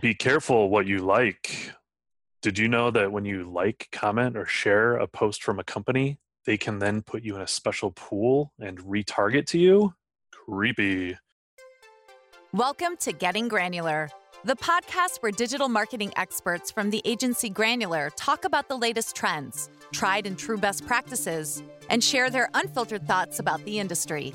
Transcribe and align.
Be 0.00 0.14
careful 0.14 0.70
what 0.70 0.86
you 0.86 0.98
like. 0.98 1.72
Did 2.40 2.58
you 2.58 2.66
know 2.68 2.90
that 2.90 3.12
when 3.12 3.24
you 3.24 3.50
like, 3.50 3.88
comment, 3.92 4.36
or 4.36 4.46
share 4.46 4.96
a 4.96 5.06
post 5.06 5.42
from 5.42 5.58
a 5.58 5.64
company, 5.64 6.18
they 6.46 6.56
can 6.56 6.78
then 6.78 7.02
put 7.02 7.22
you 7.22 7.36
in 7.36 7.42
a 7.42 7.46
special 7.46 7.92
pool 7.92 8.52
and 8.58 8.78
retarget 8.78 9.46
to 9.46 9.58
you? 9.58 9.94
Creepy. 10.32 11.16
Welcome 12.52 12.96
to 12.98 13.12
Getting 13.12 13.48
Granular, 13.48 14.10
the 14.44 14.56
podcast 14.56 15.18
where 15.22 15.30
digital 15.30 15.68
marketing 15.68 16.12
experts 16.16 16.70
from 16.70 16.90
the 16.90 17.02
agency 17.04 17.48
Granular 17.48 18.10
talk 18.16 18.44
about 18.44 18.68
the 18.68 18.76
latest 18.76 19.14
trends, 19.14 19.68
tried 19.92 20.26
and 20.26 20.38
true 20.38 20.58
best 20.58 20.86
practices, 20.86 21.62
and 21.90 22.02
share 22.02 22.30
their 22.30 22.48
unfiltered 22.54 23.06
thoughts 23.06 23.38
about 23.38 23.64
the 23.64 23.78
industry. 23.78 24.32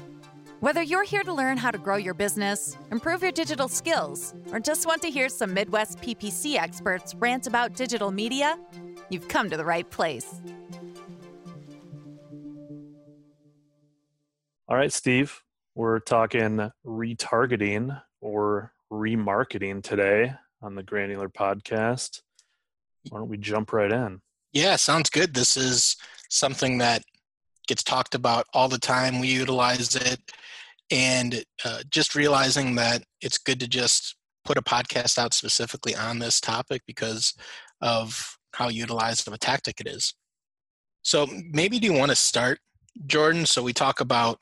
Whether 0.60 0.82
you're 0.82 1.04
here 1.04 1.21
to 1.21 1.32
learn 1.32 1.58
how 1.58 1.70
to 1.70 1.78
grow 1.78 1.98
your 1.98 2.16
business, 2.16 2.76
improve 2.92 3.21
your 3.21 3.32
digital 3.32 3.68
skills, 3.68 4.34
or 4.52 4.60
just 4.60 4.88
want 4.88 5.04
to 5.04 5.12
hear 5.12 5.30
some 5.30 5.54
Midwest 5.54 6.02
PPC 6.02 6.55
experts 6.55 7.14
rant 7.14 7.45
about 7.45 7.76
digital 7.76 8.09
media, 8.09 8.58
you've 9.12 9.28
come 9.28 9.52
to 9.52 9.58
the 9.58 9.64
right 9.64 9.88
place. 9.88 10.41
All 14.67 14.76
right, 14.76 14.91
Steve, 14.91 15.44
we're 15.76 16.00
talking 16.00 16.72
retargeting 16.84 18.02
or 18.20 18.73
remarketing 18.92 19.84
today 19.84 20.34
on 20.64 20.73
the 20.73 20.81
Granular 20.81 21.30
podcast. 21.30 22.22
Why 23.09 23.20
don't 23.20 23.30
we 23.30 23.38
jump 23.38 23.73
right 23.73 23.92
in? 23.92 24.22
Yeah, 24.53 24.76
sounds 24.78 25.12
good. 25.12 25.36
This 25.36 25.55
is 25.55 25.98
something 26.30 26.80
that 26.80 27.03
gets 27.67 27.84
talked 27.84 28.16
about 28.16 28.45
all 28.53 28.70
the 28.70 28.80
time. 28.80 29.20
We 29.20 29.27
utilize 29.27 29.95
it, 29.95 30.20
and 30.91 31.44
uh, 31.66 31.84
just 31.89 32.16
realizing 32.16 32.75
that 32.75 33.03
it's 33.21 33.38
good 33.38 33.59
to 33.59 33.67
just 33.67 34.16
put 34.45 34.58
a 34.58 34.62
podcast 34.62 35.17
out 35.17 35.34
specifically 35.34 35.95
on 35.95 36.20
this 36.20 36.39
topic 36.39 36.81
because 36.88 37.34
of 37.81 38.38
how 38.53 38.69
utilized 38.69 39.27
of 39.27 39.33
a 39.33 39.38
tactic 39.38 39.80
it 39.81 39.88
is. 39.88 40.14
So 41.03 41.27
maybe 41.52 41.80
do 41.80 41.88
you 41.88 41.94
want 41.94 42.11
to 42.11 42.16
start, 42.16 42.59
Jordan? 43.05 43.45
So 43.45 43.61
we 43.61 43.73
talk 43.73 43.99
about 43.99 44.39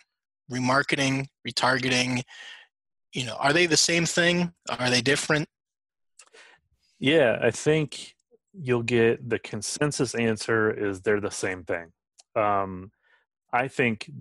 remarketing, 0.51 1.27
retargeting. 1.47 2.21
You 3.13 3.25
know, 3.25 3.35
are 3.35 3.53
they 3.53 3.65
the 3.65 3.77
same 3.77 4.05
thing? 4.05 4.53
Are 4.79 4.89
they 4.89 5.01
different? 5.01 5.47
Yeah, 6.99 7.39
I 7.41 7.51
think 7.51 8.15
you'll 8.53 8.83
get 8.83 9.29
the 9.29 9.39
consensus 9.39 10.15
answer 10.15 10.71
is 10.71 11.01
they're 11.01 11.19
the 11.19 11.29
same 11.29 11.63
thing. 11.63 11.91
Um, 12.35 12.91
I 13.55 13.69
think 13.69 14.11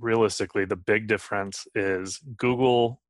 realistically, 0.00 0.64
the 0.64 0.74
big 0.74 1.06
difference 1.06 1.68
is 1.76 2.18
Google, 2.36 3.00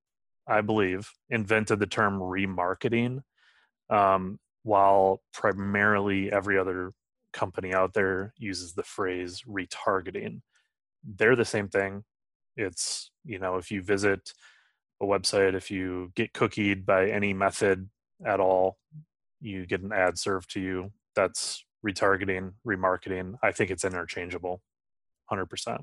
I 0.46 0.60
believe, 0.60 1.10
invented 1.30 1.80
the 1.80 1.86
term 1.86 2.20
remarketing, 2.20 3.22
um, 3.88 4.38
while 4.62 5.22
primarily 5.32 6.30
every 6.30 6.58
other 6.58 6.92
company 7.32 7.72
out 7.72 7.94
there 7.94 8.34
uses 8.36 8.74
the 8.74 8.82
phrase 8.82 9.42
retargeting. 9.48 10.42
They're 11.02 11.36
the 11.36 11.46
same 11.46 11.68
thing. 11.68 12.04
It's, 12.54 13.10
you 13.24 13.38
know, 13.38 13.56
if 13.56 13.70
you 13.70 13.82
visit 13.82 14.34
a 15.00 15.06
website, 15.06 15.54
if 15.54 15.70
you 15.70 16.12
get 16.14 16.34
cookied 16.34 16.84
by 16.84 17.08
any 17.08 17.32
method 17.32 17.88
at 18.26 18.38
all, 18.38 18.76
you 19.40 19.64
get 19.64 19.80
an 19.80 19.92
ad 19.92 20.18
served 20.18 20.50
to 20.52 20.60
you. 20.60 20.92
That's 21.14 21.64
retargeting, 21.86 22.52
remarketing. 22.66 23.36
I 23.42 23.52
think 23.52 23.70
it's 23.70 23.84
interchangeable. 23.84 24.60
100%. 25.30 25.78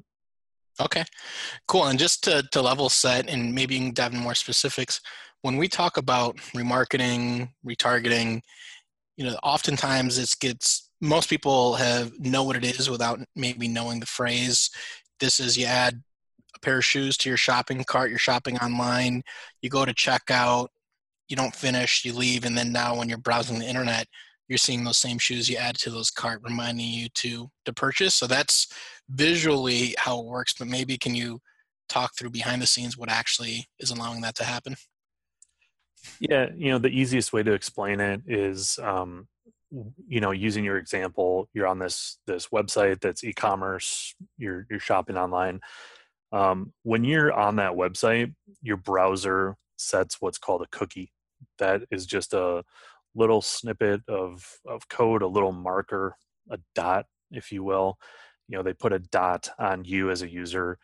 Okay, 0.81 1.05
cool. 1.67 1.85
And 1.85 1.97
just 1.97 2.23
to, 2.25 2.43
to 2.51 2.61
level 2.61 2.89
set 2.89 3.29
and 3.29 3.53
maybe 3.53 3.75
you 3.75 3.81
can 3.81 3.93
dive 3.93 4.13
in 4.13 4.19
more 4.19 4.35
specifics, 4.35 4.99
when 5.41 5.57
we 5.57 5.67
talk 5.67 5.97
about 5.97 6.35
remarketing, 6.55 7.49
retargeting, 7.65 8.41
you 9.15 9.25
know, 9.25 9.37
oftentimes 9.43 10.17
it 10.17 10.33
gets, 10.39 10.89
most 10.99 11.29
people 11.29 11.75
have 11.75 12.19
know 12.19 12.43
what 12.43 12.57
it 12.57 12.65
is 12.65 12.89
without 12.89 13.19
maybe 13.35 13.67
knowing 13.67 13.99
the 13.99 14.05
phrase. 14.05 14.69
This 15.19 15.39
is 15.39 15.57
you 15.57 15.65
add 15.65 16.01
a 16.55 16.59
pair 16.59 16.79
of 16.79 16.85
shoes 16.85 17.15
to 17.17 17.29
your 17.29 17.37
shopping 17.37 17.83
cart, 17.85 18.09
you're 18.09 18.19
shopping 18.19 18.57
online, 18.57 19.23
you 19.61 19.69
go 19.69 19.85
to 19.85 19.93
checkout, 19.93 20.67
you 21.29 21.37
don't 21.37 21.55
finish, 21.55 22.03
you 22.03 22.13
leave, 22.13 22.43
and 22.43 22.57
then 22.57 22.73
now 22.73 22.97
when 22.97 23.07
you're 23.07 23.17
browsing 23.17 23.59
the 23.59 23.65
internet, 23.65 24.07
you're 24.47 24.57
seeing 24.57 24.83
those 24.83 24.97
same 24.97 25.17
shoes 25.17 25.49
you 25.49 25.57
add 25.57 25.75
to 25.75 25.89
those 25.89 26.11
cart 26.11 26.41
reminding 26.43 26.85
you 26.85 27.09
to 27.09 27.49
to 27.65 27.73
purchase 27.73 28.15
so 28.15 28.27
that's 28.27 28.67
visually 29.09 29.95
how 29.97 30.19
it 30.19 30.25
works 30.25 30.53
but 30.57 30.67
maybe 30.67 30.97
can 30.97 31.15
you 31.15 31.39
talk 31.87 32.15
through 32.15 32.29
behind 32.29 32.61
the 32.61 32.67
scenes 32.67 32.97
what 32.97 33.09
actually 33.09 33.67
is 33.79 33.91
allowing 33.91 34.21
that 34.21 34.35
to 34.35 34.43
happen 34.43 34.75
yeah 36.19 36.47
you 36.55 36.71
know 36.71 36.79
the 36.79 36.89
easiest 36.89 37.33
way 37.33 37.43
to 37.43 37.53
explain 37.53 37.99
it 37.99 38.21
is 38.27 38.79
um, 38.81 39.27
you 40.07 40.19
know 40.19 40.31
using 40.31 40.63
your 40.63 40.77
example 40.77 41.47
you're 41.53 41.67
on 41.67 41.79
this 41.79 42.17
this 42.25 42.47
website 42.47 42.99
that's 43.01 43.23
e-commerce 43.23 44.15
you're 44.37 44.65
you're 44.69 44.79
shopping 44.79 45.17
online 45.17 45.59
um, 46.31 46.73
when 46.83 47.03
you're 47.03 47.31
on 47.31 47.57
that 47.57 47.73
website 47.73 48.33
your 48.61 48.77
browser 48.77 49.55
sets 49.77 50.17
what's 50.19 50.37
called 50.37 50.61
a 50.61 50.77
cookie 50.77 51.11
that 51.59 51.83
is 51.91 52.05
just 52.05 52.33
a 52.33 52.63
little 53.15 53.41
snippet 53.41 54.01
of 54.07 54.59
of 54.67 54.87
code, 54.89 55.21
a 55.21 55.27
little 55.27 55.51
marker, 55.51 56.15
a 56.49 56.59
dot, 56.75 57.05
if 57.31 57.51
you 57.51 57.63
will. 57.63 57.97
You 58.47 58.57
know, 58.57 58.63
they 58.63 58.73
put 58.73 58.93
a 58.93 58.99
dot 58.99 59.49
on 59.57 59.85
you 59.85 60.11
as 60.11 60.21
a 60.21 60.29
user, 60.29 60.77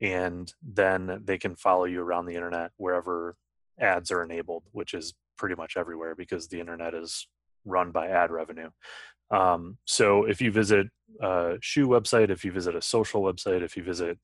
and 0.00 0.52
then 0.62 1.22
they 1.24 1.38
can 1.38 1.56
follow 1.56 1.84
you 1.84 2.02
around 2.02 2.26
the 2.26 2.34
internet 2.34 2.72
wherever 2.76 3.36
ads 3.80 4.10
are 4.10 4.22
enabled, 4.22 4.64
which 4.72 4.94
is 4.94 5.14
pretty 5.38 5.54
much 5.54 5.76
everywhere 5.76 6.14
because 6.14 6.48
the 6.48 6.60
internet 6.60 6.94
is 6.94 7.28
run 7.64 7.90
by 7.90 8.08
ad 8.08 8.30
revenue. 8.30 8.70
Um, 9.30 9.78
so 9.84 10.24
if 10.24 10.40
you 10.40 10.50
visit 10.50 10.86
a 11.20 11.56
shoe 11.60 11.88
website, 11.88 12.30
if 12.30 12.44
you 12.44 12.52
visit 12.52 12.74
a 12.74 12.82
social 12.82 13.22
website, 13.22 13.62
if 13.62 13.76
you 13.76 13.82
visit 13.82 14.18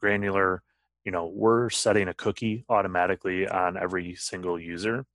Granular, 0.00 0.62
you 1.04 1.12
know, 1.12 1.30
we're 1.34 1.70
setting 1.70 2.08
a 2.08 2.14
cookie 2.14 2.64
automatically 2.68 3.48
on 3.48 3.76
every 3.76 4.14
single 4.16 4.58
user. 4.58 5.06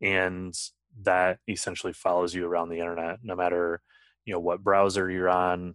And 0.00 0.54
that 1.02 1.38
essentially 1.48 1.92
follows 1.92 2.34
you 2.34 2.46
around 2.46 2.68
the 2.68 2.78
internet 2.78 3.18
no 3.22 3.36
matter 3.36 3.80
you 4.24 4.32
know 4.32 4.40
what 4.40 4.62
browser 4.62 5.10
you're 5.10 5.28
on 5.28 5.74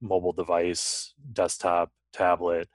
mobile 0.00 0.32
device 0.32 1.14
desktop 1.32 1.90
tablet 2.12 2.68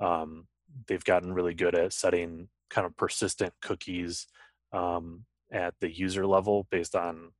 um, 0.00 0.46
they've 0.86 1.04
gotten 1.04 1.32
really 1.32 1.54
good 1.54 1.74
at 1.74 1.92
setting 1.92 2.48
kind 2.70 2.86
of 2.86 2.96
persistent 2.96 3.52
cookies 3.60 4.26
um, 4.72 5.24
at 5.52 5.74
the 5.80 5.90
user 5.90 6.26
level 6.26 6.66
based 6.70 6.94
on 6.94 7.30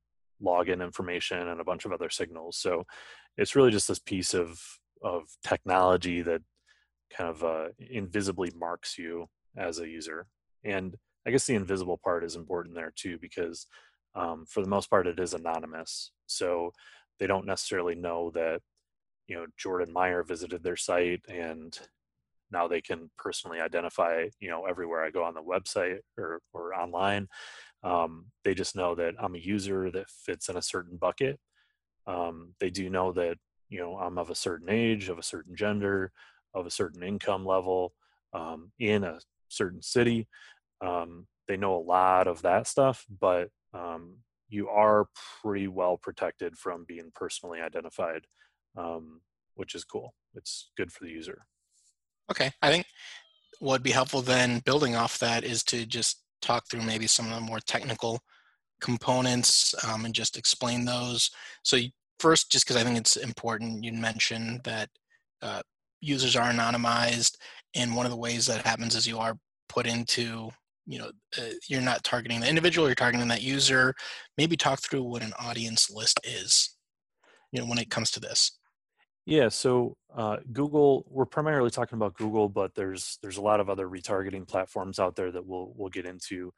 login 0.43 0.83
information 0.83 1.47
and 1.47 1.61
a 1.61 1.63
bunch 1.63 1.85
of 1.85 1.91
other 1.91 2.09
signals 2.09 2.57
so 2.57 2.83
it's 3.37 3.55
really 3.55 3.71
just 3.71 3.87
this 3.87 3.99
piece 3.99 4.33
of 4.33 4.61
of 5.03 5.23
technology 5.43 6.21
that 6.21 6.41
kind 7.15 7.29
of 7.29 7.43
uh, 7.43 7.67
invisibly 7.79 8.51
marks 8.57 8.97
you 8.97 9.27
as 9.57 9.79
a 9.79 9.87
user 9.87 10.27
and 10.63 10.95
I 11.25 11.31
guess 11.31 11.45
the 11.45 11.55
invisible 11.55 11.99
part 12.03 12.23
is 12.23 12.35
important 12.35 12.75
there 12.75 12.93
too, 12.95 13.17
because 13.19 13.67
um, 14.15 14.45
for 14.47 14.61
the 14.61 14.69
most 14.69 14.89
part 14.89 15.07
it 15.07 15.19
is 15.19 15.33
anonymous. 15.33 16.11
So 16.25 16.71
they 17.19 17.27
don't 17.27 17.45
necessarily 17.45 17.95
know 17.95 18.31
that, 18.31 18.61
you 19.31 19.37
know, 19.37 19.45
Jordan 19.55 19.93
Meyer 19.93 20.23
visited 20.23 20.61
their 20.61 20.75
site 20.75 21.21
and 21.29 21.79
now 22.51 22.67
they 22.67 22.81
can 22.81 23.09
personally 23.17 23.61
identify, 23.61 24.25
you 24.41 24.49
know, 24.49 24.65
everywhere 24.65 25.05
I 25.05 25.09
go 25.09 25.23
on 25.23 25.33
the 25.33 25.41
website 25.41 25.99
or, 26.17 26.41
or 26.51 26.75
online. 26.75 27.29
Um, 27.81 28.25
they 28.43 28.53
just 28.53 28.75
know 28.75 28.93
that 28.95 29.13
I'm 29.17 29.35
a 29.35 29.39
user 29.39 29.89
that 29.91 30.09
fits 30.09 30.49
in 30.49 30.57
a 30.57 30.61
certain 30.61 30.97
bucket. 30.97 31.39
Um, 32.05 32.55
they 32.59 32.69
do 32.69 32.89
know 32.89 33.13
that, 33.13 33.37
you 33.69 33.79
know, 33.79 33.95
I'm 33.95 34.17
of 34.17 34.29
a 34.29 34.35
certain 34.35 34.69
age, 34.69 35.07
of 35.07 35.17
a 35.17 35.23
certain 35.23 35.55
gender, 35.55 36.11
of 36.53 36.65
a 36.65 36.71
certain 36.71 37.01
income 37.01 37.45
level, 37.45 37.93
um, 38.33 38.73
in 38.79 39.05
a 39.05 39.19
certain 39.47 39.81
city. 39.81 40.27
Um, 40.81 41.25
they 41.47 41.55
know 41.55 41.77
a 41.77 41.87
lot 41.87 42.27
of 42.27 42.41
that 42.41 42.67
stuff, 42.67 43.05
but 43.21 43.47
um, 43.73 44.17
you 44.49 44.67
are 44.67 45.07
pretty 45.41 45.69
well 45.69 45.95
protected 45.95 46.57
from 46.57 46.83
being 46.85 47.13
personally 47.15 47.61
identified, 47.61 48.25
um, 48.77 49.21
which 49.55 49.75
is 49.75 49.83
cool. 49.83 50.13
It's 50.33 50.71
good 50.77 50.91
for 50.91 51.03
the 51.03 51.11
user. 51.11 51.45
Okay, 52.29 52.51
I 52.61 52.71
think 52.71 52.85
what 53.59 53.73
would 53.73 53.83
be 53.83 53.91
helpful 53.91 54.21
then, 54.21 54.61
building 54.65 54.95
off 54.95 55.19
that, 55.19 55.43
is 55.43 55.63
to 55.65 55.85
just 55.85 56.23
talk 56.41 56.63
through 56.69 56.81
maybe 56.81 57.07
some 57.07 57.27
of 57.27 57.35
the 57.35 57.41
more 57.41 57.59
technical 57.59 58.19
components 58.79 59.75
um, 59.87 60.05
and 60.05 60.15
just 60.15 60.37
explain 60.37 60.85
those. 60.85 61.29
So 61.63 61.77
first, 62.19 62.51
just 62.51 62.65
because 62.65 62.81
I 62.81 62.83
think 62.83 62.97
it's 62.97 63.17
important, 63.17 63.83
you 63.83 63.93
mentioned 63.93 64.61
that 64.63 64.89
uh, 65.41 65.61
users 65.99 66.35
are 66.35 66.51
anonymized, 66.51 67.37
and 67.75 67.95
one 67.95 68.05
of 68.05 68.11
the 68.11 68.17
ways 68.17 68.47
that 68.47 68.65
happens 68.65 68.95
is 68.95 69.07
you 69.07 69.19
are 69.19 69.37
put 69.69 69.87
into 69.87 70.49
you 70.85 70.99
know 70.99 71.11
uh, 71.37 71.51
you're 71.69 71.81
not 71.81 72.03
targeting 72.03 72.39
the 72.39 72.49
individual 72.49 72.87
you're 72.87 72.95
targeting 72.95 73.27
that 73.27 73.43
user 73.43 73.93
maybe 74.37 74.57
talk 74.57 74.79
through 74.81 75.03
what 75.03 75.21
an 75.21 75.31
audience 75.39 75.89
list 75.91 76.19
is 76.23 76.75
you 77.51 77.61
know 77.61 77.67
when 77.67 77.77
it 77.77 77.89
comes 77.89 78.09
to 78.11 78.19
this 78.19 78.59
yeah 79.25 79.49
so 79.49 79.95
uh, 80.15 80.37
google 80.51 81.05
we're 81.09 81.25
primarily 81.25 81.69
talking 81.69 81.95
about 81.95 82.15
google 82.15 82.49
but 82.49 82.73
there's 82.75 83.17
there's 83.21 83.37
a 83.37 83.41
lot 83.41 83.59
of 83.59 83.69
other 83.69 83.87
retargeting 83.87 84.47
platforms 84.47 84.99
out 84.99 85.15
there 85.15 85.31
that 85.31 85.45
we'll 85.45 85.73
we'll 85.75 85.89
get 85.89 86.05
into. 86.05 86.53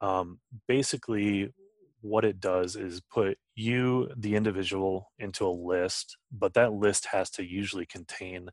Um, 0.00 0.40
basically 0.66 1.52
what 2.00 2.24
it 2.24 2.40
does 2.40 2.76
is 2.76 3.00
put 3.00 3.36
you 3.54 4.08
the 4.16 4.34
individual 4.34 5.10
into 5.18 5.46
a 5.46 5.50
list 5.50 6.16
but 6.32 6.54
that 6.54 6.72
list 6.72 7.06
has 7.12 7.28
to 7.30 7.44
usually 7.44 7.84
contain 7.84 8.48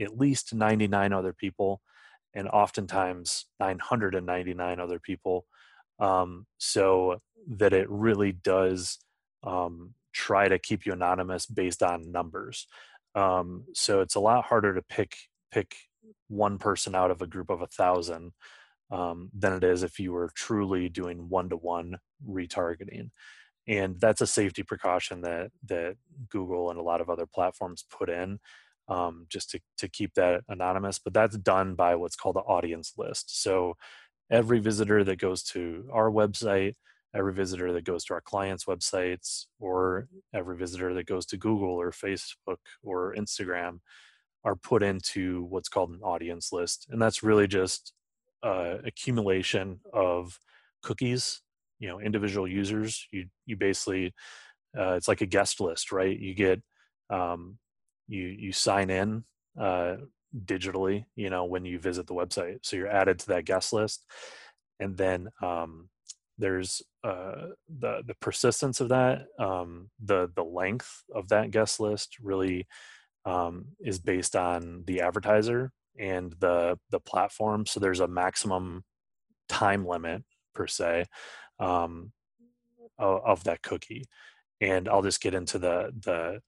at 0.00 0.18
least 0.18 0.54
99 0.54 1.12
other 1.12 1.32
people 1.32 1.80
and 2.34 2.48
oftentimes 2.48 3.46
999 3.60 4.80
other 4.80 4.98
people 4.98 5.46
um, 6.00 6.46
so 6.58 7.20
that 7.46 7.72
it 7.72 7.88
really 7.88 8.32
does 8.32 8.98
um, 9.44 9.94
try 10.12 10.48
to 10.48 10.58
keep 10.58 10.86
you 10.86 10.92
anonymous 10.92 11.46
based 11.46 11.82
on 11.82 12.10
numbers 12.10 12.66
um, 13.14 13.64
so 13.74 14.00
it's 14.00 14.14
a 14.14 14.20
lot 14.20 14.44
harder 14.44 14.74
to 14.74 14.82
pick 14.82 15.16
pick 15.50 15.74
one 16.28 16.58
person 16.58 16.94
out 16.94 17.10
of 17.10 17.22
a 17.22 17.26
group 17.26 17.50
of 17.50 17.60
a 17.60 17.66
thousand 17.66 18.32
um, 18.90 19.30
than 19.36 19.52
it 19.52 19.64
is 19.64 19.82
if 19.82 19.98
you 19.98 20.12
were 20.12 20.30
truly 20.34 20.88
doing 20.88 21.28
one-to-one 21.28 21.96
retargeting. 22.28 23.10
And 23.68 24.00
that's 24.00 24.20
a 24.20 24.26
safety 24.26 24.62
precaution 24.62 25.22
that 25.22 25.50
that 25.66 25.96
google 26.28 26.70
and 26.70 26.78
a 26.78 26.82
lot 26.82 27.00
of 27.00 27.10
other 27.10 27.26
platforms 27.26 27.84
put 27.90 28.08
in 28.08 28.38
um, 28.88 29.26
just 29.28 29.50
to, 29.50 29.60
to 29.78 29.88
keep 29.88 30.14
that 30.14 30.42
anonymous 30.48 30.98
but 30.98 31.12
that's 31.12 31.36
done 31.38 31.74
by 31.74 31.94
what's 31.94 32.16
called 32.16 32.36
the 32.36 32.40
audience 32.40 32.94
list. 32.96 33.42
So 33.42 33.74
every 34.30 34.60
visitor 34.60 35.04
that 35.04 35.18
goes 35.18 35.42
to 35.42 35.88
our 35.92 36.10
website 36.10 36.74
every 37.14 37.32
visitor 37.32 37.72
that 37.72 37.84
goes 37.84 38.04
to 38.04 38.14
our 38.14 38.20
clients 38.20 38.64
websites 38.64 39.46
or 39.58 40.08
every 40.34 40.56
visitor 40.56 40.94
that 40.94 41.06
goes 41.06 41.26
to 41.26 41.36
google 41.36 41.74
or 41.80 41.90
facebook 41.90 42.58
or 42.82 43.14
instagram 43.16 43.78
are 44.44 44.56
put 44.56 44.82
into 44.82 45.44
what's 45.44 45.68
called 45.68 45.90
an 45.90 46.00
audience 46.02 46.52
list 46.52 46.86
and 46.90 47.00
that's 47.00 47.22
really 47.22 47.46
just 47.46 47.92
uh, 48.42 48.78
accumulation 48.84 49.80
of 49.92 50.38
cookies 50.82 51.42
you 51.80 51.88
know 51.88 51.98
individual 52.00 52.46
users. 52.46 53.08
You 53.10 53.26
you 53.46 53.56
basically 53.56 54.14
uh, 54.78 54.92
it's 54.92 55.08
like 55.08 55.22
a 55.22 55.26
guest 55.26 55.60
list 55.60 55.90
right? 55.90 56.16
You 56.16 56.34
get 56.34 56.62
um, 57.08 57.58
you 58.06 58.22
you 58.26 58.52
sign 58.52 58.90
in 58.90 59.24
uh, 59.60 59.96
digitally 60.44 61.06
you 61.16 61.30
know 61.30 61.44
when 61.44 61.64
you 61.64 61.80
visit 61.80 62.06
the 62.06 62.14
website. 62.14 62.58
So 62.62 62.76
you're 62.76 62.86
added 62.86 63.18
to 63.20 63.26
that 63.28 63.46
guest 63.46 63.72
list 63.72 64.06
and 64.78 64.96
then 64.96 65.28
um, 65.42 65.88
there's 66.38 66.82
uh, 67.02 67.46
the 67.78 68.02
the 68.06 68.14
persistence 68.20 68.80
of 68.80 68.90
that 68.90 69.26
um, 69.38 69.90
the 70.04 70.30
the 70.34 70.44
length 70.44 71.02
of 71.14 71.28
that 71.28 71.50
guest 71.50 71.80
list 71.80 72.16
really 72.22 72.66
um, 73.24 73.66
is 73.80 73.98
based 73.98 74.36
on 74.36 74.84
the 74.86 75.00
advertiser 75.00 75.72
and 75.98 76.34
the 76.40 76.78
the 76.90 77.00
platform 77.00 77.64
so 77.64 77.80
there's 77.80 78.00
a 78.00 78.08
maximum 78.08 78.84
time 79.48 79.86
limit 79.86 80.22
per 80.54 80.66
se 80.66 81.04
um, 81.58 82.12
of, 82.98 83.24
of 83.24 83.44
that 83.44 83.62
cookie. 83.62 84.04
And 84.60 84.88
i'll 84.88 85.02
just 85.02 85.22
get 85.22 85.34
into 85.34 85.58
the 85.58 85.92
the 85.98 86.40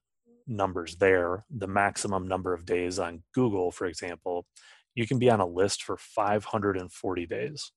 numbers 0.45 0.97
there. 0.97 1.45
The 1.49 1.67
maximum 1.67 2.27
number 2.27 2.53
of 2.53 2.65
days 2.65 2.99
on 2.99 3.23
google 3.33 3.71
for 3.71 3.87
example 3.87 4.45
you 4.93 5.07
can 5.07 5.17
be 5.17 5.31
on 5.31 5.39
a 5.39 5.45
list 5.47 5.83
for 5.83 5.97
540 5.97 7.25
days 7.25 7.71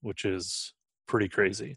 which 0.00 0.24
is 0.24 0.72
pretty 1.08 1.28
crazy 1.28 1.76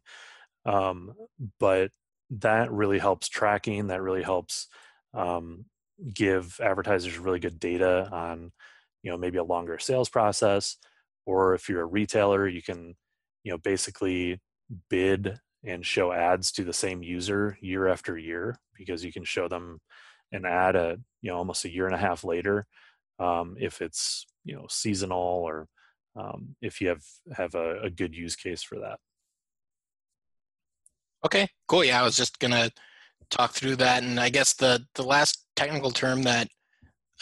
um, 0.65 1.13
but 1.59 1.91
that 2.29 2.71
really 2.71 2.99
helps 2.99 3.29
tracking 3.29 3.87
that 3.87 4.01
really 4.01 4.23
helps 4.23 4.67
um, 5.13 5.65
give 6.13 6.59
advertisers 6.61 7.17
really 7.17 7.39
good 7.39 7.59
data 7.59 8.09
on 8.11 8.51
you 9.03 9.11
know 9.11 9.17
maybe 9.17 9.37
a 9.37 9.43
longer 9.43 9.77
sales 9.77 10.09
process 10.09 10.77
or 11.25 11.53
if 11.53 11.69
you're 11.69 11.81
a 11.81 11.85
retailer 11.85 12.47
you 12.47 12.61
can 12.61 12.95
you 13.43 13.51
know 13.51 13.57
basically 13.57 14.39
bid 14.89 15.39
and 15.65 15.85
show 15.85 16.11
ads 16.11 16.51
to 16.51 16.63
the 16.63 16.73
same 16.73 17.03
user 17.03 17.57
year 17.61 17.87
after 17.87 18.17
year 18.17 18.57
because 18.77 19.03
you 19.03 19.13
can 19.13 19.23
show 19.23 19.47
them 19.47 19.79
an 20.31 20.45
ad 20.45 20.75
a 20.75 20.97
you 21.21 21.29
know 21.29 21.37
almost 21.37 21.65
a 21.65 21.71
year 21.71 21.85
and 21.85 21.95
a 21.95 21.99
half 21.99 22.23
later 22.23 22.65
um, 23.19 23.55
if 23.59 23.81
it's 23.81 24.25
you 24.43 24.55
know 24.55 24.65
seasonal 24.69 25.17
or 25.19 25.67
um, 26.15 26.55
if 26.61 26.81
you 26.81 26.87
have 26.89 27.03
have 27.35 27.55
a, 27.55 27.81
a 27.81 27.89
good 27.89 28.15
use 28.15 28.35
case 28.35 28.63
for 28.63 28.79
that 28.79 28.99
okay 31.25 31.47
cool 31.67 31.83
yeah 31.83 32.01
i 32.01 32.03
was 32.03 32.15
just 32.15 32.39
gonna 32.39 32.69
talk 33.29 33.53
through 33.53 33.75
that 33.75 34.03
and 34.03 34.19
i 34.19 34.29
guess 34.29 34.53
the 34.53 34.83
the 34.95 35.03
last 35.03 35.45
technical 35.55 35.91
term 35.91 36.23
that 36.23 36.47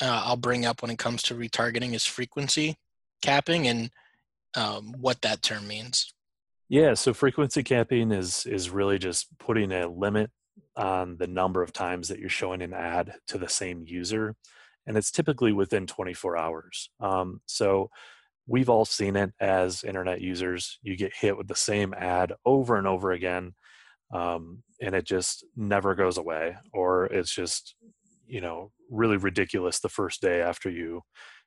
uh, 0.02 0.24
I'll 0.26 0.38
bring 0.38 0.66
up 0.66 0.82
when 0.82 0.92
it 0.92 0.98
comes 0.98 1.22
to 1.24 1.36
retargeting 1.36 1.94
is 1.94 2.06
frequency 2.06 2.76
capping 3.22 3.68
and 3.68 3.92
um, 4.56 4.96
what 5.00 5.22
that 5.22 5.42
term 5.42 5.68
means. 5.68 6.14
Yeah, 6.70 6.94
so 6.94 7.14
frequency 7.14 7.64
capping 7.64 8.12
is 8.12 8.46
is 8.46 8.70
really 8.70 8.98
just 8.98 9.28
putting 9.38 9.72
a 9.72 9.88
limit 9.88 10.32
on 10.76 11.18
the 11.18 11.28
number 11.28 11.62
of 11.62 11.74
times 11.74 12.08
that 12.08 12.20
you're 12.20 12.30
showing 12.30 12.62
an 12.62 12.74
ad 12.74 13.14
to 13.28 13.38
the 13.38 13.50
same 13.50 13.84
user, 13.86 14.36
and 14.88 14.98
it's 14.98 15.12
typically 15.12 15.52
within 15.52 15.86
24 15.86 16.38
hours. 16.38 16.90
Um, 17.02 17.42
so 17.46 17.90
we've 18.48 18.70
all 18.70 18.86
seen 18.86 19.18
it 19.18 19.32
as 19.40 19.84
internet 19.84 20.22
users. 20.22 20.80
You 20.82 20.96
get 20.96 21.14
hit 21.14 21.38
with 21.38 21.48
the 21.48 21.56
same 21.56 21.94
ad 21.94 22.34
over 22.46 22.78
and 22.78 22.88
over 22.88 23.12
again, 23.12 23.54
um, 24.14 24.64
and 24.82 24.96
it 24.96 25.06
just 25.06 25.46
never 25.56 25.96
goes 25.96 26.18
away, 26.18 26.56
or 26.74 27.06
it's 27.06 27.34
just 27.34 27.76
you 28.28 28.42
know 28.42 28.72
really 28.90 29.18
ridiculous 29.18 29.80
the 29.80 29.90
first 29.90 30.22
day 30.22 30.42
after 30.42 30.70
you 30.70 31.02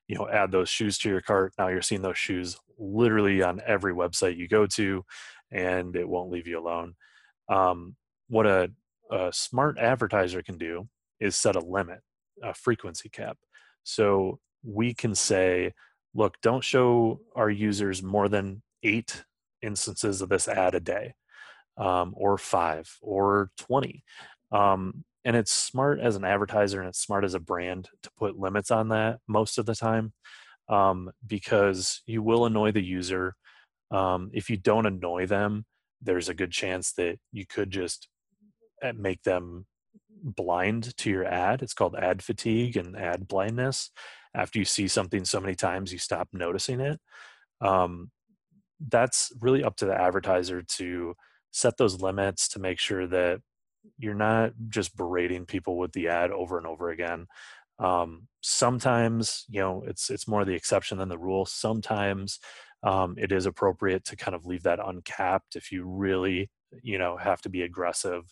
you 0.07 0.15
know 0.15 0.27
add 0.29 0.51
those 0.51 0.69
shoes 0.69 0.97
to 0.99 1.09
your 1.09 1.21
cart. 1.21 1.53
Now 1.57 1.67
you're 1.67 1.81
seeing 1.81 2.01
those 2.01 2.17
shoes 2.17 2.57
literally 2.77 3.41
on 3.41 3.61
every 3.65 3.93
website 3.93 4.37
you 4.37 4.47
go 4.47 4.65
to 4.67 5.03
and 5.51 5.95
it 5.95 6.07
won't 6.07 6.31
leave 6.31 6.47
you 6.47 6.59
alone. 6.59 6.95
Um, 7.49 7.95
what 8.27 8.45
a, 8.45 8.71
a 9.11 9.31
smart 9.31 9.77
advertiser 9.77 10.41
can 10.41 10.57
do 10.57 10.87
is 11.19 11.35
set 11.35 11.55
a 11.55 11.59
limit 11.59 11.99
a 12.43 12.53
frequency 12.53 13.09
cap. 13.09 13.37
So 13.83 14.39
we 14.63 14.93
can 14.93 15.15
say 15.15 15.73
look 16.13 16.35
don't 16.41 16.63
show 16.63 17.21
our 17.35 17.49
users 17.49 18.01
more 18.01 18.27
than 18.29 18.61
eight 18.83 19.23
instances 19.61 20.21
of 20.21 20.29
this 20.29 20.47
ad 20.47 20.75
a 20.75 20.79
day 20.79 21.13
um, 21.77 22.13
or 22.15 22.37
five 22.37 22.89
or 23.01 23.49
20 23.59 24.03
um, 24.51 25.03
and 25.23 25.35
it's 25.35 25.51
smart 25.51 25.99
as 25.99 26.15
an 26.15 26.23
advertiser 26.23 26.79
and 26.79 26.87
it's 26.87 27.01
smart 27.01 27.23
as 27.25 27.33
a 27.33 27.39
brand 27.39 27.89
to 28.03 28.09
put 28.17 28.37
limits 28.37 28.71
on 28.71 28.89
that 28.89 29.19
most 29.27 29.57
of 29.57 29.65
the 29.65 29.75
time 29.75 30.13
um, 30.69 31.11
because 31.25 32.01
you 32.05 32.21
will 32.21 32.45
annoy 32.45 32.71
the 32.71 32.83
user 32.83 33.35
um, 33.91 34.29
if 34.33 34.49
you 34.49 34.57
don't 34.57 34.85
annoy 34.85 35.25
them 35.25 35.65
there's 36.01 36.29
a 36.29 36.33
good 36.33 36.51
chance 36.51 36.93
that 36.93 37.17
you 37.31 37.45
could 37.45 37.71
just 37.71 38.07
eh, 38.81 38.93
make 38.95 39.23
them 39.23 39.65
blind 40.23 40.95
to 40.97 41.09
your 41.09 41.25
ad. 41.25 41.61
It's 41.61 41.73
called 41.73 41.95
ad 41.95 42.23
fatigue 42.23 42.77
and 42.77 42.97
ad 42.97 43.27
blindness. 43.27 43.91
After 44.33 44.59
you 44.59 44.65
see 44.65 44.87
something 44.87 45.25
so 45.25 45.39
many 45.39 45.55
times 45.55 45.93
you 45.93 45.99
stop 45.99 46.29
noticing 46.33 46.79
it. 46.79 46.99
Um, 47.61 48.11
that's 48.89 49.31
really 49.39 49.63
up 49.63 49.77
to 49.77 49.85
the 49.85 49.95
advertiser 49.95 50.61
to 50.61 51.15
set 51.55 51.77
those 51.77 52.01
limits 52.01 52.49
to 52.49 52.59
make 52.59 52.79
sure 52.79 53.07
that 53.07 53.39
you're 53.97 54.13
not 54.13 54.51
just 54.67 54.97
berating 54.97 55.45
people 55.45 55.77
with 55.77 55.93
the 55.93 56.09
ad 56.09 56.29
over 56.31 56.57
and 56.57 56.67
over 56.67 56.89
again. 56.89 57.27
Um, 57.79 58.27
sometimes 58.41 59.45
you 59.49 59.61
know 59.61 59.83
it's 59.87 60.09
it's 60.09 60.27
more 60.27 60.43
the 60.43 60.53
exception 60.53 60.97
than 60.97 61.07
the 61.07 61.17
rule. 61.17 61.45
Sometimes 61.45 62.39
um, 62.83 63.15
it 63.17 63.31
is 63.31 63.45
appropriate 63.45 64.03
to 64.05 64.17
kind 64.17 64.35
of 64.35 64.45
leave 64.45 64.63
that 64.63 64.85
uncapped 64.85 65.55
if 65.55 65.71
you 65.71 65.85
really 65.87 66.49
you 66.83 66.97
know 66.97 67.15
have 67.15 67.41
to 67.43 67.49
be 67.49 67.61
aggressive 67.61 68.23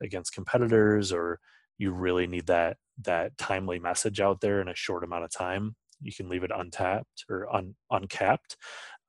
against 0.00 0.32
competitors 0.32 1.12
or 1.12 1.40
you 1.78 1.90
really 1.90 2.28
need 2.28 2.46
that 2.46 2.76
that 3.04 3.36
timely 3.38 3.80
message 3.80 4.20
out 4.20 4.40
there 4.40 4.60
in 4.60 4.68
a 4.68 4.74
short 4.76 5.02
amount 5.02 5.24
of 5.24 5.32
time. 5.32 5.74
You 6.00 6.12
can 6.12 6.28
leave 6.28 6.44
it 6.44 6.52
untapped 6.54 7.24
or 7.28 7.52
un, 7.52 7.74
uncapped. 7.90 8.56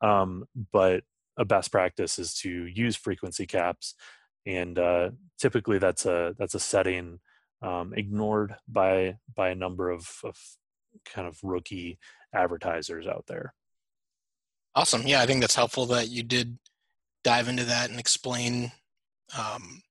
Um, 0.02 0.46
but 0.72 1.04
a 1.40 1.46
best 1.46 1.72
practice 1.72 2.20
is 2.20 2.36
to 2.36 2.68
use 2.68 2.96
frequency 2.96 3.48
caps 3.48 3.96
and 4.46 4.80
uh, 4.80 5.10
typically 5.40 5.78
that's 5.78 6.06
a 6.06 6.36
that's 6.38 6.56
a 6.56 6.60
setting 6.60 7.20
um, 7.62 7.94
ignored 7.96 8.56
by 8.68 9.18
by 9.36 9.50
a 9.50 9.56
number 9.56 9.90
of, 9.90 10.10
of 10.24 10.38
kind 11.06 11.28
of 11.28 11.38
rookie 11.44 12.00
advertisers 12.34 13.08
out 13.08 13.26
there. 13.28 13.54
Awesome. 14.76 15.04
Yeah, 15.06 15.22
I 15.22 15.26
think 15.26 15.42
that's 15.42 15.56
helpful 15.56 15.86
that 15.88 16.10
you 16.10 16.24
did 16.24 16.58
dive 17.24 17.48
into 17.48 17.66
that 17.66 17.90
and 17.90 18.00
explain 18.00 18.72
um, 19.38 19.82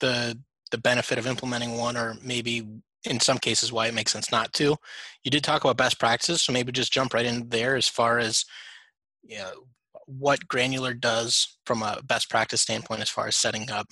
the 0.00 0.38
the 0.70 0.78
benefit 0.78 1.18
of 1.18 1.26
implementing 1.26 1.76
one, 1.76 1.96
or 1.96 2.16
maybe 2.22 2.66
in 3.04 3.20
some 3.20 3.38
cases 3.38 3.72
why 3.72 3.86
it 3.86 3.94
makes 3.94 4.12
sense 4.12 4.32
not 4.32 4.52
to. 4.54 4.76
You 5.22 5.30
did 5.30 5.44
talk 5.44 5.64
about 5.64 5.76
best 5.76 5.98
practices, 5.98 6.42
so 6.42 6.52
maybe 6.52 6.72
just 6.72 6.92
jump 6.92 7.14
right 7.14 7.26
in 7.26 7.48
there 7.48 7.76
as 7.76 7.88
far 7.88 8.18
as 8.18 8.44
you 9.22 9.38
know, 9.38 9.52
what 10.06 10.48
Granular 10.48 10.94
does 10.94 11.58
from 11.66 11.82
a 11.82 12.00
best 12.04 12.30
practice 12.30 12.62
standpoint 12.62 13.02
as 13.02 13.10
far 13.10 13.26
as 13.26 13.36
setting 13.36 13.70
up 13.70 13.86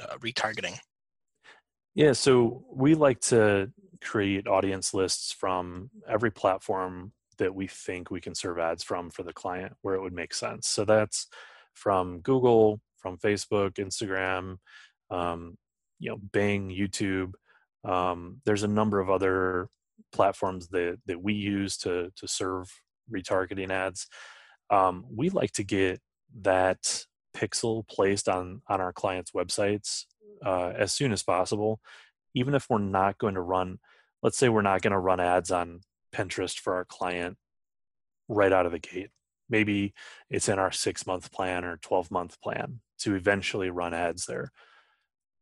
uh, 0.00 0.16
retargeting? 0.18 0.78
Yeah, 1.94 2.12
so 2.12 2.64
we 2.72 2.94
like 2.94 3.20
to 3.22 3.70
create 4.00 4.46
audience 4.46 4.94
lists 4.94 5.32
from 5.32 5.90
every 6.08 6.30
platform 6.30 7.12
that 7.38 7.54
we 7.54 7.66
think 7.66 8.10
we 8.10 8.20
can 8.20 8.34
serve 8.34 8.58
ads 8.58 8.82
from 8.82 9.10
for 9.10 9.22
the 9.22 9.32
client 9.32 9.72
where 9.82 9.94
it 9.94 10.02
would 10.02 10.12
make 10.12 10.34
sense. 10.34 10.68
So 10.68 10.84
that's 10.84 11.28
from 11.74 12.20
Google, 12.20 12.80
from 12.98 13.18
Facebook, 13.18 13.74
Instagram, 13.74 14.56
um, 15.10 15.56
you 15.98 16.10
know, 16.10 16.18
Bing, 16.32 16.70
YouTube. 16.70 17.32
Um, 17.84 18.40
there's 18.44 18.62
a 18.62 18.68
number 18.68 19.00
of 19.00 19.10
other 19.10 19.68
platforms 20.12 20.68
that 20.68 20.98
that 21.06 21.22
we 21.22 21.34
use 21.34 21.76
to 21.78 22.10
to 22.16 22.28
serve 22.28 22.70
retargeting 23.12 23.70
ads. 23.70 24.06
Um, 24.72 25.04
we 25.14 25.28
like 25.28 25.52
to 25.52 25.64
get 25.64 26.00
that 26.40 27.04
pixel 27.36 27.86
placed 27.86 28.28
on 28.28 28.62
on 28.66 28.80
our 28.80 28.92
clients' 28.92 29.32
websites 29.32 30.06
uh, 30.44 30.72
as 30.76 30.92
soon 30.92 31.12
as 31.12 31.22
possible, 31.22 31.80
even 32.34 32.54
if 32.54 32.68
we're 32.68 32.78
not 32.78 33.18
going 33.18 33.34
to 33.34 33.40
run. 33.40 33.78
Let's 34.22 34.38
say 34.38 34.48
we're 34.48 34.62
not 34.62 34.82
going 34.82 34.92
to 34.92 34.98
run 34.98 35.20
ads 35.20 35.50
on 35.50 35.80
Pinterest 36.14 36.58
for 36.58 36.74
our 36.74 36.84
client 36.84 37.36
right 38.28 38.52
out 38.52 38.66
of 38.66 38.72
the 38.72 38.78
gate. 38.78 39.10
Maybe 39.50 39.92
it's 40.30 40.48
in 40.48 40.58
our 40.58 40.72
six 40.72 41.06
month 41.06 41.30
plan 41.30 41.64
or 41.64 41.76
12 41.76 42.10
month 42.10 42.40
plan 42.40 42.80
to 43.00 43.14
eventually 43.14 43.68
run 43.68 43.92
ads 43.92 44.26
there. 44.26 44.52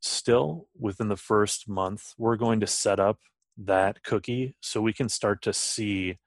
Still, 0.01 0.67
within 0.79 1.09
the 1.09 1.17
first 1.17 1.69
month, 1.69 2.15
we're 2.19 2.37
going 2.37 2.61
to 2.61 2.67
set 2.67 2.99
up 2.99 3.19
that 3.59 4.03
cookie 4.03 4.57
so 4.61 4.81
we 4.81 4.95
can 4.95 5.09
start 5.09 5.43
to 5.43 5.53
see 5.53 6.19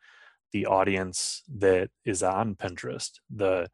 the 0.53 0.65
audience 0.67 1.43
that 1.57 1.89
is 2.05 2.23
on 2.23 2.55
Pinterest, 2.55 3.11
the 3.29 3.67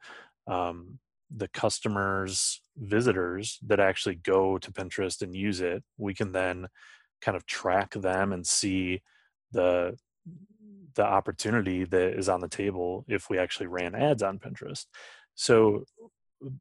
um, 0.47 0.99
the 1.35 1.47
customers 1.49 2.61
visitors 2.77 3.59
that 3.67 3.79
actually 3.79 4.15
go 4.15 4.57
to 4.57 4.71
pinterest 4.71 5.21
and 5.21 5.35
use 5.35 5.61
it 5.61 5.83
we 5.97 6.13
can 6.13 6.31
then 6.31 6.65
kind 7.21 7.35
of 7.35 7.45
track 7.45 7.93
them 7.93 8.33
and 8.33 8.47
see 8.47 9.01
the 9.51 9.95
the 10.95 11.03
opportunity 11.03 11.83
that 11.85 12.17
is 12.17 12.29
on 12.29 12.41
the 12.41 12.47
table 12.47 13.05
if 13.07 13.29
we 13.29 13.37
actually 13.37 13.67
ran 13.67 13.93
ads 13.93 14.23
on 14.23 14.39
pinterest. 14.39 14.85
So 15.35 15.83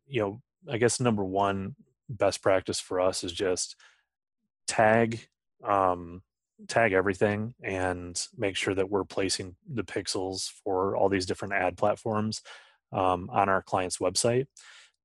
you 0.06 0.20
know 0.20 0.40
i 0.68 0.76
guess 0.76 0.98
number 0.98 1.24
one 1.24 1.76
best 2.08 2.42
practice 2.42 2.80
for 2.80 3.00
us 3.00 3.22
is 3.22 3.32
just 3.32 3.76
tag 4.66 5.20
um, 5.64 6.22
tag 6.66 6.92
everything 6.92 7.54
and 7.62 8.20
make 8.36 8.56
sure 8.56 8.74
that 8.74 8.90
we're 8.90 9.04
placing 9.04 9.54
the 9.72 9.84
pixels 9.84 10.50
for 10.64 10.96
all 10.96 11.08
these 11.08 11.26
different 11.26 11.54
ad 11.54 11.76
platforms 11.76 12.42
um, 12.92 13.30
on 13.30 13.48
our 13.48 13.62
client's 13.62 13.98
website. 13.98 14.46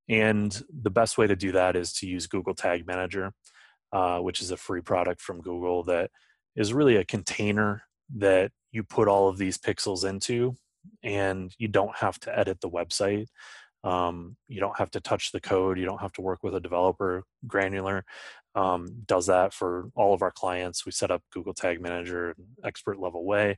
And 0.10 0.62
the 0.82 0.90
best 0.90 1.18
way 1.18 1.28
to 1.28 1.36
do 1.36 1.52
that 1.54 1.76
is 1.76 1.94
to 1.94 2.08
use 2.08 2.28
Google 2.28 2.56
Tag 2.56 2.86
Manager, 2.88 3.34
uh, 3.92 4.20
which 4.20 4.42
is 4.42 4.52
a 4.52 4.58
free 4.58 4.82
product 4.82 5.22
from 5.22 5.42
Google 5.42 5.84
that 5.84 6.10
is 6.56 6.74
really 6.74 6.98
a 6.98 7.06
container 7.06 7.84
that 8.18 8.52
you 8.72 8.84
put 8.84 9.08
all 9.08 9.30
of 9.30 9.38
these 9.38 9.58
pixels 9.58 10.08
into, 10.08 10.56
and 11.04 11.54
you 11.58 11.68
don't 11.68 11.96
have 11.96 12.20
to 12.22 12.38
edit 12.38 12.60
the 12.62 12.70
website. 12.70 13.28
Um, 13.84 14.38
you 14.48 14.60
don't 14.60 14.78
have 14.78 14.92
to 14.92 15.02
touch 15.02 15.32
the 15.32 15.42
code. 15.42 15.78
You 15.78 15.86
don't 15.86 16.02
have 16.02 16.14
to 16.14 16.22
work 16.22 16.44
with 16.44 16.56
a 16.56 16.60
developer. 16.60 17.24
Granular 17.48 18.04
um, 18.56 18.88
does 19.06 19.28
that 19.28 19.54
for 19.54 19.90
all 19.96 20.14
of 20.14 20.22
our 20.22 20.32
clients. 20.32 20.86
We 20.86 20.92
set 20.92 21.12
up 21.12 21.24
Google 21.32 21.54
Tag 21.54 21.82
Manager 21.82 22.36
expert 22.64 23.00
level 23.00 23.26
way 23.26 23.58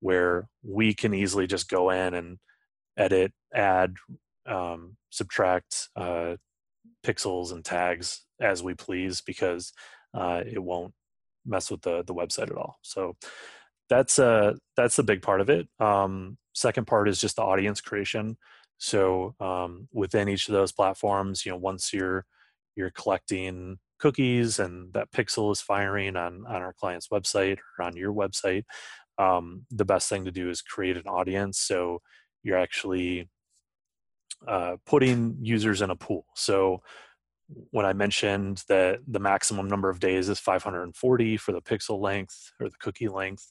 where 0.00 0.48
we 0.62 0.92
can 0.92 1.14
easily 1.14 1.46
just 1.46 1.68
go 1.68 1.90
in 1.90 2.14
and 2.14 2.38
edit, 2.96 3.32
add, 3.54 3.94
um, 4.46 4.96
subtract 5.10 5.88
uh, 5.96 6.36
pixels 7.04 7.52
and 7.52 7.64
tags 7.64 8.22
as 8.40 8.62
we 8.62 8.74
please 8.74 9.20
because 9.22 9.72
uh, 10.12 10.42
it 10.46 10.62
won't 10.62 10.92
mess 11.46 11.70
with 11.70 11.82
the 11.82 12.02
the 12.04 12.14
website 12.14 12.50
at 12.50 12.56
all. 12.56 12.78
So 12.82 13.16
that's 13.88 14.18
uh 14.18 14.54
that's 14.76 14.96
the 14.96 15.02
big 15.02 15.22
part 15.22 15.40
of 15.40 15.50
it. 15.50 15.68
Um, 15.78 16.38
second 16.54 16.86
part 16.86 17.08
is 17.08 17.20
just 17.20 17.36
the 17.36 17.42
audience 17.42 17.80
creation. 17.80 18.36
So 18.78 19.34
um, 19.40 19.88
within 19.92 20.28
each 20.28 20.48
of 20.48 20.52
those 20.52 20.72
platforms, 20.72 21.44
you 21.44 21.52
know, 21.52 21.58
once 21.58 21.92
you're 21.92 22.24
you're 22.76 22.90
collecting 22.90 23.78
cookies 24.04 24.58
and 24.58 24.92
that 24.92 25.10
pixel 25.12 25.50
is 25.50 25.62
firing 25.62 26.14
on 26.14 26.44
on 26.46 26.60
our 26.60 26.74
client's 26.74 27.08
website 27.08 27.56
or 27.78 27.86
on 27.86 27.96
your 27.96 28.12
website, 28.12 28.64
um, 29.16 29.64
the 29.70 29.86
best 29.86 30.10
thing 30.10 30.26
to 30.26 30.30
do 30.30 30.50
is 30.50 30.60
create 30.60 30.98
an 30.98 31.06
audience. 31.06 31.58
So 31.58 32.02
you're 32.42 32.58
actually 32.58 33.30
uh, 34.46 34.76
putting 34.84 35.38
users 35.40 35.80
in 35.80 35.88
a 35.88 35.96
pool. 35.96 36.26
So 36.34 36.82
when 37.70 37.86
I 37.86 37.94
mentioned 37.94 38.62
that 38.68 38.98
the 39.08 39.20
maximum 39.20 39.68
number 39.68 39.88
of 39.88 40.00
days 40.00 40.28
is 40.28 40.38
540 40.38 41.38
for 41.38 41.52
the 41.52 41.62
pixel 41.62 41.98
length 41.98 42.52
or 42.60 42.68
the 42.68 42.76
cookie 42.78 43.08
length, 43.08 43.50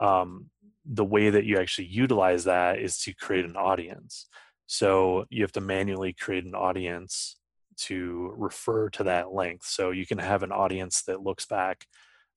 um, 0.00 0.46
the 0.86 1.04
way 1.04 1.28
that 1.28 1.44
you 1.44 1.58
actually 1.58 1.88
utilize 1.88 2.44
that 2.44 2.78
is 2.78 2.98
to 3.02 3.14
create 3.14 3.44
an 3.44 3.56
audience. 3.56 4.26
So 4.66 5.26
you 5.28 5.42
have 5.42 5.52
to 5.52 5.60
manually 5.60 6.14
create 6.14 6.44
an 6.46 6.54
audience 6.54 7.36
to 7.86 8.32
refer 8.36 8.88
to 8.90 9.04
that 9.04 9.32
length. 9.32 9.66
So 9.66 9.90
you 9.90 10.06
can 10.06 10.18
have 10.18 10.42
an 10.42 10.52
audience 10.52 11.02
that 11.02 11.22
looks 11.22 11.46
back 11.46 11.86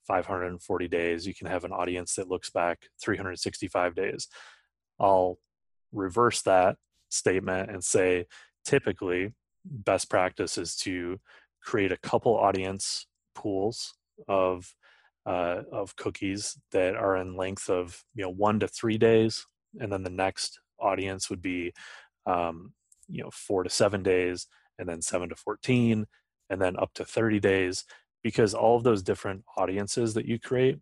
540 0.08 0.88
days. 0.88 1.28
You 1.28 1.34
can 1.34 1.48
have 1.48 1.64
an 1.64 1.72
audience 1.72 2.16
that 2.16 2.30
looks 2.30 2.50
back 2.50 2.80
365 3.02 3.96
days. 3.96 4.28
I'll 5.00 5.40
reverse 5.92 6.42
that 6.44 6.78
statement 7.10 7.70
and 7.70 7.84
say 7.84 8.26
typically 8.64 9.34
best 9.64 10.10
practice 10.10 10.58
is 10.58 10.76
to 10.76 11.20
create 11.62 11.92
a 11.92 11.98
couple 11.98 12.36
audience 12.36 13.08
pools 13.34 13.94
of 14.28 14.74
uh, 15.26 15.64
of 15.72 15.96
cookies 15.96 16.56
that 16.72 16.96
are 16.96 17.18
in 17.18 17.36
length 17.36 17.70
of 17.70 18.04
you 18.14 18.24
know 18.24 18.30
one 18.30 18.60
to 18.60 18.68
three 18.68 18.98
days 18.98 19.46
and 19.80 19.92
then 19.92 20.04
the 20.04 20.10
next 20.10 20.60
audience 20.80 21.30
would 21.30 21.42
be 21.42 21.74
um, 22.28 22.74
you 23.08 23.24
know 23.24 23.30
four 23.32 23.64
to 23.64 23.70
seven 23.70 24.04
days 24.04 24.48
and 24.80 24.88
then 24.88 25.02
seven 25.02 25.30
to 25.30 25.36
14 25.36 26.06
and 26.50 26.62
then 26.62 26.78
up 26.78 26.94
to 26.94 27.06
30 27.06 27.40
days 27.40 27.86
because 28.24 28.54
all 28.54 28.78
of 28.78 28.84
those 28.84 29.04
different 29.04 29.44
audiences 29.58 30.14
that 30.14 30.26
you 30.26 30.40
create 30.40 30.80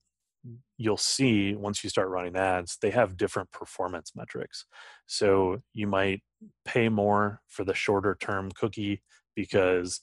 you'll 0.78 0.98
see 0.98 1.56
once 1.56 1.84
you 1.84 1.90
start 1.90 2.10
running 2.10 2.36
ads, 2.36 2.78
they 2.82 2.90
have 2.90 3.18
different 3.18 3.52
performance 3.52 4.12
metrics. 4.16 4.66
So 5.08 5.62
you 5.74 5.88
might 5.88 6.22
pay 6.66 6.90
more 6.90 7.42
for 7.48 7.64
the 7.64 7.74
shorter 7.74 8.18
term 8.20 8.52
cookie 8.52 9.02
because 9.36 10.02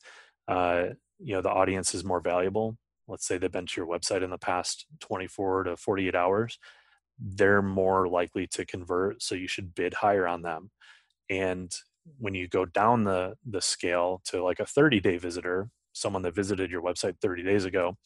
uh, 0.49 0.87
you 1.19 1.35
know 1.35 1.43
the 1.43 1.51
audience 1.51 1.95
is 1.95 2.05
more 2.05 2.21
valuable. 2.21 2.77
Let's 3.09 3.27
say 3.27 3.39
they've 3.39 3.51
been 3.51 3.67
to 3.67 3.81
your 3.81 3.89
website 3.89 4.23
in 4.23 4.31
the 4.31 4.39
past 4.39 4.87
24 5.01 5.65
to 5.65 5.77
48 5.77 6.15
hours. 6.15 6.59
They're 7.19 7.63
more 7.63 8.09
likely 8.09 8.47
to 8.49 8.65
convert, 8.65 9.23
so 9.23 9.35
you 9.35 9.49
should 9.49 9.75
bid 9.75 9.95
higher 9.95 10.27
on 10.27 10.43
them. 10.43 10.71
And 11.29 11.73
when 12.19 12.35
you 12.35 12.49
go 12.49 12.65
down 12.65 13.05
the 13.05 13.35
the 13.49 13.61
scale 13.61 14.21
to 14.27 14.43
like 14.43 14.61
a 14.61 14.67
30 14.67 15.01
day 15.01 15.17
visitor, 15.17 15.71
someone 15.93 16.23
that 16.23 16.35
visited 16.35 16.71
your 16.71 16.83
website 16.83 17.17
30 17.21 17.43
days 17.43 17.65
ago, 17.65 17.97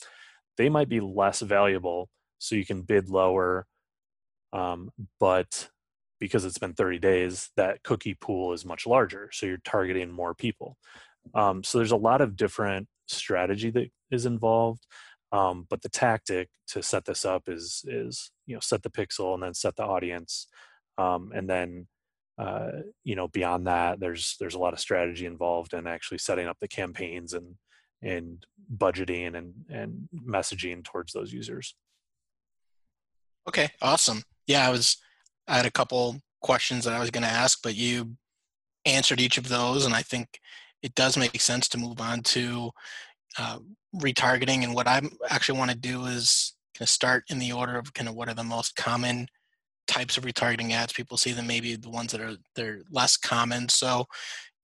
they 0.57 0.69
might 0.69 0.89
be 0.89 1.01
less 1.01 1.41
valuable 1.41 2.09
so 2.39 2.55
you 2.55 2.67
can 2.67 2.83
bid 2.83 3.09
lower 3.09 3.67
um, 4.53 4.91
but 5.19 5.69
because 6.21 6.45
it's 6.45 6.59
been 6.59 6.75
30 6.75 6.99
days 7.01 7.51
that 7.57 7.83
cookie 7.83 8.15
pool 8.15 8.53
is 8.53 8.65
much 8.65 8.87
larger 8.87 9.29
so 9.33 9.47
you're 9.47 9.59
targeting 9.65 10.11
more 10.11 10.35
people. 10.35 10.77
Um, 11.35 11.65
so 11.65 11.79
there's 11.79 11.91
a 11.91 11.97
lot 11.97 12.21
of 12.21 12.37
different 12.37 12.87
strategy 13.07 13.71
that 13.71 13.89
is 14.11 14.27
involved 14.27 14.87
um, 15.33 15.67
but 15.69 15.83
the 15.83 15.89
tactic 15.89 16.49
to 16.69 16.83
set 16.83 17.05
this 17.05 17.25
up 17.25 17.45
is 17.49 17.85
is 17.89 18.31
you 18.47 18.55
know 18.55 18.61
set 18.61 18.83
the 18.83 18.91
pixel 18.91 19.35
and 19.35 19.43
then 19.43 19.53
set 19.53 19.75
the 19.77 19.83
audience 19.83 20.47
um, 20.97 21.33
and 21.35 21.51
then 21.51 21.87
uh, 22.39 22.71
you 23.05 23.15
know 23.15 23.29
beyond 23.29 23.67
that 23.67 24.01
there's 24.01 24.37
there's 24.41 24.55
a 24.55 24.59
lot 24.59 24.73
of 24.73 24.81
strategy 24.81 25.27
involved 25.27 25.73
in 25.73 25.87
actually 25.87 26.19
setting 26.19 26.47
up 26.47 26.57
the 26.61 26.69
campaigns 26.69 27.33
and 27.33 27.55
and 28.03 28.45
budgeting 28.77 29.37
and 29.37 29.55
and 29.71 30.09
messaging 30.29 30.83
towards 30.83 31.13
those 31.13 31.33
users 31.33 31.75
Okay, 33.49 33.69
awesome. 33.83 34.23
Yeah, 34.47 34.67
I 34.67 34.71
was 34.71 34.97
I 35.47 35.57
had 35.57 35.67
a 35.67 35.71
couple 35.71 36.21
questions 36.41 36.85
that 36.85 36.95
I 36.95 37.01
was 37.01 37.11
going 37.11 37.25
to 37.25 37.29
ask, 37.29 37.61
but 37.63 37.75
you 37.75 38.17
answered 38.87 39.21
each 39.21 39.39
of 39.39 39.49
those, 39.49 39.85
and 39.85 39.95
I 39.95 40.03
think 40.03 40.41
it 40.83 40.95
does 40.95 41.17
make 41.17 41.39
sense 41.41 41.69
to 41.69 41.79
move 41.79 42.01
on 42.01 42.23
to 42.23 42.71
uh, 43.39 43.59
retargeting. 43.95 44.65
And 44.65 44.75
what 44.75 44.87
I 44.89 45.03
actually 45.29 45.59
want 45.59 45.71
to 45.71 45.77
do 45.77 46.07
is 46.07 46.55
kind 46.77 46.87
of 46.87 46.91
start 46.91 47.25
in 47.29 47.39
the 47.39 47.53
order 47.53 47.79
of 47.79 47.93
kind 47.95 48.09
of 48.09 48.15
what 48.15 48.29
are 48.29 48.35
the 48.35 48.45
most 48.45 48.77
common 48.77 49.29
types 49.87 50.17
of 50.17 50.25
retargeting 50.25 50.73
ads 50.73 50.93
people 50.93 51.17
see, 51.17 51.33
than 51.33 51.47
maybe 51.47 51.77
the 51.77 51.91
ones 51.91 52.13
that 52.13 52.21
are 52.21 52.37
they're 52.57 52.81
less 52.91 53.17
common. 53.17 53.69
So, 53.69 54.07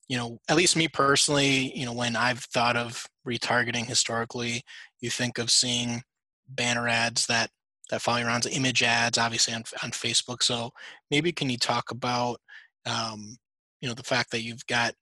you 0.09 0.17
know, 0.17 0.39
at 0.49 0.57
least 0.57 0.77
me 0.77 0.89
personally, 0.89 1.77
you 1.79 1.87
know, 1.87 1.93
when 1.93 2.17
I've 2.17 2.41
thought 2.41 2.77
of 2.77 3.07
retargeting 3.27 3.87
historically, 3.87 4.63
you 5.01 5.11
think 5.11 5.39
of 5.39 5.51
seeing 5.51 6.03
banner 6.49 6.89
ads 6.89 7.27
that 7.27 7.51
that 7.91 8.03
follow 8.03 8.23
around 8.23 8.47
image 8.47 8.83
ads, 8.83 9.19
obviously 9.19 9.55
on 9.55 9.65
on 9.83 9.91
Facebook. 9.91 10.43
So 10.43 10.71
maybe 11.11 11.33
can 11.33 11.51
you 11.51 11.59
talk 11.59 11.91
about 11.91 12.41
um, 12.87 13.37
you 13.81 13.89
know 13.89 13.95
the 13.95 14.03
fact 14.03 14.31
that 14.31 14.43
you've 14.43 14.67
got 14.67 14.95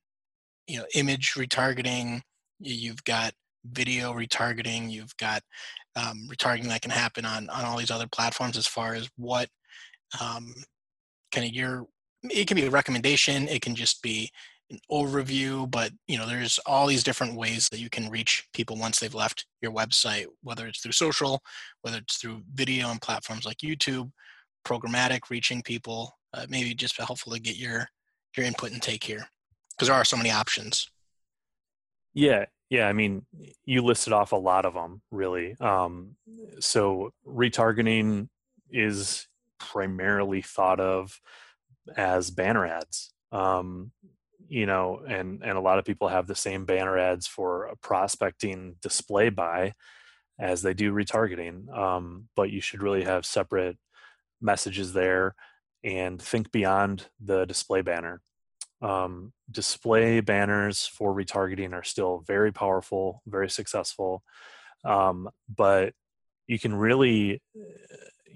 you 0.66 0.78
know 0.78 0.84
image 0.94 1.34
retargeting, 1.34 2.22
you've 2.60 3.02
got 3.04 3.32
video 3.64 4.12
retargeting, 4.12 4.90
you've 4.90 5.16
got 5.18 5.42
um, 5.96 6.28
retargeting 6.30 6.68
that 6.68 6.82
can 6.82 6.90
happen 6.90 7.24
on 7.24 7.48
on 7.50 7.64
all 7.64 7.78
these 7.78 7.90
other 7.90 8.08
platforms 8.08 8.56
as 8.56 8.66
far 8.66 8.94
as 8.94 9.08
what 9.16 9.48
um, 10.20 10.54
kind 11.32 11.46
of 11.46 11.52
your 11.52 11.86
it 12.24 12.48
can 12.48 12.56
be 12.56 12.66
a 12.66 12.70
recommendation, 12.70 13.46
it 13.48 13.62
can 13.62 13.74
just 13.74 14.02
be 14.02 14.30
an 14.70 14.78
overview, 14.90 15.70
but 15.70 15.92
you 16.08 16.18
know, 16.18 16.26
there's 16.26 16.58
all 16.66 16.86
these 16.86 17.04
different 17.04 17.36
ways 17.36 17.68
that 17.70 17.80
you 17.80 17.88
can 17.88 18.10
reach 18.10 18.46
people 18.52 18.76
once 18.76 18.98
they've 18.98 19.14
left 19.14 19.46
your 19.62 19.72
website, 19.72 20.26
whether 20.42 20.66
it's 20.66 20.80
through 20.80 20.92
social, 20.92 21.40
whether 21.82 21.98
it's 21.98 22.16
through 22.16 22.42
video 22.54 22.90
and 22.90 23.00
platforms 23.00 23.46
like 23.46 23.58
YouTube, 23.58 24.10
programmatic 24.66 25.30
reaching 25.30 25.62
people. 25.62 26.14
Uh, 26.34 26.44
maybe 26.48 26.74
just 26.74 26.98
helpful 26.98 27.32
to 27.32 27.40
get 27.40 27.56
your 27.56 27.88
your 28.36 28.44
input 28.44 28.70
and 28.72 28.82
take 28.82 29.02
here 29.02 29.26
because 29.70 29.88
there 29.88 29.96
are 29.96 30.04
so 30.04 30.16
many 30.16 30.30
options. 30.30 30.90
Yeah, 32.12 32.44
yeah. 32.68 32.86
I 32.86 32.92
mean, 32.92 33.24
you 33.64 33.82
listed 33.82 34.12
off 34.12 34.32
a 34.32 34.36
lot 34.36 34.66
of 34.66 34.74
them, 34.74 35.00
really. 35.10 35.56
Um, 35.60 36.16
so 36.60 37.12
retargeting 37.26 38.28
is 38.70 39.26
primarily 39.58 40.42
thought 40.42 40.80
of 40.80 41.20
as 41.96 42.30
banner 42.30 42.66
ads. 42.66 43.12
Um, 43.32 43.92
you 44.48 44.66
know, 44.66 45.02
and 45.06 45.42
and 45.42 45.58
a 45.58 45.60
lot 45.60 45.78
of 45.78 45.84
people 45.84 46.08
have 46.08 46.26
the 46.26 46.34
same 46.34 46.64
banner 46.64 46.96
ads 46.96 47.26
for 47.26 47.74
prospecting 47.82 48.76
display 48.80 49.28
buy 49.28 49.74
as 50.38 50.62
they 50.62 50.72
do 50.74 50.92
retargeting. 50.92 51.68
Um, 51.76 52.28
but 52.34 52.50
you 52.50 52.60
should 52.60 52.82
really 52.82 53.04
have 53.04 53.26
separate 53.26 53.76
messages 54.40 54.92
there 54.92 55.34
and 55.84 56.20
think 56.20 56.50
beyond 56.50 57.08
the 57.20 57.44
display 57.44 57.82
banner. 57.82 58.20
Um, 58.80 59.32
display 59.50 60.20
banners 60.20 60.86
for 60.86 61.14
retargeting 61.14 61.72
are 61.72 61.82
still 61.82 62.22
very 62.26 62.52
powerful, 62.52 63.22
very 63.26 63.50
successful, 63.50 64.22
um, 64.84 65.28
but 65.54 65.94
you 66.46 66.58
can 66.58 66.74
really, 66.74 67.42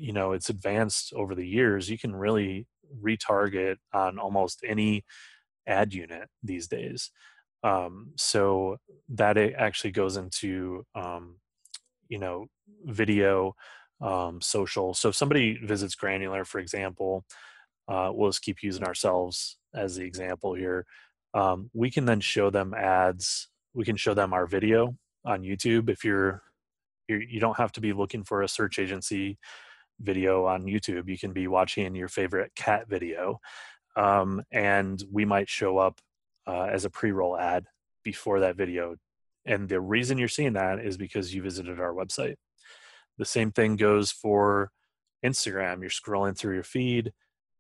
you 0.03 0.13
know, 0.13 0.33
it's 0.33 0.51
advanced 0.51 1.13
over 1.15 1.37
the 1.37 1.47
years. 1.47 1.89
You 1.89 1.97
can 1.97 2.15
really 2.15 2.67
retarget 3.01 3.77
on 3.95 4.19
almost 4.19 4.65
any 4.67 5.05
ad 5.69 5.95
unit 5.95 6.29
these 6.43 6.67
days. 6.67 7.13
Um, 7.63 8.11
so 8.17 8.79
that 9.11 9.39
actually 9.39 9.93
goes 9.93 10.17
into, 10.17 10.85
um, 10.97 11.37
you 12.09 12.19
know, 12.19 12.47
video, 12.85 13.55
um, 14.01 14.41
social. 14.41 14.93
So 14.93 15.11
if 15.11 15.15
somebody 15.15 15.57
visits 15.65 15.95
Granular, 15.95 16.45
for 16.45 16.59
example, 16.59 17.25
uh, 17.87 18.11
we'll 18.13 18.31
just 18.31 18.43
keep 18.43 18.61
using 18.61 18.83
ourselves 18.83 19.57
as 19.73 19.95
the 19.95 20.05
example 20.05 20.55
here. 20.55 20.85
Um, 21.33 21.71
we 21.73 21.93
can 21.93 22.07
then 22.07 22.21
show 22.21 22.51
them 22.51 22.75
ads. 22.75 23.49
We 23.73 23.85
can 23.85 23.97
show 23.97 24.15
them 24.15 24.33
our 24.33 24.47
video 24.47 24.97
on 25.25 25.43
YouTube. 25.43 25.89
If 25.89 26.05
you're, 26.05 26.43
you're 27.07 27.23
you 27.23 27.39
don't 27.39 27.57
have 27.59 27.71
to 27.73 27.81
be 27.81 27.93
looking 27.93 28.25
for 28.25 28.43
a 28.43 28.49
search 28.49 28.81
agency 28.81 29.39
video 30.01 30.47
on 30.47 30.65
YouTube. 30.65 31.09
You 31.09 31.19
can 31.19 31.33
be 31.33 31.47
watching 31.47 31.95
your 31.95 32.09
favorite 32.09 32.53
cat 32.55 32.89
video 32.89 33.41
um, 33.97 34.43
and 34.51 35.03
we 35.11 35.25
might 35.25 35.49
show 35.49 35.79
up 35.79 36.01
uh, 36.47 36.65
as 36.65 36.85
a 36.85 36.91
pre-roll 36.91 37.37
ad 37.37 37.67
before 38.03 38.41
that 38.41 38.57
video. 38.57 38.97
And 39.45 39.69
the 39.69 39.81
reason 39.81 40.19
you're 40.19 40.29
seeing 40.29 40.55
that 40.55 40.81
is 40.81 40.97
because 40.97 41.35
you 41.35 41.43
visited 41.43 41.81
our 41.81 41.93
website. 41.93 42.37
The 43.19 43.25
same 43.25 43.53
thing 43.53 43.77
goes 43.77 44.11
for 44.11 44.71
instagram. 45.25 45.81
You're 45.81 45.91
scrolling 45.91 46.37
through 46.37 46.55
your 46.55 46.63
feed. 46.63 47.13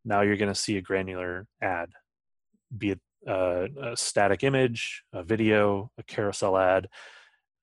Now 0.04 0.22
you're 0.22 0.36
going 0.36 0.52
to 0.52 0.58
see 0.58 0.76
a 0.76 0.82
granular 0.82 1.46
ad 1.60 1.90
be 2.76 2.92
it 2.92 3.00
uh, 3.28 3.68
a 3.80 3.96
static 3.96 4.42
image 4.42 5.04
a 5.12 5.22
video 5.22 5.90
a 5.98 6.02
carousel 6.02 6.56
ad. 6.56 6.88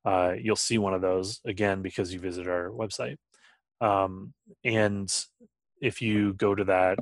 Uh, 0.05 0.33
you'll 0.39 0.55
see 0.55 0.77
one 0.77 0.93
of 0.93 1.01
those 1.01 1.41
again 1.45 1.81
because 1.81 2.13
you 2.13 2.19
visit 2.19 2.47
our 2.47 2.69
website 2.69 3.17
um, 3.81 4.33
and 4.63 5.25
if 5.81 6.01
you 6.01 6.33
go 6.33 6.53
to 6.55 6.63
that 6.65 6.99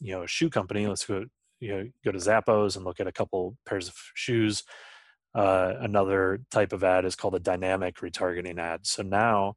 you 0.00 0.12
know 0.12 0.26
shoe 0.26 0.50
company 0.50 0.86
let's 0.86 1.04
go 1.04 1.24
you 1.60 1.68
know 1.68 1.88
go 2.04 2.12
to 2.12 2.18
zappos 2.18 2.76
and 2.76 2.84
look 2.84 3.00
at 3.00 3.06
a 3.06 3.12
couple 3.12 3.56
pairs 3.66 3.88
of 3.88 3.94
shoes 4.14 4.64
uh, 5.34 5.74
another 5.80 6.40
type 6.50 6.72
of 6.72 6.84
ad 6.84 7.04
is 7.04 7.16
called 7.16 7.34
a 7.34 7.40
dynamic 7.40 7.96
retargeting 7.96 8.58
ad. 8.58 8.86
So 8.86 9.02
now 9.02 9.56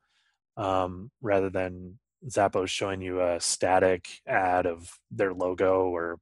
um, 0.58 1.12
rather 1.22 1.50
than 1.50 2.00
zappos 2.28 2.70
showing 2.70 3.02
you 3.02 3.22
a 3.22 3.40
static 3.40 4.08
ad 4.28 4.66
of 4.66 4.92
their 5.12 5.34
logo 5.34 5.84
or 5.84 6.20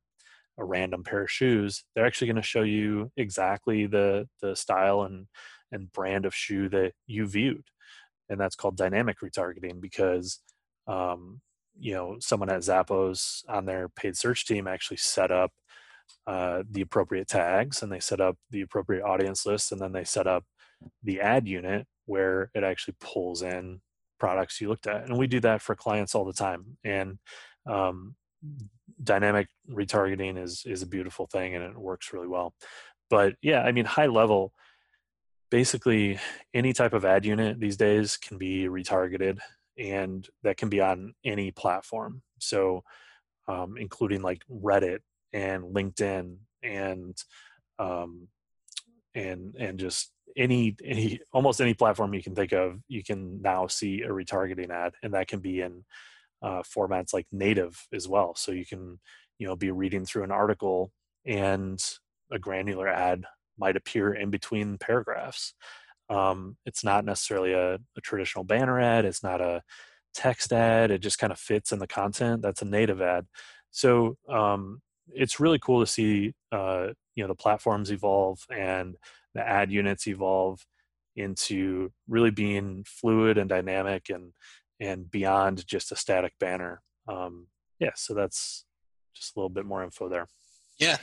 a 0.58 0.64
random 0.64 1.04
pair 1.04 1.24
of 1.24 1.32
shoes 1.32 1.84
they're 1.94 2.06
actually 2.06 2.28
going 2.28 2.36
to 2.36 2.42
show 2.42 2.62
you 2.62 3.12
exactly 3.18 3.86
the 3.88 4.28
the 4.42 4.56
style 4.56 5.02
and 5.04 5.28
and 5.72 5.92
brand 5.92 6.26
of 6.26 6.36
shoe 6.36 6.70
that 6.70 6.94
you 7.08 7.26
viewed 7.26 7.64
and 8.30 8.40
that's 8.40 8.56
called 8.56 8.78
dynamic 8.78 9.18
retargeting 9.22 9.80
because 9.82 10.40
um, 10.88 11.42
you 11.78 11.94
know 11.94 12.18
someone 12.20 12.50
at 12.50 12.62
zappos 12.62 13.44
on 13.48 13.66
their 13.66 13.90
paid 13.90 14.16
search 14.16 14.46
team 14.46 14.68
actually 14.68 14.98
set 14.98 15.32
up 15.32 15.52
uh, 16.28 16.64
the 16.70 16.82
appropriate 16.82 17.28
tags 17.28 17.82
and 17.82 17.92
they 17.92 18.00
set 18.00 18.22
up 18.22 18.38
the 18.52 18.62
appropriate 18.62 19.04
audience 19.04 19.46
list 19.46 19.72
and 19.72 19.82
then 19.82 19.92
they 19.92 20.04
set 20.04 20.28
up 20.28 20.44
the 21.04 21.20
ad 21.22 21.48
unit 21.48 21.88
where 22.06 22.52
it 22.54 22.64
actually 22.64 22.96
pulls 23.00 23.42
in 23.42 23.82
products 24.20 24.62
you 24.62 24.70
looked 24.70 24.88
at 24.88 25.06
and 25.06 25.18
we 25.18 25.28
do 25.28 25.40
that 25.40 25.62
for 25.62 25.76
clients 25.76 26.16
all 26.16 26.26
the 26.26 26.34
time 26.34 26.78
and 26.84 27.18
um, 27.68 28.16
dynamic 29.04 29.48
retargeting 29.70 30.42
is 30.42 30.64
is 30.66 30.82
a 30.82 30.88
beautiful 30.88 31.28
thing 31.28 31.56
and 31.56 31.64
it 31.64 31.78
works 31.78 32.14
really 32.14 32.28
well 32.28 32.54
but 33.10 33.34
yeah 33.42 33.62
i 33.62 33.72
mean 33.72 33.86
high 33.86 34.06
level 34.06 34.54
basically 35.50 36.20
any 36.54 36.74
type 36.74 36.94
of 36.94 37.06
ad 37.06 37.26
unit 37.26 37.60
these 37.60 37.78
days 37.78 38.18
can 38.18 38.38
be 38.38 38.66
retargeted 38.66 39.40
and 39.78 40.28
that 40.44 40.58
can 40.58 40.70
be 40.70 40.82
on 40.82 41.14
any 41.24 41.52
platform. 41.52 42.22
So, 42.40 42.84
um, 43.48 43.76
including 43.78 44.22
like 44.22 44.42
Reddit 44.50 45.00
and 45.34 45.64
LinkedIn 45.76 46.38
and 46.64 47.24
um, 47.78 48.28
and 49.14 49.56
and 49.56 49.80
just 49.80 50.12
any 50.38 50.76
any 50.84 51.20
almost 51.32 51.62
any 51.62 51.74
platform 51.74 52.14
you 52.14 52.24
can 52.24 52.36
think 52.36 52.54
of, 52.54 52.80
you 52.88 53.04
can 53.04 53.42
now 53.42 53.68
see 53.68 54.02
a 54.02 54.10
retargeting 54.10 54.70
ad, 54.70 54.94
and 55.04 55.14
that 55.14 55.28
can 55.28 55.40
be 55.40 55.62
in 55.62 55.84
uh, 56.42 56.64
formats 56.64 57.14
like 57.14 57.28
native 57.32 57.88
as 57.94 58.08
well. 58.08 58.36
So 58.36 58.52
you 58.52 58.66
can 58.66 59.00
you 59.38 59.48
know 59.48 59.56
be 59.56 59.72
reading 59.72 60.06
through 60.06 60.24
an 60.24 60.32
article 60.32 60.92
and 61.26 61.82
a 62.32 62.40
granular 62.40 62.88
ad 62.88 63.26
might 63.58 63.76
appear 63.76 64.14
in 64.14 64.30
between 64.30 64.78
paragraphs 64.78 65.54
um, 66.10 66.58
it's 66.66 66.84
not 66.84 67.06
necessarily 67.06 67.54
a, 67.54 67.76
a, 67.76 68.02
traditional 68.02 68.44
banner 68.44 68.80
ad. 68.80 69.06
It's 69.06 69.24
not 69.24 69.42
a 69.42 69.64
text 70.14 70.54
ad. 70.54 70.92
It 70.92 71.00
just 71.00 71.18
kind 71.18 71.34
of 71.34 71.40
fits 71.40 71.72
in 71.72 71.80
the 71.80 71.88
content. 71.88 72.42
That's 72.42 72.62
a 72.62 72.66
native 72.66 73.02
ad. 73.02 73.26
So 73.72 74.18
um, 74.30 74.82
it's 75.10 75.40
really 75.40 75.60
cool 75.60 75.80
to 75.80 75.88
see 75.88 76.34
uh, 76.52 76.90
you 77.16 77.24
know 77.24 77.28
the 77.28 77.36
platforms 77.36 77.92
evolve 77.92 78.40
and 78.50 78.96
the 79.34 79.48
ad 79.48 79.72
units 79.72 80.08
evolve 80.08 80.66
into 81.16 81.92
really 82.08 82.32
being 82.32 82.86
fluid 82.88 83.38
and 83.38 83.50
dynamic 83.50 84.10
and 84.10 84.34
and 84.80 85.10
beyond 85.10 85.66
just 85.66 85.92
a 85.92 85.96
static 85.96 86.34
banner. 86.40 86.82
Um, 87.08 87.48
yeah, 87.80 87.92
so 87.96 88.14
that's 88.14 88.66
just 89.16 89.36
a 89.36 89.40
little 89.40 89.50
bit 89.50 89.66
more 89.66 89.84
info 89.84 90.08
there. 90.08 90.28
Yeah, 90.80 90.98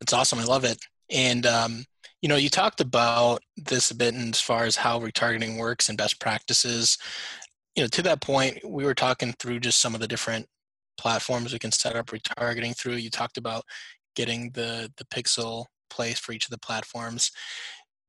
it's 0.00 0.12
awesome. 0.12 0.38
I 0.38 0.44
love 0.44 0.64
it. 0.64 0.78
And 1.14 1.46
um, 1.46 1.84
you 2.20 2.28
know, 2.28 2.36
you 2.36 2.48
talked 2.48 2.80
about 2.80 3.40
this 3.56 3.90
a 3.90 3.94
bit 3.94 4.14
and 4.14 4.34
as 4.34 4.40
far 4.40 4.64
as 4.64 4.76
how 4.76 4.98
retargeting 4.98 5.58
works 5.58 5.88
and 5.88 5.96
best 5.96 6.20
practices. 6.20 6.98
You 7.76 7.84
know, 7.84 7.88
to 7.88 8.02
that 8.02 8.20
point, 8.20 8.58
we 8.66 8.84
were 8.84 8.94
talking 8.94 9.34
through 9.38 9.60
just 9.60 9.80
some 9.80 9.94
of 9.94 10.00
the 10.00 10.08
different 10.08 10.46
platforms 10.98 11.52
we 11.52 11.58
can 11.58 11.72
set 11.72 11.96
up 11.96 12.06
retargeting 12.06 12.76
through. 12.76 12.94
You 12.94 13.10
talked 13.10 13.36
about 13.36 13.64
getting 14.16 14.50
the 14.50 14.92
the 14.96 15.04
pixel 15.06 15.66
place 15.90 16.18
for 16.18 16.32
each 16.32 16.46
of 16.46 16.50
the 16.50 16.58
platforms. 16.58 17.30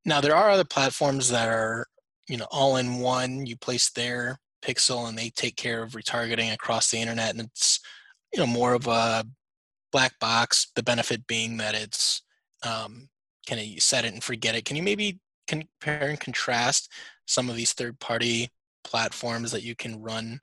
Now, 0.04 0.20
there 0.20 0.36
are 0.36 0.50
other 0.50 0.64
platforms 0.64 1.28
that 1.30 1.48
are 1.48 1.86
you 2.28 2.36
know 2.36 2.46
all 2.50 2.76
in 2.76 2.98
one. 2.98 3.46
You 3.46 3.56
place 3.56 3.90
their 3.90 4.38
pixel 4.64 5.08
and 5.08 5.16
they 5.16 5.30
take 5.30 5.56
care 5.56 5.82
of 5.82 5.92
retargeting 5.92 6.52
across 6.52 6.90
the 6.90 6.98
internet, 6.98 7.32
and 7.32 7.42
it's 7.42 7.80
you 8.32 8.40
know 8.40 8.46
more 8.46 8.74
of 8.74 8.86
a 8.86 9.24
black 9.92 10.18
box. 10.20 10.70
The 10.74 10.82
benefit 10.82 11.26
being 11.26 11.58
that 11.58 11.74
it's 11.74 12.22
um, 12.66 13.08
kind 13.48 13.60
of 13.60 13.82
set 13.82 14.04
it 14.04 14.12
and 14.12 14.22
forget 14.22 14.54
it. 14.54 14.64
Can 14.64 14.76
you 14.76 14.82
maybe 14.82 15.18
compare 15.46 16.08
and 16.08 16.20
contrast 16.20 16.92
some 17.26 17.48
of 17.48 17.56
these 17.56 17.72
third 17.72 17.98
party 18.00 18.50
platforms 18.84 19.52
that 19.52 19.62
you 19.62 19.74
can 19.74 20.00
run 20.02 20.40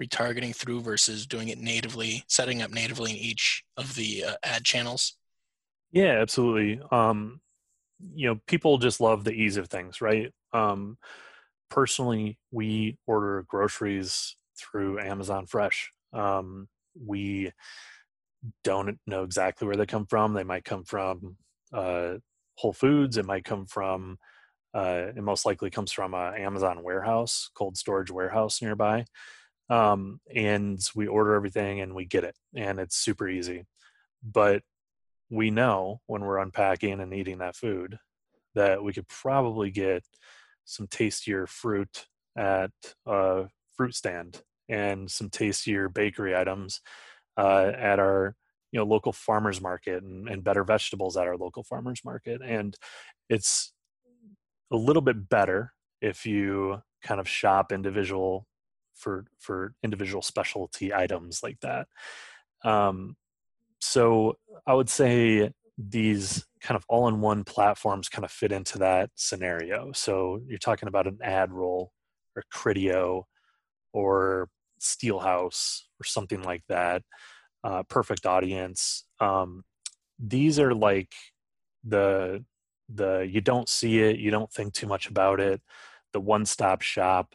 retargeting 0.00 0.54
through 0.54 0.80
versus 0.80 1.26
doing 1.26 1.48
it 1.48 1.58
natively, 1.58 2.24
setting 2.28 2.62
up 2.62 2.70
natively 2.70 3.12
in 3.12 3.16
each 3.16 3.64
of 3.76 3.94
the 3.94 4.24
uh, 4.24 4.34
ad 4.42 4.64
channels? 4.64 5.16
Yeah, 5.92 6.20
absolutely. 6.20 6.80
Um, 6.90 7.40
you 8.14 8.28
know, 8.28 8.40
people 8.46 8.78
just 8.78 9.00
love 9.00 9.24
the 9.24 9.32
ease 9.32 9.56
of 9.56 9.68
things, 9.68 10.00
right? 10.00 10.32
Um, 10.52 10.98
personally, 11.70 12.38
we 12.50 12.98
order 13.06 13.44
groceries 13.48 14.36
through 14.58 15.00
Amazon 15.00 15.46
Fresh. 15.46 15.90
Um, 16.12 16.68
we 17.04 17.52
don't 18.64 18.98
know 19.06 19.22
exactly 19.22 19.66
where 19.66 19.76
they 19.76 19.86
come 19.86 20.06
from. 20.06 20.34
They 20.34 20.44
might 20.44 20.64
come 20.64 20.84
from 20.84 21.36
uh, 21.72 22.14
Whole 22.56 22.72
Foods. 22.72 23.16
It 23.16 23.26
might 23.26 23.44
come 23.44 23.66
from, 23.66 24.18
uh, 24.74 25.08
it 25.16 25.22
most 25.22 25.46
likely 25.46 25.70
comes 25.70 25.92
from 25.92 26.14
a 26.14 26.32
Amazon 26.36 26.82
warehouse, 26.82 27.50
cold 27.54 27.76
storage 27.76 28.10
warehouse 28.10 28.62
nearby. 28.62 29.04
Um, 29.68 30.20
and 30.34 30.78
we 30.94 31.06
order 31.06 31.34
everything 31.34 31.80
and 31.80 31.94
we 31.94 32.04
get 32.04 32.24
it, 32.24 32.36
and 32.54 32.78
it's 32.78 32.96
super 32.96 33.28
easy. 33.28 33.66
But 34.22 34.62
we 35.30 35.50
know 35.50 36.00
when 36.06 36.22
we're 36.22 36.38
unpacking 36.38 37.00
and 37.00 37.12
eating 37.12 37.38
that 37.38 37.56
food 37.56 37.98
that 38.54 38.82
we 38.82 38.92
could 38.92 39.08
probably 39.08 39.70
get 39.70 40.04
some 40.64 40.86
tastier 40.86 41.46
fruit 41.46 42.06
at 42.36 42.70
a 43.06 43.44
fruit 43.76 43.94
stand 43.94 44.40
and 44.68 45.10
some 45.10 45.30
tastier 45.30 45.88
bakery 45.88 46.36
items 46.36 46.80
uh, 47.36 47.70
at 47.76 47.98
our 47.98 48.34
you 48.72 48.78
know 48.78 48.84
local 48.84 49.12
farmers 49.12 49.60
market 49.60 50.02
and, 50.02 50.28
and 50.28 50.44
better 50.44 50.64
vegetables 50.64 51.16
at 51.16 51.26
our 51.26 51.36
local 51.36 51.62
farmers 51.62 52.00
market 52.04 52.40
and 52.44 52.76
it's 53.28 53.72
a 54.72 54.76
little 54.76 55.02
bit 55.02 55.28
better 55.28 55.72
if 56.00 56.26
you 56.26 56.82
kind 57.02 57.20
of 57.20 57.28
shop 57.28 57.72
individual 57.72 58.46
for 58.94 59.26
for 59.38 59.74
individual 59.82 60.22
specialty 60.22 60.92
items 60.92 61.42
like 61.42 61.60
that. 61.60 61.86
Um, 62.64 63.16
so 63.78 64.38
i 64.66 64.72
would 64.72 64.88
say 64.88 65.50
these 65.78 66.46
kind 66.62 66.76
of 66.76 66.84
all-in-one 66.88 67.44
platforms 67.44 68.08
kind 68.08 68.24
of 68.24 68.30
fit 68.30 68.50
into 68.50 68.78
that 68.78 69.10
scenario. 69.14 69.92
So 69.92 70.40
you're 70.48 70.58
talking 70.58 70.88
about 70.88 71.06
an 71.06 71.18
AdRoll 71.24 71.88
or 72.34 72.42
criteo 72.52 73.24
or 73.92 74.48
steelhouse 74.80 75.82
or 76.00 76.04
something 76.04 76.42
like 76.42 76.62
that 76.68 77.02
uh, 77.66 77.82
perfect 77.82 78.26
audience. 78.26 79.04
Um, 79.18 79.64
these 80.20 80.60
are 80.60 80.72
like 80.72 81.12
the 81.82 82.44
the 82.88 83.28
you 83.28 83.40
don't 83.40 83.68
see 83.68 83.98
it 83.98 84.18
you 84.20 84.30
don't 84.30 84.52
think 84.52 84.72
too 84.72 84.86
much 84.86 85.08
about 85.08 85.40
it 85.40 85.60
the 86.12 86.20
one-stop 86.20 86.80
shop. 86.80 87.34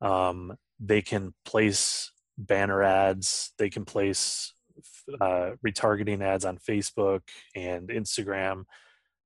Um, 0.00 0.56
they 0.80 1.02
can 1.02 1.34
place 1.44 2.12
banner 2.38 2.82
ads 2.82 3.52
they 3.58 3.68
can 3.68 3.84
place 3.84 4.54
uh, 5.20 5.50
retargeting 5.66 6.22
ads 6.22 6.44
on 6.44 6.56
facebook 6.56 7.20
and 7.54 7.88
instagram. 7.88 8.64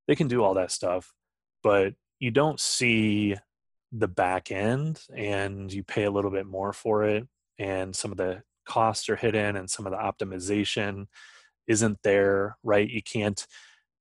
They 0.08 0.16
can 0.16 0.28
do 0.28 0.42
all 0.42 0.54
that 0.54 0.72
stuff 0.72 1.12
but 1.62 1.94
you 2.18 2.32
don't 2.32 2.58
see 2.58 3.36
the 3.92 4.08
back 4.08 4.50
end 4.50 5.00
and 5.14 5.72
you 5.72 5.84
pay 5.84 6.04
a 6.04 6.10
little 6.10 6.30
bit 6.30 6.46
more 6.46 6.72
for 6.72 7.04
it 7.04 7.28
and 7.58 7.94
some 7.94 8.10
of 8.10 8.16
the 8.16 8.42
costs 8.64 9.08
are 9.08 9.16
hidden 9.16 9.56
and 9.56 9.68
some 9.68 9.86
of 9.86 9.92
the 9.92 9.98
optimization 9.98 11.06
isn't 11.66 11.98
there 12.02 12.56
right? 12.62 12.88
You 12.88 13.02
can't 13.02 13.46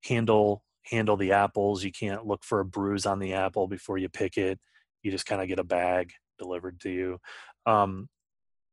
handle 0.04 0.62
handle 0.84 1.16
the 1.16 1.32
apples. 1.32 1.84
You 1.84 1.92
can't 1.92 2.26
look 2.26 2.44
for 2.44 2.58
a 2.60 2.64
bruise 2.64 3.06
on 3.06 3.20
the 3.20 3.34
apple 3.34 3.68
before 3.68 3.98
you 3.98 4.08
pick 4.08 4.36
it. 4.36 4.58
You 5.02 5.12
just 5.12 5.26
kind 5.26 5.40
of 5.40 5.46
get 5.48 5.60
a 5.60 5.64
bag 5.64 6.12
delivered 6.38 6.80
to 6.80 6.90
you. 6.90 7.18
Um, 7.66 8.08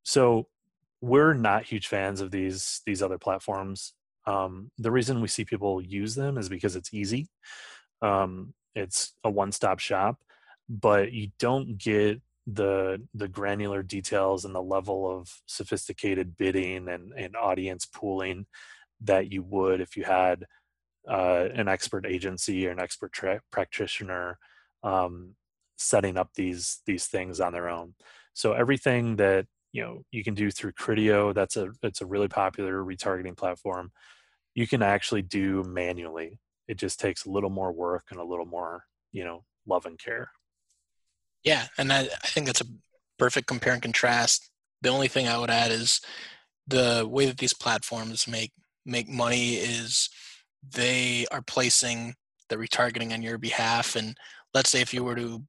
so 0.04 0.48
we're 1.02 1.36
not 1.36 1.66
huge 1.66 1.88
fans 1.88 2.20
of 2.20 2.32
these 2.32 2.82
these 2.86 3.04
other 3.04 3.20
platforms. 3.20 3.94
Um, 4.26 4.72
the 4.78 4.92
reason 4.92 5.22
we 5.22 5.28
see 5.28 5.46
people 5.46 5.82
use 5.82 6.16
them 6.16 6.38
is 6.38 6.50
because 6.50 6.76
it's 6.76 6.94
easy. 6.94 7.28
Um, 8.02 8.54
it's 8.76 9.14
a 9.24 9.30
one-stop 9.30 9.80
shop 9.80 10.20
but 10.70 11.12
you 11.12 11.32
don't 11.40 11.78
get 11.78 12.22
the 12.52 13.02
the 13.14 13.28
granular 13.28 13.84
details 13.84 14.46
and 14.46 14.56
the 14.56 14.62
level 14.62 15.10
of 15.10 15.30
sophisticated 15.46 16.36
bidding 16.38 16.88
and, 16.88 17.14
and 17.16 17.36
audience 17.36 17.86
pooling 17.86 18.46
that 19.02 19.32
you 19.32 19.44
would 19.44 19.82
if 19.82 19.96
you 19.96 20.04
had 20.04 20.46
uh, 21.08 21.48
an 21.54 21.68
expert 21.68 22.06
agency 22.06 22.68
or 22.68 22.72
an 22.72 22.80
expert 22.80 23.12
tra- 23.14 23.42
practitioner 23.52 24.38
um, 24.84 25.36
setting 25.78 26.18
up 26.18 26.30
these 26.36 26.82
these 26.86 27.08
things 27.08 27.40
on 27.40 27.54
their 27.54 27.70
own. 27.70 27.94
So 28.34 28.54
everything 28.54 29.16
that 29.18 29.46
you 29.72 29.84
know 29.84 30.04
you 30.12 30.24
can 30.24 30.34
do 30.34 30.50
through 30.50 30.74
Criteo, 30.74 31.34
that's 31.34 31.58
a 31.58 31.70
it's 31.84 32.02
a 32.02 32.06
really 32.06 32.28
popular 32.28 32.84
retargeting 32.84 33.38
platform. 33.38 33.92
You 34.56 34.68
can 34.68 34.82
actually 34.82 35.22
do 35.22 35.64
manually. 35.64 36.40
It 36.68 36.78
just 36.78 37.00
takes 37.00 37.26
a 37.26 37.30
little 37.32 37.50
more 37.50 37.72
work 37.72 38.06
and 38.12 38.20
a 38.20 38.24
little 38.24 38.46
more 38.46 38.86
you 39.12 39.24
know 39.24 39.44
love 39.68 39.86
and 39.86 40.00
care. 40.00 40.32
Yeah, 41.44 41.68
and 41.78 41.92
I, 41.92 42.02
I 42.02 42.28
think 42.28 42.46
that's 42.46 42.62
a 42.62 42.66
perfect 43.18 43.48
compare 43.48 43.74
and 43.74 43.82
contrast. 43.82 44.50
The 44.82 44.90
only 44.90 45.08
thing 45.08 45.28
I 45.28 45.38
would 45.38 45.50
add 45.50 45.72
is 45.72 46.02
the 46.68 47.08
way 47.10 47.26
that 47.26 47.38
these 47.38 47.54
platforms 47.54 48.28
make 48.28 48.52
make 48.86 49.10
money 49.10 49.56
is 49.56 50.10
they 50.76 51.26
are 51.32 51.42
placing 51.42 52.16
the 52.50 52.56
retargeting 52.56 53.14
on 53.14 53.22
your 53.22 53.38
behalf. 53.38 53.96
And 53.96 54.18
let's 54.54 54.70
say 54.70 54.82
if 54.82 54.94
you 54.94 55.04
were 55.04 55.16
to 55.16 55.44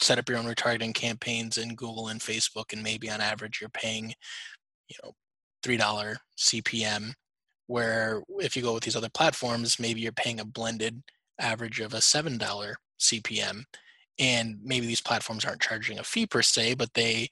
set 0.00 0.18
up 0.18 0.28
your 0.28 0.38
own 0.38 0.46
retargeting 0.46 0.94
campaigns 0.94 1.58
in 1.58 1.74
Google 1.74 2.08
and 2.08 2.20
Facebook, 2.20 2.72
and 2.72 2.82
maybe 2.82 3.10
on 3.10 3.20
average 3.20 3.60
you're 3.60 3.70
paying, 3.70 4.14
you 4.88 4.96
know, 5.02 5.12
three 5.62 5.76
dollar 5.76 6.16
CPM. 6.38 7.12
Where 7.66 8.22
if 8.40 8.56
you 8.56 8.62
go 8.62 8.74
with 8.74 8.82
these 8.82 8.96
other 8.96 9.08
platforms, 9.08 9.78
maybe 9.78 10.00
you're 10.00 10.12
paying 10.12 10.40
a 10.40 10.44
blended 10.44 11.02
average 11.38 11.80
of 11.80 11.94
a 11.94 12.00
seven 12.00 12.36
dollar 12.36 12.76
CPM 12.98 13.64
and 14.20 14.58
maybe 14.62 14.86
these 14.86 15.00
platforms 15.00 15.44
aren't 15.44 15.62
charging 15.62 15.98
a 15.98 16.04
fee 16.04 16.26
per 16.26 16.42
se 16.42 16.74
but 16.74 16.94
they 16.94 17.28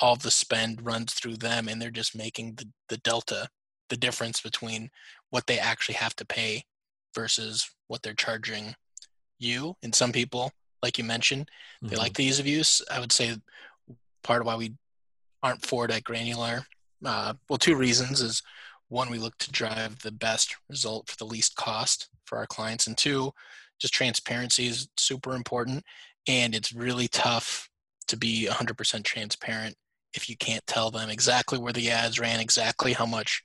all 0.00 0.16
the 0.16 0.30
spend 0.30 0.84
runs 0.84 1.12
through 1.12 1.36
them 1.36 1.68
and 1.68 1.80
they're 1.80 1.90
just 1.90 2.16
making 2.16 2.54
the, 2.54 2.66
the 2.88 2.96
delta 2.98 3.48
the 3.90 3.96
difference 3.96 4.40
between 4.40 4.90
what 5.28 5.46
they 5.46 5.58
actually 5.58 5.96
have 5.96 6.16
to 6.16 6.24
pay 6.24 6.64
versus 7.14 7.70
what 7.88 8.02
they're 8.02 8.14
charging 8.14 8.74
you. 9.38 9.76
And 9.82 9.94
some 9.94 10.12
people 10.12 10.52
like 10.82 10.96
you 10.96 11.04
mentioned 11.04 11.50
they 11.82 11.88
mm-hmm. 11.88 11.96
like 11.98 12.14
the 12.14 12.24
ease 12.24 12.40
of 12.40 12.46
use. 12.46 12.80
I 12.90 13.00
would 13.00 13.12
say 13.12 13.36
part 14.22 14.40
of 14.40 14.46
why 14.46 14.56
we 14.56 14.72
aren't 15.42 15.64
for 15.64 15.84
it 15.84 15.90
at 15.90 16.04
granular 16.04 16.62
uh, 17.04 17.34
well 17.48 17.58
two 17.58 17.76
reasons 17.76 18.20
is 18.20 18.42
one 18.88 19.10
we 19.10 19.18
look 19.18 19.36
to 19.38 19.50
drive 19.52 19.98
the 20.00 20.10
best 20.10 20.56
result 20.68 21.08
for 21.08 21.16
the 21.16 21.24
least 21.24 21.56
cost 21.56 22.08
for 22.24 22.38
our 22.38 22.46
clients 22.46 22.86
and 22.86 22.96
two 22.96 23.32
just 23.80 23.94
transparency 23.94 24.66
is 24.66 24.88
super 24.98 25.34
important 25.34 25.82
and 26.26 26.54
it's 26.54 26.72
really 26.72 27.08
tough 27.08 27.68
to 28.08 28.16
be 28.16 28.48
100% 28.50 29.04
transparent 29.04 29.76
if 30.14 30.28
you 30.28 30.36
can't 30.36 30.66
tell 30.66 30.90
them 30.90 31.08
exactly 31.08 31.58
where 31.58 31.72
the 31.72 31.90
ads 31.90 32.18
ran 32.18 32.40
exactly 32.40 32.92
how 32.92 33.06
much 33.06 33.42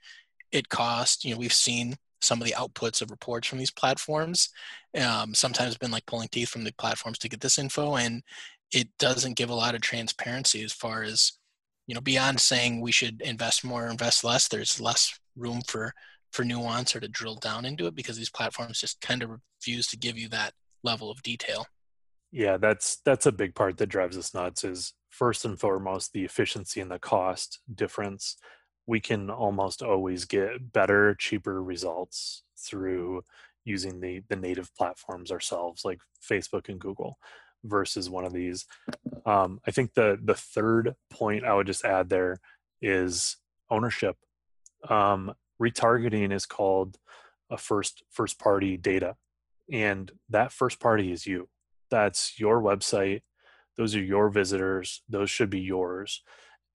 it 0.52 0.70
cost. 0.70 1.24
You 1.24 1.34
know 1.34 1.40
we've 1.40 1.54
seen 1.54 1.96
some 2.22 2.42
of 2.42 2.48
the 2.48 2.54
outputs 2.54 3.02
of 3.02 3.12
reports 3.12 3.48
from 3.48 3.60
these 3.60 3.72
platforms. 3.72 4.50
Um, 5.00 5.36
sometimes 5.36 5.78
been 5.78 5.92
like 5.92 6.06
pulling 6.06 6.30
teeth 6.30 6.50
from 6.50 6.64
the 6.64 6.74
platforms 6.74 7.20
to 7.20 7.30
get 7.30 7.42
this 7.42 7.60
info 7.60 7.96
and 7.96 8.24
it 8.72 8.90
doesn't 8.98 9.36
give 9.38 9.50
a 9.50 9.56
lot 9.56 9.76
of 9.76 9.82
transparency 9.82 10.64
as 10.64 10.74
far 10.74 11.04
as 11.04 11.34
you 11.88 11.94
know 11.94 12.02
beyond 12.02 12.40
saying 12.40 12.82
we 12.82 12.92
should 12.92 13.22
invest 13.22 13.64
more 13.64 13.86
or 13.86 13.90
invest 13.90 14.24
less 14.24 14.48
there's 14.48 14.82
less 14.82 15.20
room 15.36 15.62
for 15.68 15.94
for 16.32 16.44
nuance 16.44 16.96
or 16.96 17.00
to 17.00 17.08
drill 17.08 17.36
down 17.36 17.66
into 17.66 17.88
it 17.88 17.96
because 17.96 18.18
these 18.18 18.30
platforms 18.30 18.80
just 18.80 19.00
kind 19.02 19.22
of 19.22 19.30
refuse 19.30 19.88
to 19.88 19.98
give 19.98 20.18
you 20.18 20.28
that 20.30 20.54
level 20.84 21.12
of 21.12 21.22
detail 21.22 21.68
yeah 22.36 22.58
that's 22.58 22.98
that's 23.06 23.26
a 23.26 23.32
big 23.32 23.56
part 23.56 23.78
that 23.78 23.88
drives 23.88 24.18
us 24.18 24.34
nuts 24.34 24.66
is 24.66 24.94
first 25.10 25.46
and 25.46 25.58
foremost 25.58 26.12
the 26.12 26.26
efficiency 26.26 26.82
and 26.82 26.92
the 26.92 27.00
cost 27.00 27.60
difference. 27.74 28.36
We 28.86 29.00
can 29.00 29.30
almost 29.30 29.82
always 29.82 30.26
get 30.26 30.74
better 30.74 31.16
cheaper 31.16 31.64
results 31.64 32.44
through 32.60 33.24
using 33.64 34.02
the 34.02 34.22
the 34.28 34.36
native 34.36 34.76
platforms 34.76 35.32
ourselves 35.32 35.86
like 35.86 36.02
facebook 36.22 36.68
and 36.68 36.78
google 36.80 37.18
versus 37.64 38.10
one 38.10 38.26
of 38.26 38.34
these. 38.34 38.66
Um, 39.26 39.62
i 39.66 39.72
think 39.72 39.94
the 39.94 40.20
the 40.22 40.36
third 40.36 40.96
point 41.10 41.46
i 41.46 41.54
would 41.54 41.68
just 41.68 41.86
add 41.86 42.10
there 42.10 42.38
is 42.82 43.38
ownership. 43.70 44.18
Um, 44.90 45.34
retargeting 45.60 46.34
is 46.34 46.46
called 46.46 46.98
a 47.50 47.58
first 47.58 48.04
first 48.12 48.38
party 48.40 48.76
data 48.76 49.16
and 49.72 50.12
that 50.30 50.52
first 50.52 50.80
party 50.82 51.12
is 51.14 51.26
you 51.26 51.48
that's 51.90 52.40
your 52.40 52.62
website 52.62 53.22
those 53.78 53.96
are 53.96 54.04
your 54.04 54.30
visitors 54.30 55.02
those 55.10 55.30
should 55.30 55.50
be 55.50 55.60
yours 55.60 56.22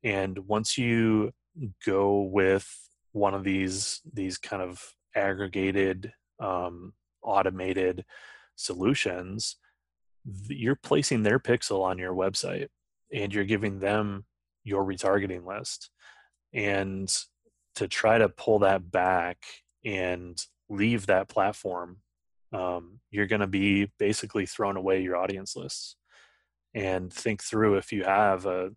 and 0.03 0.39
once 0.47 0.79
you 0.79 1.33
go 1.85 2.23
with 2.23 2.69
one 3.13 3.35
of 3.35 3.45
these 3.45 4.01
these 4.13 4.39
kind 4.39 4.63
of 4.63 4.95
aggregated 5.15 6.13
um, 6.39 6.93
automated 7.23 8.05
solutions 8.57 9.57
you're 10.49 10.77
placing 10.77 11.23
their 11.23 11.39
pixel 11.39 11.83
on 11.83 11.99
your 11.99 12.15
website 12.15 12.69
and 13.13 13.35
you're 13.35 13.45
giving 13.45 13.81
them 13.81 14.25
your 14.65 14.85
retargeting 14.85 15.47
list 15.47 15.91
and 16.53 17.09
to 17.75 17.89
try 17.89 18.19
to 18.19 18.29
pull 18.29 18.59
that 18.59 18.91
back 18.91 19.39
and 19.85 20.45
leave 20.69 21.07
that 21.07 21.29
platform 21.29 21.99
um, 22.53 23.01
you're 23.11 23.27
going 23.27 23.41
to 23.41 23.47
be 23.47 23.91
basically 23.99 24.47
throwing 24.47 24.77
away 24.77 25.03
your 25.03 25.17
audience 25.17 25.57
lists 25.57 25.97
and 26.75 27.13
think 27.13 27.43
through 27.43 27.77
if 27.77 27.93
you 27.93 28.05
have 28.05 28.47
a 28.47 28.71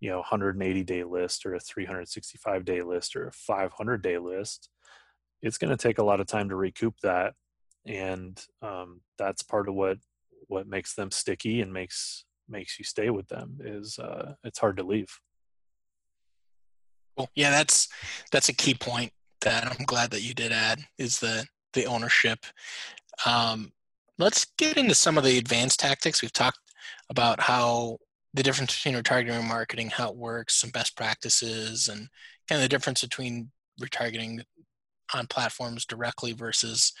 you 0.00 0.10
know 0.10 0.18
180 0.18 0.84
day 0.84 1.04
list 1.04 1.46
or 1.46 1.54
a 1.54 1.60
365 1.60 2.64
day 2.64 2.82
list 2.82 3.16
or 3.16 3.28
a 3.28 3.32
500 3.32 4.02
day 4.02 4.18
list 4.18 4.68
it's 5.42 5.58
going 5.58 5.70
to 5.70 5.76
take 5.76 5.98
a 5.98 6.04
lot 6.04 6.20
of 6.20 6.26
time 6.26 6.48
to 6.48 6.56
recoup 6.56 6.94
that 7.02 7.34
and 7.86 8.44
um, 8.62 9.00
that's 9.18 9.42
part 9.42 9.68
of 9.68 9.74
what 9.74 9.98
what 10.48 10.68
makes 10.68 10.94
them 10.94 11.10
sticky 11.10 11.60
and 11.60 11.72
makes 11.72 12.24
makes 12.48 12.78
you 12.78 12.84
stay 12.84 13.10
with 13.10 13.26
them 13.28 13.58
is 13.60 13.98
uh, 13.98 14.34
it's 14.44 14.58
hard 14.58 14.76
to 14.76 14.84
leave 14.84 15.18
Cool. 17.16 17.30
Yeah, 17.34 17.50
that's 17.50 17.88
that's 18.30 18.48
a 18.48 18.54
key 18.54 18.74
point 18.74 19.12
that 19.40 19.66
I'm 19.66 19.86
glad 19.86 20.10
that 20.10 20.22
you 20.22 20.34
did 20.34 20.52
add 20.52 20.80
is 20.98 21.20
that 21.20 21.46
the 21.72 21.86
ownership. 21.86 22.44
Um, 23.24 23.72
let's 24.18 24.46
get 24.58 24.76
into 24.76 24.94
some 24.94 25.16
of 25.16 25.24
the 25.24 25.38
advanced 25.38 25.80
tactics. 25.80 26.22
We've 26.22 26.32
talked 26.32 26.58
about 27.08 27.40
how 27.40 27.98
the 28.34 28.42
difference 28.42 28.74
between 28.76 29.02
retargeting 29.02 29.38
and 29.38 29.48
marketing, 29.48 29.90
how 29.90 30.10
it 30.10 30.16
works, 30.16 30.56
some 30.56 30.70
best 30.70 30.96
practices, 30.96 31.88
and 31.88 32.08
kind 32.48 32.58
of 32.58 32.62
the 32.62 32.68
difference 32.68 33.02
between 33.02 33.50
retargeting 33.80 34.42
on 35.14 35.26
platforms 35.26 35.86
directly 35.86 36.32
versus 36.32 36.92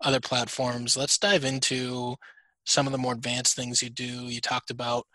other 0.00 0.20
platforms. 0.20 0.96
Let's 0.96 1.18
dive 1.18 1.44
into 1.44 2.16
some 2.64 2.86
of 2.86 2.92
the 2.92 2.98
more 2.98 3.12
advanced 3.12 3.56
things 3.56 3.82
you 3.82 3.90
do. 3.90 4.04
You 4.04 4.40
talked 4.40 4.70
about 4.70 5.06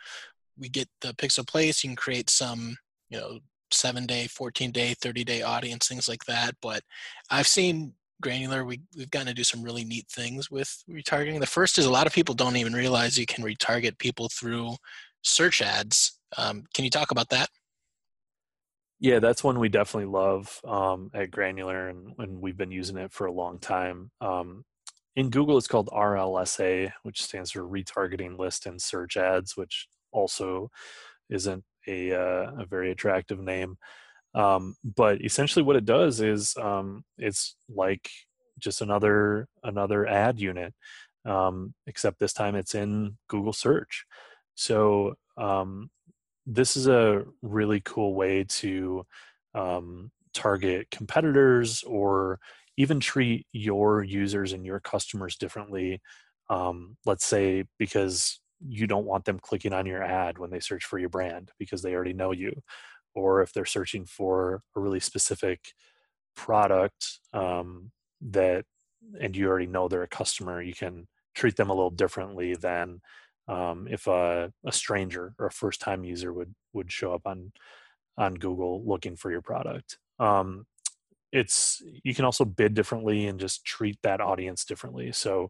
we 0.57 0.69
get 0.69 0.89
the 1.01 1.13
pixel 1.13 1.47
place, 1.47 1.83
you 1.83 1.89
can 1.89 1.95
create 1.95 2.29
some, 2.29 2.77
you 3.09 3.17
know, 3.17 3.39
seven 3.71 4.05
day, 4.05 4.27
14 4.27 4.71
day, 4.71 4.93
30 5.01 5.23
day 5.23 5.41
audience, 5.41 5.87
things 5.87 6.09
like 6.09 6.25
that. 6.25 6.55
But 6.61 6.83
I've 7.29 7.47
seen 7.47 7.93
granular, 8.21 8.65
we, 8.65 8.81
we've 8.95 9.11
gotten 9.11 9.27
to 9.27 9.33
do 9.33 9.43
some 9.43 9.63
really 9.63 9.83
neat 9.83 10.07
things 10.09 10.51
with 10.51 10.83
retargeting. 10.89 11.39
The 11.39 11.45
first 11.45 11.77
is 11.77 11.85
a 11.85 11.91
lot 11.91 12.07
of 12.07 12.13
people 12.13 12.35
don't 12.35 12.57
even 12.57 12.73
realize 12.73 13.17
you 13.17 13.25
can 13.25 13.43
retarget 13.43 13.97
people 13.99 14.29
through 14.29 14.75
search 15.23 15.61
ads. 15.61 16.19
Um, 16.37 16.63
can 16.73 16.85
you 16.85 16.91
talk 16.91 17.11
about 17.11 17.29
that? 17.29 17.49
Yeah, 18.99 19.19
that's 19.19 19.43
one 19.43 19.59
we 19.59 19.69
definitely 19.69 20.11
love 20.11 20.59
um, 20.65 21.09
at 21.13 21.31
Granular, 21.31 21.87
and, 21.87 22.13
and, 22.17 22.41
we've 22.41 22.57
been 22.57 22.71
using 22.71 22.97
it 22.97 23.13
for 23.13 23.27
a 23.27 23.31
long 23.31 23.57
time. 23.57 24.11
Um, 24.19 24.65
in 25.15 25.29
Google, 25.29 25.57
it's 25.57 25.67
called 25.67 25.87
RLSA, 25.87 26.91
which 27.03 27.23
stands 27.23 27.51
for 27.51 27.61
Retargeting 27.61 28.37
List 28.37 28.65
and 28.65 28.81
Search 28.81 29.15
Ads, 29.15 29.55
which 29.55 29.87
also 30.11 30.69
isn't 31.29 31.63
a, 31.87 32.11
uh, 32.11 32.51
a 32.59 32.65
very 32.69 32.91
attractive 32.91 33.39
name. 33.39 33.77
Um, 34.33 34.75
but 34.83 35.23
essentially, 35.23 35.63
what 35.63 35.75
it 35.75 35.85
does 35.85 36.21
is 36.21 36.55
um, 36.57 37.03
it's 37.17 37.55
like 37.67 38.09
just 38.59 38.81
another 38.81 39.47
another 39.63 40.05
ad 40.07 40.39
unit, 40.39 40.73
um, 41.25 41.73
except 41.87 42.19
this 42.19 42.33
time 42.33 42.55
it's 42.55 42.75
in 42.75 43.17
Google 43.27 43.53
search. 43.53 44.05
So 44.55 45.15
um, 45.37 45.89
this 46.45 46.75
is 46.75 46.87
a 46.87 47.23
really 47.41 47.81
cool 47.81 48.13
way 48.13 48.43
to 48.43 49.05
um, 49.55 50.11
target 50.33 50.87
competitors 50.91 51.83
or 51.83 52.39
even 52.77 52.99
treat 52.99 53.45
your 53.51 54.03
users 54.03 54.53
and 54.53 54.65
your 54.65 54.79
customers 54.79 55.35
differently. 55.35 56.01
Um, 56.49 56.97
let's 57.05 57.25
say 57.25 57.65
because 57.77 58.39
you 58.67 58.87
don't 58.87 59.05
want 59.05 59.25
them 59.25 59.39
clicking 59.39 59.73
on 59.73 59.85
your 59.85 60.03
ad 60.03 60.37
when 60.37 60.49
they 60.49 60.59
search 60.59 60.85
for 60.85 60.99
your 60.99 61.09
brand 61.09 61.51
because 61.59 61.81
they 61.81 61.93
already 61.93 62.13
know 62.13 62.31
you 62.31 62.61
or 63.15 63.41
if 63.41 63.53
they're 63.53 63.65
searching 63.65 64.05
for 64.05 64.61
a 64.75 64.79
really 64.79 64.99
specific 64.99 65.73
product 66.35 67.19
um, 67.33 67.91
that 68.21 68.65
and 69.19 69.35
you 69.35 69.47
already 69.47 69.67
know 69.67 69.87
they're 69.87 70.03
a 70.03 70.07
customer 70.07 70.61
you 70.61 70.73
can 70.73 71.07
treat 71.35 71.55
them 71.55 71.69
a 71.69 71.73
little 71.73 71.89
differently 71.89 72.55
than 72.55 73.01
um, 73.47 73.87
if 73.89 74.07
a, 74.07 74.51
a, 74.65 74.71
stranger 74.71 75.33
or 75.39 75.47
a 75.47 75.51
first 75.51 75.81
time 75.81 76.03
user 76.03 76.31
would 76.31 76.53
would 76.73 76.91
show 76.91 77.13
up 77.13 77.21
on 77.25 77.51
on 78.17 78.35
google 78.35 78.83
looking 78.85 79.15
for 79.15 79.31
your 79.31 79.41
product. 79.41 79.97
Um, 80.19 80.65
it's 81.31 81.81
you 82.03 82.13
can 82.13 82.25
also 82.25 82.45
bid 82.45 82.73
differently 82.73 83.27
and 83.27 83.39
just 83.39 83.65
treat 83.65 83.97
that 84.03 84.21
audience 84.21 84.65
differently. 84.65 85.11
So 85.11 85.49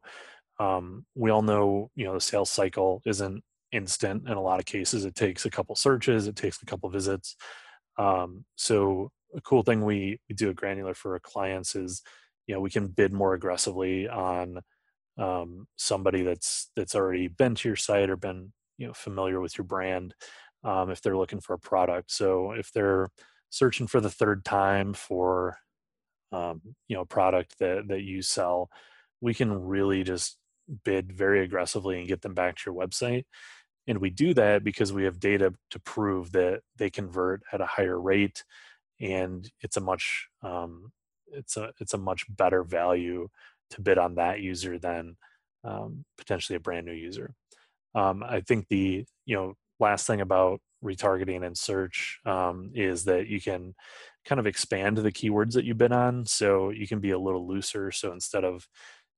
um, 0.59 1.05
we 1.15 1.29
all 1.29 1.41
know 1.41 1.89
you 1.95 2.05
know 2.05 2.13
the 2.13 2.21
sales 2.21 2.49
cycle 2.49 3.01
isn't 3.05 3.43
instant 3.71 4.27
in 4.27 4.33
a 4.33 4.41
lot 4.41 4.59
of 4.59 4.65
cases 4.65 5.05
it 5.05 5.15
takes 5.15 5.45
a 5.45 5.49
couple 5.49 5.75
searches 5.75 6.27
it 6.27 6.35
takes 6.35 6.61
a 6.61 6.65
couple 6.65 6.89
visits. 6.89 7.35
Um, 7.97 8.45
so 8.55 9.11
a 9.35 9.41
cool 9.41 9.63
thing 9.63 9.83
we, 9.83 10.19
we 10.27 10.35
do 10.35 10.49
at 10.49 10.55
granular 10.55 10.93
for 10.93 11.13
our 11.13 11.19
clients 11.19 11.75
is 11.75 12.01
you 12.47 12.55
know 12.55 12.61
we 12.61 12.69
can 12.69 12.87
bid 12.87 13.13
more 13.13 13.33
aggressively 13.33 14.07
on 14.07 14.59
um, 15.17 15.67
somebody 15.75 16.23
that's 16.23 16.71
that's 16.75 16.95
already 16.95 17.27
been 17.27 17.55
to 17.55 17.69
your 17.69 17.75
site 17.75 18.09
or 18.09 18.15
been 18.15 18.51
you 18.77 18.87
know 18.87 18.93
familiar 18.93 19.39
with 19.39 19.57
your 19.57 19.65
brand 19.65 20.15
um, 20.63 20.89
if 20.89 21.01
they're 21.01 21.17
looking 21.17 21.41
for 21.41 21.53
a 21.53 21.59
product. 21.59 22.11
So 22.11 22.51
if 22.51 22.71
they're 22.71 23.09
searching 23.49 23.87
for 23.87 23.99
the 24.01 24.09
third 24.09 24.45
time 24.45 24.93
for 24.93 25.57
um, 26.31 26.61
you 26.87 26.95
know 26.95 27.01
a 27.01 27.05
product 27.05 27.59
that 27.59 27.87
that 27.89 28.01
you 28.01 28.21
sell 28.21 28.69
we 29.21 29.33
can 29.33 29.51
really 29.51 30.03
just 30.03 30.37
bid 30.83 31.11
very 31.11 31.43
aggressively 31.43 31.99
and 31.99 32.07
get 32.07 32.21
them 32.21 32.33
back 32.33 32.55
to 32.55 32.63
your 32.67 32.75
website 32.75 33.23
and 33.89 33.97
we 33.99 34.09
do 34.09 34.33
that 34.35 34.63
because 34.63 34.93
we 34.93 35.03
have 35.03 35.19
data 35.19 35.53
to 35.71 35.79
prove 35.79 36.31
that 36.31 36.61
they 36.77 36.89
convert 36.89 37.41
at 37.51 37.59
a 37.59 37.65
higher 37.65 37.99
rate 37.99 38.43
and 39.01 39.51
it's 39.61 39.77
a 39.77 39.81
much 39.81 40.27
um, 40.43 40.91
it's 41.33 41.57
a 41.57 41.71
it's 41.79 41.93
a 41.93 41.97
much 41.97 42.25
better 42.29 42.63
value 42.63 43.27
to 43.71 43.81
bid 43.81 43.97
on 43.97 44.15
that 44.15 44.39
user 44.39 44.77
than 44.79 45.17
um, 45.63 46.05
potentially 46.17 46.55
a 46.55 46.59
brand 46.59 46.85
new 46.85 46.93
user. 46.93 47.33
Um, 47.95 48.23
i 48.23 48.39
think 48.39 48.67
the 48.69 49.05
you 49.25 49.35
know 49.35 49.55
last 49.79 50.05
thing 50.05 50.21
about 50.21 50.61
retargeting 50.83 51.45
and 51.45 51.57
search 51.57 52.19
um, 52.25 52.71
is 52.73 53.05
that 53.05 53.27
you 53.27 53.41
can 53.41 53.73
kind 54.25 54.39
of 54.39 54.47
expand 54.47 54.97
the 54.97 55.11
keywords 55.11 55.53
that 55.53 55.65
you 55.65 55.73
bid 55.73 55.91
on 55.91 56.25
so 56.25 56.69
you 56.69 56.87
can 56.87 56.99
be 56.99 57.11
a 57.11 57.19
little 57.19 57.47
looser. 57.47 57.91
So 57.91 58.13
instead 58.13 58.43
of 58.43 58.67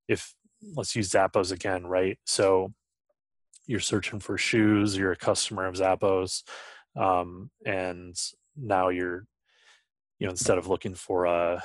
if 0.08 0.34
let's 0.76 0.96
use 0.96 1.10
zappos 1.10 1.52
again 1.52 1.86
right? 1.86 2.18
So 2.26 2.74
you're 3.68 3.80
searching 3.80 4.20
for 4.20 4.38
shoes, 4.38 4.98
you're 4.98 5.12
a 5.12 5.18
customer 5.18 5.66
of 5.66 5.76
Zappos, 5.76 6.44
um, 6.96 7.50
and 7.66 8.16
now 8.56 8.90
you're, 8.90 9.26
you 10.20 10.28
know, 10.28 10.32
instead 10.32 10.58
of 10.58 10.68
looking 10.68 10.96
for 10.96 11.26
a, 11.26 11.64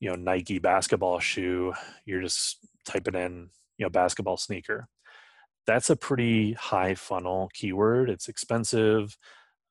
you 0.00 0.08
know, 0.08 0.16
Nike 0.16 0.58
basketball 0.58 1.18
shoe, 1.18 1.72
you're 2.04 2.22
just 2.22 2.58
typing 2.84 3.14
in, 3.14 3.50
you 3.76 3.86
know, 3.86 3.90
basketball 3.90 4.36
sneaker. 4.36 4.88
That's 5.66 5.90
a 5.90 5.96
pretty 5.96 6.54
high 6.54 6.94
funnel 6.94 7.50
keyword. 7.52 8.08
It's 8.08 8.28
expensive. 8.28 9.16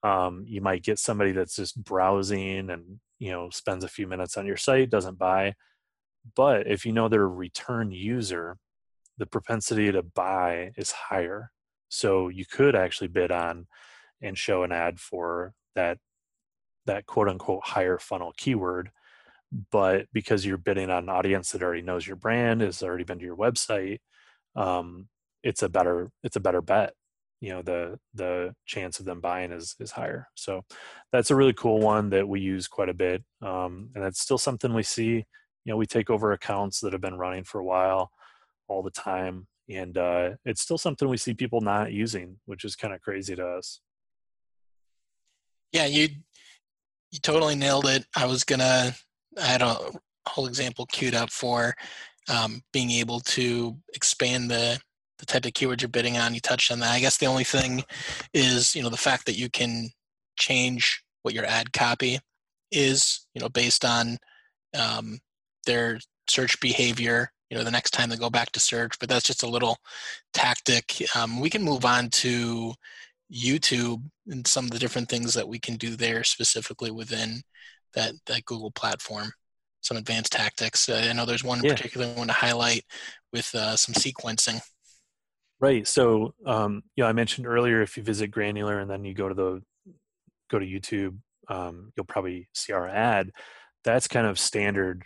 Um, 0.03 0.43
you 0.45 0.61
might 0.61 0.83
get 0.83 0.99
somebody 0.99 1.31
that's 1.31 1.55
just 1.55 1.83
browsing 1.83 2.69
and 2.69 2.99
you 3.19 3.31
know 3.31 3.49
spends 3.49 3.83
a 3.83 3.89
few 3.89 4.07
minutes 4.07 4.37
on 4.37 4.45
your 4.45 4.57
site, 4.57 4.89
doesn't 4.89 5.17
buy. 5.17 5.55
But 6.35 6.67
if 6.67 6.85
you 6.85 6.91
know 6.91 7.07
they're 7.07 7.23
a 7.23 7.27
return 7.27 7.91
user, 7.91 8.57
the 9.17 9.25
propensity 9.25 9.91
to 9.91 10.03
buy 10.03 10.71
is 10.77 10.91
higher. 10.91 11.51
So 11.89 12.29
you 12.29 12.45
could 12.45 12.75
actually 12.75 13.07
bid 13.07 13.31
on 13.31 13.67
and 14.21 14.37
show 14.37 14.63
an 14.63 14.71
ad 14.71 14.99
for 14.99 15.53
that 15.75 15.97
that 16.85 17.05
quote 17.05 17.29
unquote 17.29 17.65
higher 17.65 17.97
funnel 17.99 18.33
keyword. 18.37 18.91
But 19.71 20.07
because 20.11 20.45
you're 20.45 20.57
bidding 20.57 20.89
on 20.89 21.03
an 21.03 21.09
audience 21.09 21.51
that 21.51 21.63
already 21.63 21.81
knows 21.81 22.05
your 22.05 22.17
brand, 22.17 22.61
has 22.61 22.83
already 22.83 23.05
been 23.05 23.19
to 23.19 23.25
your 23.25 23.37
website, 23.37 23.99
um, 24.55 25.07
it's 25.43 25.63
a 25.63 25.69
better 25.69 26.11
it's 26.23 26.35
a 26.35 26.41
better 26.41 26.61
bet. 26.61 26.93
You 27.39 27.49
know, 27.53 27.61
the 27.61 27.99
the 28.13 28.55
chance 28.65 28.99
of 28.99 29.05
them 29.05 29.21
buying 29.21 29.51
is 29.51 29.75
is 29.79 29.91
higher. 29.91 30.27
So 30.35 30.63
that's 31.11 31.31
a 31.31 31.35
really 31.35 31.53
cool 31.53 31.79
one 31.79 32.09
that 32.09 32.27
we 32.27 32.41
use 32.41 32.67
quite 32.67 32.89
a 32.89 32.93
bit. 32.93 33.23
Um, 33.41 33.91
and 33.95 34.03
that's 34.03 34.19
still 34.21 34.37
something 34.37 34.73
we 34.73 34.83
see. 34.83 35.25
You 35.65 35.73
know, 35.73 35.77
we 35.77 35.85
take 35.85 36.09
over 36.09 36.31
accounts 36.31 36.79
that 36.81 36.93
have 36.93 37.01
been 37.01 37.17
running 37.17 37.43
for 37.43 37.59
a 37.59 37.65
while 37.65 38.11
all 38.67 38.83
the 38.83 38.91
time 38.91 39.47
and 39.69 39.97
uh, 39.97 40.29
it's 40.45 40.61
still 40.61 40.77
something 40.77 41.07
we 41.07 41.17
see 41.17 41.33
people 41.33 41.61
not 41.61 41.91
using, 41.91 42.37
which 42.45 42.63
is 42.63 42.75
kind 42.75 42.93
of 42.93 43.01
crazy 43.01 43.35
to 43.35 43.45
us. 43.45 43.81
Yeah, 45.71 45.85
you 45.85 46.09
you 47.11 47.19
totally 47.19 47.55
nailed 47.55 47.85
it. 47.85 48.05
I 48.15 48.25
was 48.25 48.43
gonna 48.43 48.93
I 49.37 49.45
had 49.45 49.61
a 49.61 49.77
whole 50.27 50.47
example 50.47 50.85
queued 50.85 51.15
up 51.15 51.29
for 51.29 51.75
um, 52.29 52.61
being 52.73 52.91
able 52.91 53.19
to 53.21 53.77
expand 53.93 54.49
the 54.49 54.79
the 55.19 55.25
type 55.25 55.45
of 55.45 55.51
keywords 55.51 55.81
you're 55.81 55.89
bidding 55.89 56.17
on. 56.17 56.33
You 56.33 56.39
touched 56.39 56.71
on 56.71 56.79
that. 56.79 56.91
I 56.91 56.99
guess 56.99 57.17
the 57.17 57.25
only 57.25 57.43
thing 57.43 57.83
is 58.33 58.75
you 58.75 58.83
know 58.83 58.89
the 58.89 58.97
fact 58.97 59.25
that 59.25 59.37
you 59.37 59.49
can 59.49 59.89
change 60.37 61.03
what 61.23 61.33
your 61.33 61.45
ad 61.45 61.73
copy 61.73 62.19
is, 62.71 63.27
you 63.33 63.41
know, 63.41 63.49
based 63.49 63.83
on 63.83 64.17
um, 64.77 65.19
their 65.65 65.99
search 66.29 66.59
behavior 66.59 67.31
you 67.49 67.57
know 67.57 67.63
the 67.63 67.71
next 67.71 67.91
time 67.91 68.09
they 68.09 68.15
go 68.17 68.29
back 68.29 68.51
to 68.51 68.59
search 68.59 68.97
but 68.99 69.09
that's 69.09 69.25
just 69.25 69.43
a 69.43 69.49
little 69.49 69.77
tactic. 70.33 71.03
Um, 71.15 71.39
we 71.39 71.49
can 71.49 71.63
move 71.63 71.85
on 71.85 72.09
to 72.09 72.73
youtube 73.33 74.01
and 74.27 74.47
some 74.47 74.65
of 74.65 74.71
the 74.71 74.79
different 74.79 75.09
things 75.09 75.33
that 75.33 75.47
we 75.47 75.59
can 75.59 75.75
do 75.75 75.97
there 75.97 76.23
specifically 76.23 76.91
within 76.91 77.41
that 77.93 78.13
that 78.25 78.45
google 78.45 78.71
platform 78.71 79.31
some 79.81 79.97
advanced 79.97 80.31
tactics. 80.31 80.87
Uh, 80.89 81.07
i 81.09 81.13
know 81.13 81.25
there's 81.25 81.43
one 81.43 81.61
yeah. 81.63 81.71
particular 81.71 82.07
one 82.13 82.27
to 82.27 82.33
highlight 82.33 82.83
with 83.33 83.53
uh, 83.53 83.75
some 83.75 83.93
sequencing. 83.93 84.61
Right 85.59 85.87
so 85.87 86.33
um, 86.45 86.83
you 86.95 87.03
know 87.03 87.09
i 87.09 87.13
mentioned 87.13 87.47
earlier 87.47 87.81
if 87.81 87.97
you 87.97 88.03
visit 88.03 88.29
granular 88.29 88.79
and 88.79 88.89
then 88.89 89.03
you 89.03 89.13
go 89.13 89.27
to 89.27 89.35
the 89.35 89.61
go 90.49 90.59
to 90.59 90.65
youtube 90.65 91.17
um, 91.49 91.91
you'll 91.95 92.05
probably 92.05 92.47
see 92.53 92.73
our 92.73 92.87
ad. 92.87 93.31
That's 93.83 94.07
kind 94.07 94.27
of 94.27 94.39
standard 94.39 95.03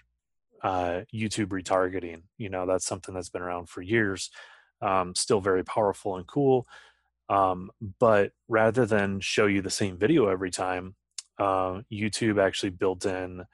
uh, 0.63 1.01
YouTube 1.13 1.47
retargeting. 1.47 2.23
You 2.37 2.49
know, 2.49 2.65
that's 2.65 2.85
something 2.85 3.13
that's 3.13 3.29
been 3.29 3.41
around 3.41 3.69
for 3.69 3.81
years, 3.81 4.29
um, 4.81 5.15
still 5.15 5.41
very 5.41 5.63
powerful 5.63 6.17
and 6.17 6.27
cool. 6.27 6.65
Um, 7.29 7.71
but 7.99 8.31
rather 8.47 8.85
than 8.85 9.21
show 9.21 9.45
you 9.45 9.61
the 9.61 9.69
same 9.69 9.97
video 9.97 10.27
every 10.27 10.51
time, 10.51 10.95
uh, 11.39 11.81
YouTube 11.91 12.41
actually 12.41 12.71
built 12.71 13.05
in 13.05 13.45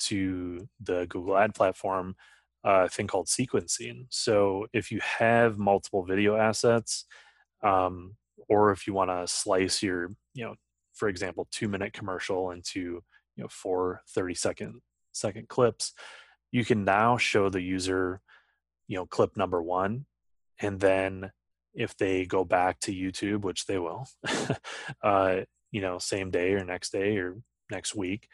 to 0.00 0.68
the 0.80 1.06
Google 1.08 1.36
Ad 1.36 1.54
platform 1.54 2.16
a 2.64 2.88
thing 2.88 3.06
called 3.06 3.26
sequencing. 3.26 4.06
So 4.08 4.66
if 4.72 4.90
you 4.90 5.00
have 5.00 5.58
multiple 5.58 6.02
video 6.02 6.36
assets, 6.36 7.04
um, 7.62 8.16
or 8.48 8.72
if 8.72 8.86
you 8.86 8.94
want 8.94 9.10
to 9.10 9.26
slice 9.26 9.82
your, 9.82 10.12
you 10.32 10.44
know, 10.44 10.54
for 10.94 11.08
example, 11.08 11.46
two 11.50 11.68
minute 11.68 11.92
commercial 11.92 12.50
into, 12.52 13.02
you 13.36 13.42
know, 13.42 13.48
four 13.48 14.02
30 14.10 14.34
second 14.34 14.80
second 15.12 15.48
clips, 15.48 15.92
you 16.54 16.64
can 16.64 16.84
now 16.84 17.16
show 17.16 17.48
the 17.48 17.60
user, 17.60 18.20
you 18.86 18.96
know, 18.96 19.06
clip 19.06 19.36
number 19.36 19.60
one, 19.60 20.06
and 20.60 20.78
then 20.78 21.32
if 21.74 21.96
they 21.96 22.24
go 22.26 22.44
back 22.44 22.78
to 22.78 22.94
YouTube, 22.94 23.40
which 23.42 23.66
they 23.66 23.76
will, 23.76 24.06
uh, 25.02 25.40
you 25.72 25.80
know, 25.80 25.98
same 25.98 26.30
day 26.30 26.52
or 26.52 26.64
next 26.64 26.92
day 26.92 27.16
or 27.16 27.38
next 27.72 27.96
week, 27.96 28.28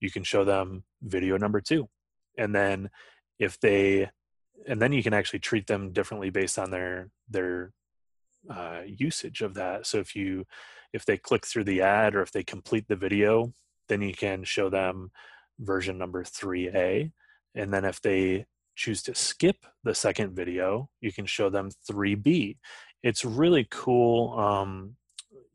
you 0.00 0.10
can 0.10 0.22
show 0.22 0.42
them 0.42 0.84
video 1.02 1.36
number 1.36 1.60
two. 1.60 1.86
And 2.38 2.54
then 2.54 2.88
if 3.38 3.60
they, 3.60 4.08
and 4.66 4.80
then 4.80 4.94
you 4.94 5.02
can 5.02 5.12
actually 5.12 5.40
treat 5.40 5.66
them 5.66 5.92
differently 5.92 6.30
based 6.30 6.58
on 6.58 6.70
their, 6.70 7.10
their 7.28 7.72
uh, 8.48 8.80
usage 8.86 9.42
of 9.42 9.52
that. 9.52 9.86
So 9.86 9.98
if 9.98 10.16
you, 10.16 10.46
if 10.94 11.04
they 11.04 11.18
click 11.18 11.46
through 11.46 11.64
the 11.64 11.82
ad 11.82 12.14
or 12.14 12.22
if 12.22 12.32
they 12.32 12.42
complete 12.42 12.88
the 12.88 12.96
video, 12.96 13.52
then 13.90 14.00
you 14.00 14.14
can 14.14 14.44
show 14.44 14.70
them 14.70 15.10
version 15.60 15.98
number 15.98 16.24
3A. 16.24 17.12
And 17.56 17.72
then 17.72 17.84
if 17.84 18.00
they 18.00 18.46
choose 18.76 19.02
to 19.04 19.14
skip 19.14 19.56
the 19.82 19.94
second 19.94 20.36
video, 20.36 20.88
you 21.00 21.12
can 21.12 21.26
show 21.26 21.48
them 21.48 21.70
3B. 21.90 22.58
It's 23.02 23.24
really 23.24 23.66
cool 23.70 24.38
um, 24.38 24.96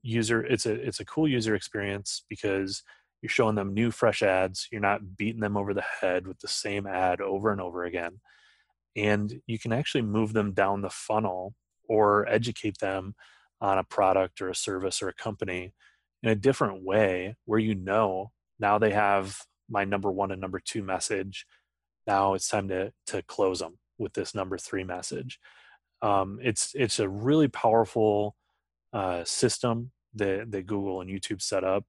user. 0.01 0.43
It's 0.43 0.65
a 0.65 0.73
it's 0.73 0.99
a 0.99 1.05
cool 1.05 1.27
user 1.27 1.55
experience 1.55 2.23
because 2.27 2.83
you're 3.21 3.29
showing 3.29 3.55
them 3.55 3.73
new 3.73 3.91
fresh 3.91 4.23
ads. 4.23 4.67
You're 4.71 4.81
not 4.81 5.15
beating 5.15 5.41
them 5.41 5.55
over 5.55 5.73
the 5.73 5.83
head 6.01 6.27
with 6.27 6.39
the 6.39 6.47
same 6.47 6.87
ad 6.87 7.21
over 7.21 7.51
and 7.51 7.61
over 7.61 7.83
again, 7.83 8.19
and 8.95 9.41
you 9.45 9.59
can 9.59 9.71
actually 9.71 10.01
move 10.01 10.33
them 10.33 10.53
down 10.53 10.81
the 10.81 10.89
funnel 10.89 11.53
or 11.87 12.27
educate 12.27 12.79
them 12.79 13.15
on 13.59 13.77
a 13.77 13.83
product 13.83 14.41
or 14.41 14.49
a 14.49 14.55
service 14.55 15.01
or 15.01 15.09
a 15.09 15.13
company 15.13 15.73
in 16.23 16.29
a 16.29 16.35
different 16.35 16.83
way 16.83 17.35
where 17.45 17.59
you 17.59 17.75
know 17.75 18.31
now 18.59 18.79
they 18.79 18.91
have 18.91 19.37
my 19.69 19.83
number 19.83 20.11
one 20.11 20.31
and 20.31 20.41
number 20.41 20.59
two 20.59 20.83
message 20.83 21.45
now 22.07 22.33
it's 22.33 22.47
time 22.47 22.67
to 22.69 22.91
to 23.07 23.21
close 23.23 23.59
them 23.59 23.77
with 23.97 24.13
this 24.13 24.33
number 24.35 24.57
three 24.57 24.83
message. 24.83 25.39
Um, 26.01 26.39
it's 26.41 26.71
it's 26.75 26.99
a 26.99 27.09
really 27.09 27.47
powerful 27.47 28.35
uh, 28.93 29.23
system 29.23 29.91
that 30.15 30.51
that 30.51 30.65
google 30.65 30.99
and 30.99 31.09
youtube 31.09 31.41
set 31.41 31.63
up 31.63 31.85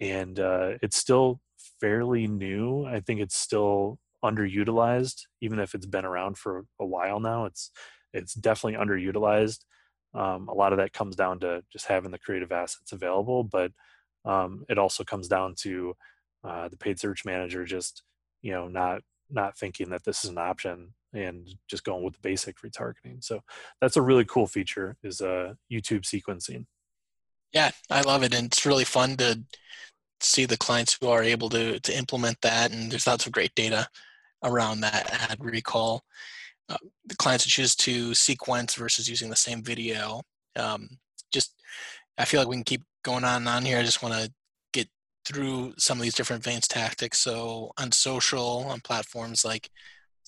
and 0.00 0.40
uh, 0.40 0.72
it's 0.82 0.96
still 0.96 1.40
fairly 1.80 2.26
new. 2.26 2.84
I 2.86 3.00
think 3.00 3.20
it's 3.20 3.36
still 3.36 3.98
underutilized 4.24 5.22
even 5.40 5.58
if 5.58 5.74
it's 5.74 5.86
been 5.86 6.04
around 6.04 6.36
for 6.36 6.64
a 6.78 6.84
while 6.84 7.20
now 7.20 7.46
it's 7.46 7.70
it's 8.12 8.34
definitely 8.34 8.78
underutilized. 8.78 9.60
Um, 10.12 10.48
a 10.48 10.54
lot 10.54 10.72
of 10.72 10.78
that 10.78 10.92
comes 10.92 11.14
down 11.14 11.38
to 11.40 11.62
just 11.72 11.86
having 11.86 12.10
the 12.10 12.18
creative 12.18 12.50
assets 12.52 12.92
available 12.92 13.44
but 13.44 13.72
um, 14.24 14.64
it 14.68 14.76
also 14.78 15.04
comes 15.04 15.28
down 15.28 15.54
to 15.60 15.94
uh, 16.42 16.68
the 16.68 16.76
paid 16.76 16.98
search 16.98 17.24
manager 17.24 17.64
just 17.64 18.02
you 18.42 18.52
know 18.52 18.68
not 18.68 19.02
not 19.30 19.56
thinking 19.56 19.90
that 19.90 20.04
this 20.04 20.24
is 20.24 20.30
an 20.30 20.38
option 20.38 20.94
and 21.12 21.48
just 21.68 21.84
going 21.84 22.04
with 22.04 22.14
the 22.14 22.20
basic 22.20 22.58
retargeting. 22.60 23.22
So 23.22 23.40
that's 23.80 23.96
a 23.96 24.02
really 24.02 24.24
cool 24.24 24.46
feature 24.46 24.96
is 25.02 25.20
uh, 25.20 25.54
YouTube 25.70 26.02
sequencing. 26.02 26.66
Yeah, 27.52 27.70
I 27.90 28.02
love 28.02 28.22
it, 28.22 28.34
and 28.34 28.46
it's 28.46 28.64
really 28.64 28.84
fun 28.84 29.16
to 29.16 29.42
see 30.20 30.44
the 30.44 30.56
clients 30.56 30.96
who 31.00 31.08
are 31.08 31.22
able 31.22 31.48
to 31.50 31.80
to 31.80 31.96
implement 31.96 32.40
that. 32.42 32.70
And 32.70 32.92
there's 32.92 33.06
lots 33.06 33.26
of 33.26 33.32
great 33.32 33.54
data 33.54 33.88
around 34.44 34.80
that 34.80 35.30
ad 35.30 35.38
recall. 35.44 36.02
Uh, 36.68 36.76
the 37.06 37.16
clients 37.16 37.44
who 37.44 37.50
choose 37.50 37.74
to 37.74 38.14
sequence 38.14 38.76
versus 38.76 39.08
using 39.08 39.28
the 39.28 39.36
same 39.36 39.62
video. 39.62 40.22
Um, 40.54 40.88
just, 41.32 41.60
I 42.16 42.24
feel 42.24 42.40
like 42.40 42.48
we 42.48 42.54
can 42.54 42.64
keep 42.64 42.82
going 43.02 43.24
on 43.24 43.38
and 43.38 43.48
on 43.48 43.64
here. 43.64 43.78
I 43.78 43.82
just 43.82 44.02
want 44.02 44.14
to 44.14 44.32
through 45.24 45.74
some 45.78 45.98
of 45.98 46.02
these 46.02 46.14
different 46.14 46.40
advanced 46.40 46.70
tactics. 46.70 47.18
So 47.18 47.72
on 47.78 47.92
social, 47.92 48.64
on 48.68 48.80
platforms 48.80 49.44
like 49.44 49.70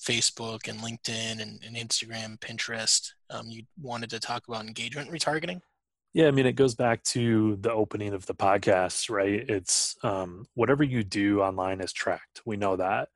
Facebook 0.00 0.68
and 0.68 0.80
LinkedIn 0.80 1.40
and, 1.40 1.62
and 1.64 1.76
Instagram, 1.76 2.38
Pinterest, 2.38 3.10
um, 3.30 3.48
you 3.48 3.62
wanted 3.80 4.10
to 4.10 4.20
talk 4.20 4.46
about 4.48 4.66
engagement 4.66 5.10
retargeting. 5.10 5.60
Yeah, 6.14 6.28
I 6.28 6.30
mean, 6.30 6.44
it 6.44 6.56
goes 6.56 6.74
back 6.74 7.02
to 7.04 7.56
the 7.60 7.72
opening 7.72 8.12
of 8.12 8.26
the 8.26 8.34
podcast, 8.34 9.08
right? 9.08 9.48
It's 9.48 9.96
um, 10.02 10.44
whatever 10.54 10.82
you 10.84 11.04
do 11.04 11.40
online 11.40 11.80
is 11.80 11.92
tracked. 11.92 12.42
We 12.44 12.56
know 12.56 12.76
that. 12.76 13.08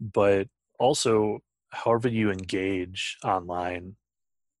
But 0.00 0.48
also, 0.78 1.38
however 1.70 2.08
you 2.08 2.30
engage 2.30 3.16
online 3.22 3.96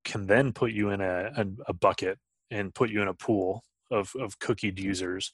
can 0.04 0.26
then 0.26 0.52
put 0.52 0.72
you 0.72 0.90
in 0.90 1.00
a, 1.00 1.32
a, 1.36 1.46
a 1.68 1.72
bucket 1.72 2.18
and 2.50 2.74
put 2.74 2.90
you 2.90 3.02
in 3.02 3.08
a 3.08 3.14
pool 3.14 3.64
of, 3.90 4.12
of 4.18 4.38
cookied 4.38 4.78
users 4.78 5.32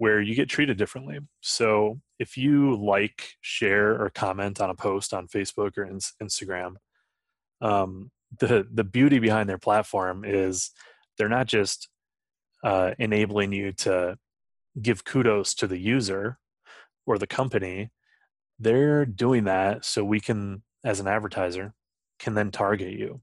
where 0.00 0.18
you 0.18 0.34
get 0.34 0.48
treated 0.48 0.78
differently. 0.78 1.18
So 1.42 2.00
if 2.18 2.38
you 2.38 2.74
like, 2.74 3.34
share, 3.42 4.00
or 4.00 4.08
comment 4.08 4.58
on 4.58 4.70
a 4.70 4.74
post 4.74 5.12
on 5.12 5.28
Facebook 5.28 5.76
or 5.76 5.84
in, 5.84 5.98
Instagram, 6.26 6.76
um, 7.60 8.10
the 8.38 8.66
the 8.72 8.82
beauty 8.82 9.18
behind 9.18 9.46
their 9.46 9.58
platform 9.58 10.24
is 10.24 10.70
they're 11.18 11.28
not 11.28 11.48
just 11.48 11.90
uh, 12.64 12.92
enabling 12.98 13.52
you 13.52 13.72
to 13.72 14.16
give 14.80 15.04
kudos 15.04 15.52
to 15.56 15.66
the 15.66 15.78
user 15.78 16.38
or 17.04 17.18
the 17.18 17.26
company. 17.26 17.90
They're 18.58 19.04
doing 19.04 19.44
that 19.44 19.84
so 19.84 20.02
we 20.02 20.20
can, 20.20 20.62
as 20.82 21.00
an 21.00 21.08
advertiser, 21.08 21.74
can 22.18 22.32
then 22.32 22.50
target 22.50 22.94
you. 22.94 23.20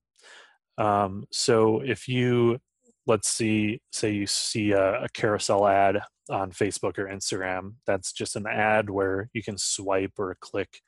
Um, 0.77 1.25
so 1.31 1.81
if 1.81 2.07
you 2.07 2.59
let's 3.07 3.29
see 3.29 3.81
say 3.91 4.11
you 4.11 4.27
see 4.27 4.73
a, 4.73 5.05
a, 5.05 5.07
carousel 5.09 5.65
ad 5.65 6.01
on 6.29 6.51
facebook 6.51 6.97
or 6.97 7.05
instagram 7.07 7.73
that's 7.85 8.11
just 8.11 8.35
an 8.35 8.45
ad 8.47 8.89
where 8.89 9.29
you 9.33 9.43
can 9.43 9.57
swipe 9.57 10.13
or 10.17 10.37
click 10.39 10.81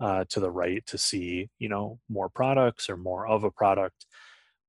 uh, 0.00 0.24
to 0.28 0.40
the 0.40 0.50
right 0.50 0.84
to 0.86 0.98
see 0.98 1.48
you 1.58 1.68
know 1.68 1.98
more 2.08 2.28
products 2.28 2.90
or 2.90 2.96
more 2.96 3.26
of 3.26 3.44
a 3.44 3.50
product 3.50 4.06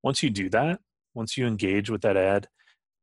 once 0.03 0.21
you 0.21 0.29
do 0.29 0.49
that 0.49 0.79
once 1.13 1.37
you 1.37 1.47
engage 1.47 1.89
with 1.89 2.01
that 2.01 2.17
ad 2.17 2.47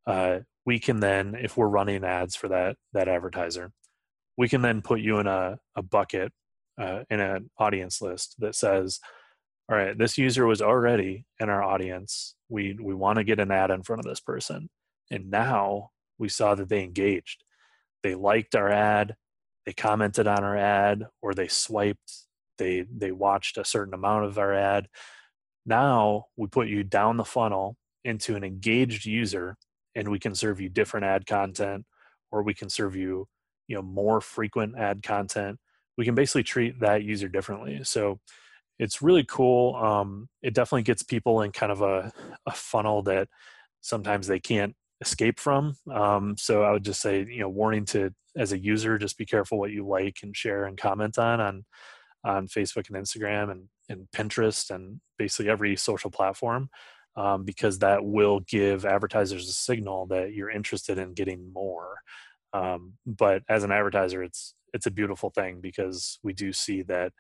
uh, 0.07 0.39
we 0.65 0.79
can 0.79 1.01
then 1.01 1.35
if 1.35 1.57
we're 1.57 1.67
running 1.67 2.05
ads 2.05 2.37
for 2.37 2.49
that 2.49 2.77
that 2.93 3.09
advertiser 3.09 3.73
we 4.37 4.49
can 4.49 4.63
then 4.63 4.81
put 4.81 5.01
you 5.01 5.19
in 5.19 5.27
a, 5.27 5.59
a 5.77 5.83
bucket 5.83 6.33
uh, 6.81 7.01
in 7.11 7.21
an 7.21 7.51
audience 7.59 8.01
list 8.01 8.37
that 8.39 8.55
says 8.55 9.01
all 9.73 9.79
right, 9.79 9.97
this 9.97 10.19
user 10.19 10.47
was 10.47 10.61
already 10.61 11.25
in 11.41 11.49
our 11.49 11.63
audience. 11.63 12.35
We 12.49 12.77
we 12.81 12.95
want 12.95 13.17
to 13.17 13.25
get 13.25 13.41
an 13.41 13.51
ad 13.51 13.71
in 13.71 13.83
front 13.83 14.01
of 14.01 14.07
this 14.07 14.21
person. 14.21 14.69
And 15.11 15.31
now 15.31 15.91
we 16.19 16.29
saw 16.29 16.55
that 16.55 16.69
they 16.69 16.83
engaged. 16.83 17.45
They 18.03 18.15
liked 18.15 18.55
our 18.55 18.69
ad, 18.69 19.17
they 19.67 19.73
commented 19.73 20.27
on 20.27 20.43
our 20.43 20.57
ad, 20.57 21.07
or 21.21 21.35
they 21.35 21.49
swiped, 21.49 22.27
they 22.59 22.85
they 22.95 23.13
watched 23.13 23.59
a 23.59 23.65
certain 23.65 23.95
amount 23.95 24.25
of 24.25 24.39
our 24.39 24.53
ad. 24.53 24.89
Now 25.65 26.27
we 26.37 26.49
put 26.49 26.69
you 26.69 26.83
down 26.85 27.17
the 27.17 27.25
funnel 27.25 27.77
into 28.05 28.35
an 28.35 28.45
engaged 28.45 29.07
user 29.07 29.57
and 29.95 30.09
we 30.09 30.19
can 30.19 30.35
serve 30.35 30.61
you 30.61 30.69
different 30.69 31.07
ad 31.07 31.27
content 31.27 31.85
or 32.31 32.43
we 32.43 32.55
can 32.55 32.69
serve 32.69 32.97
you, 32.97 33.29
you 33.69 33.77
know, 33.77 33.83
more 33.83 34.21
frequent 34.21 34.77
ad 34.77 35.03
content. 35.03 35.59
We 35.97 36.05
can 36.05 36.15
basically 36.15 36.43
treat 36.43 36.81
that 36.81 37.05
user 37.05 37.29
differently. 37.29 37.81
So 37.85 38.19
it's 38.79 39.03
really 39.03 39.25
cool. 39.25 39.77
Um, 39.77 40.29
it 40.43 40.55
definitely 40.55 40.83
gets 40.83 41.03
people 41.03 41.43
in 41.43 41.53
kind 41.53 41.71
of 41.71 41.83
a, 41.83 42.13
a 42.47 42.53
funnel 42.53 43.03
that 43.03 43.29
sometimes 43.81 44.27
they 44.27 44.41
can't 44.41 44.75
escape 45.03 45.39
from. 45.39 45.77
Um, 45.93 46.37
so 46.39 46.63
I 46.63 46.73
would 46.73 46.85
just 46.85 47.03
say, 47.03 47.27
you 47.29 47.41
know, 47.41 47.49
warning 47.49 47.85
to 47.87 48.15
as 48.37 48.53
a 48.53 48.59
user, 48.59 48.97
just 48.99 49.19
be 49.19 49.27
careful 49.27 49.59
what 49.59 49.73
you 49.73 49.87
like 49.87 50.19
and 50.23 50.35
share 50.35 50.65
and 50.65 50.79
comment 50.79 51.19
on 51.19 51.41
on 51.41 51.65
on 52.25 52.47
Facebook 52.47 52.89
and 52.89 52.97
Instagram 52.97 53.51
and, 53.51 53.69
and 53.89 54.07
Pinterest 54.15 54.71
and 54.71 55.01
basically 55.19 55.51
every 55.51 55.75
social 55.77 56.11
platform, 56.11 56.71
um, 57.17 57.45
because 57.45 57.81
that 57.81 58.05
will 58.05 58.41
give 58.41 58.87
advertisers 58.87 59.49
a 59.49 59.53
signal 59.53 60.07
that 60.07 60.33
you're 60.33 60.51
interested 60.51 60.99
in 60.99 61.15
getting 61.15 61.53
more. 61.53 61.99
Um, 62.53 62.95
but 63.05 63.43
as 63.49 63.65
an 63.65 63.73
advertiser, 63.73 64.23
it's 64.23 64.55
it's 64.73 64.87
a 64.87 64.91
beautiful 64.91 65.31
thing 65.31 65.61
because 65.61 66.19
we 66.23 66.33
do 66.33 66.53
see 66.53 66.83
that 66.83 67.13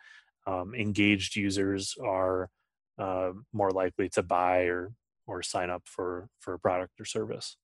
um, 0.47 0.74
engaged 0.74 1.37
users 1.37 1.95
are 2.03 2.49
uh, 2.99 3.33
more 3.53 3.70
likely 3.70 4.09
to 4.11 4.22
buy 4.22 4.62
or 4.62 4.93
or 5.26 5.43
sign 5.43 5.70
up 5.70 5.83
for 5.85 6.28
for 6.41 6.55
a 6.55 6.59
product 6.59 7.01
or 7.01 7.05
service. 7.05 7.57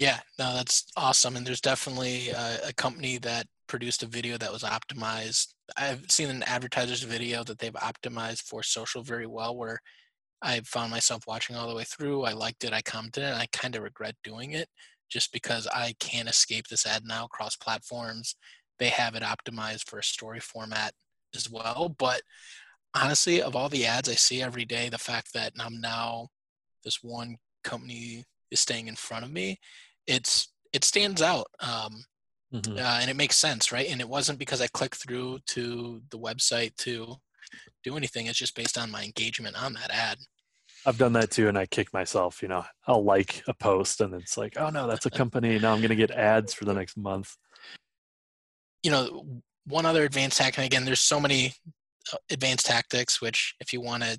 Yeah, 0.00 0.18
no, 0.38 0.54
that's 0.54 0.86
awesome. 0.96 1.36
And 1.36 1.46
there's 1.46 1.60
definitely 1.60 2.30
a, 2.30 2.68
a, 2.68 2.72
company 2.72 3.18
that 3.18 3.46
produced 3.68 4.02
a 4.02 4.06
video 4.06 4.38
that 4.38 4.50
was 4.50 4.62
optimized. 4.62 5.48
I've 5.76 6.10
seen 6.10 6.30
an 6.30 6.42
advertiser's 6.44 7.02
video 7.02 7.44
that 7.44 7.58
they've 7.58 7.72
optimized 7.74 8.42
for 8.42 8.62
social 8.62 9.02
very 9.02 9.26
well, 9.26 9.54
where 9.54 9.78
I 10.42 10.60
found 10.60 10.90
myself 10.90 11.24
watching 11.28 11.54
all 11.54 11.68
the 11.68 11.76
way 11.76 11.84
through. 11.84 12.24
I 12.24 12.32
liked 12.32 12.64
it, 12.64 12.72
I 12.72 12.80
commented, 12.80 13.24
and 13.24 13.36
I 13.36 13.46
kind 13.52 13.76
of 13.76 13.82
regret 13.82 14.16
doing 14.24 14.52
it 14.52 14.68
just 15.10 15.32
because 15.32 15.66
I 15.66 15.94
can't 16.00 16.30
escape 16.30 16.68
this 16.68 16.86
ad 16.86 17.02
now 17.04 17.26
across 17.26 17.56
platforms 17.56 18.36
they 18.80 18.88
have 18.88 19.14
it 19.14 19.22
optimized 19.22 19.88
for 19.88 20.00
a 20.00 20.02
story 20.02 20.40
format 20.40 20.92
as 21.36 21.48
well. 21.48 21.94
But 21.98 22.22
honestly, 22.94 23.40
of 23.40 23.54
all 23.54 23.68
the 23.68 23.86
ads 23.86 24.08
I 24.08 24.14
see 24.14 24.42
every 24.42 24.64
day, 24.64 24.88
the 24.88 24.98
fact 24.98 25.34
that 25.34 25.52
I'm 25.60 25.80
now 25.80 26.28
this 26.82 27.00
one 27.02 27.36
company 27.62 28.24
is 28.50 28.58
staying 28.58 28.88
in 28.88 28.96
front 28.96 29.24
of 29.24 29.30
me, 29.30 29.60
it's 30.06 30.48
it 30.72 30.84
stands 30.84 31.22
out. 31.22 31.48
Um, 31.60 32.04
mm-hmm. 32.52 32.76
uh, 32.76 32.98
and 33.00 33.10
it 33.10 33.16
makes 33.16 33.36
sense, 33.36 33.72
right? 33.72 33.90
And 33.90 34.00
it 34.00 34.08
wasn't 34.08 34.38
because 34.38 34.60
I 34.60 34.66
clicked 34.68 35.02
through 35.02 35.40
to 35.48 36.02
the 36.10 36.18
website 36.18 36.76
to 36.78 37.16
do 37.82 37.96
anything. 37.96 38.26
It's 38.26 38.38
just 38.38 38.56
based 38.56 38.78
on 38.78 38.90
my 38.90 39.02
engagement 39.04 39.60
on 39.60 39.74
that 39.74 39.90
ad. 39.90 40.18
I've 40.86 40.98
done 40.98 41.12
that 41.14 41.30
too, 41.30 41.48
and 41.48 41.58
I 41.58 41.66
kick 41.66 41.92
myself. 41.92 42.40
You 42.42 42.48
know, 42.48 42.64
I'll 42.86 43.04
like 43.04 43.42
a 43.46 43.54
post, 43.54 44.00
and 44.00 44.14
it's 44.14 44.38
like, 44.38 44.54
oh 44.58 44.70
no, 44.70 44.86
that's 44.86 45.06
a 45.06 45.10
company. 45.10 45.58
now 45.58 45.72
I'm 45.72 45.80
going 45.80 45.90
to 45.90 45.96
get 45.96 46.10
ads 46.10 46.54
for 46.54 46.64
the 46.64 46.74
next 46.74 46.96
month. 46.96 47.36
You 48.82 48.90
know, 48.90 49.42
one 49.66 49.84
other 49.84 50.04
advanced 50.04 50.38
tactic. 50.38 50.58
And 50.58 50.66
again, 50.66 50.84
there's 50.84 51.00
so 51.00 51.20
many 51.20 51.52
uh, 52.12 52.16
advanced 52.30 52.66
tactics. 52.66 53.20
Which, 53.20 53.54
if 53.60 53.72
you 53.74 53.82
want 53.82 54.04
to 54.04 54.18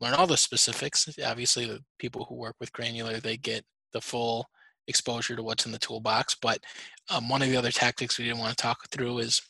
learn 0.00 0.14
all 0.14 0.26
the 0.26 0.36
specifics, 0.36 1.08
obviously 1.24 1.66
the 1.66 1.82
people 1.98 2.26
who 2.26 2.34
work 2.34 2.56
with 2.60 2.72
Granular 2.72 3.18
they 3.18 3.36
get 3.36 3.64
the 3.92 4.00
full 4.00 4.46
exposure 4.88 5.36
to 5.36 5.42
what's 5.42 5.66
in 5.66 5.72
the 5.72 5.78
toolbox. 5.78 6.34
But 6.34 6.60
um, 7.08 7.28
one 7.28 7.42
of 7.42 7.48
the 7.48 7.56
other 7.56 7.70
tactics 7.70 8.18
we 8.18 8.24
didn't 8.24 8.40
want 8.40 8.56
to 8.56 8.62
talk 8.62 8.88
through 8.90 9.18
is 9.18 9.40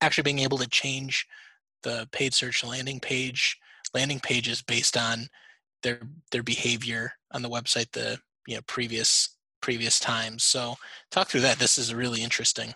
actually 0.00 0.22
being 0.22 0.38
able 0.38 0.58
to 0.58 0.68
change 0.68 1.26
the 1.82 2.08
paid 2.12 2.34
search 2.34 2.64
landing 2.64 3.00
page 3.00 3.58
landing 3.94 4.20
pages 4.20 4.62
based 4.62 4.96
on 4.96 5.28
their 5.82 6.00
their 6.32 6.42
behavior 6.42 7.12
on 7.32 7.42
the 7.42 7.48
website 7.48 7.90
the 7.92 8.18
you 8.46 8.54
know 8.54 8.62
previous 8.66 9.36
previous 9.60 9.98
times. 9.98 10.44
So 10.44 10.76
talk 11.10 11.28
through 11.28 11.42
that. 11.42 11.58
This 11.58 11.78
is 11.78 11.94
really 11.94 12.22
interesting. 12.22 12.74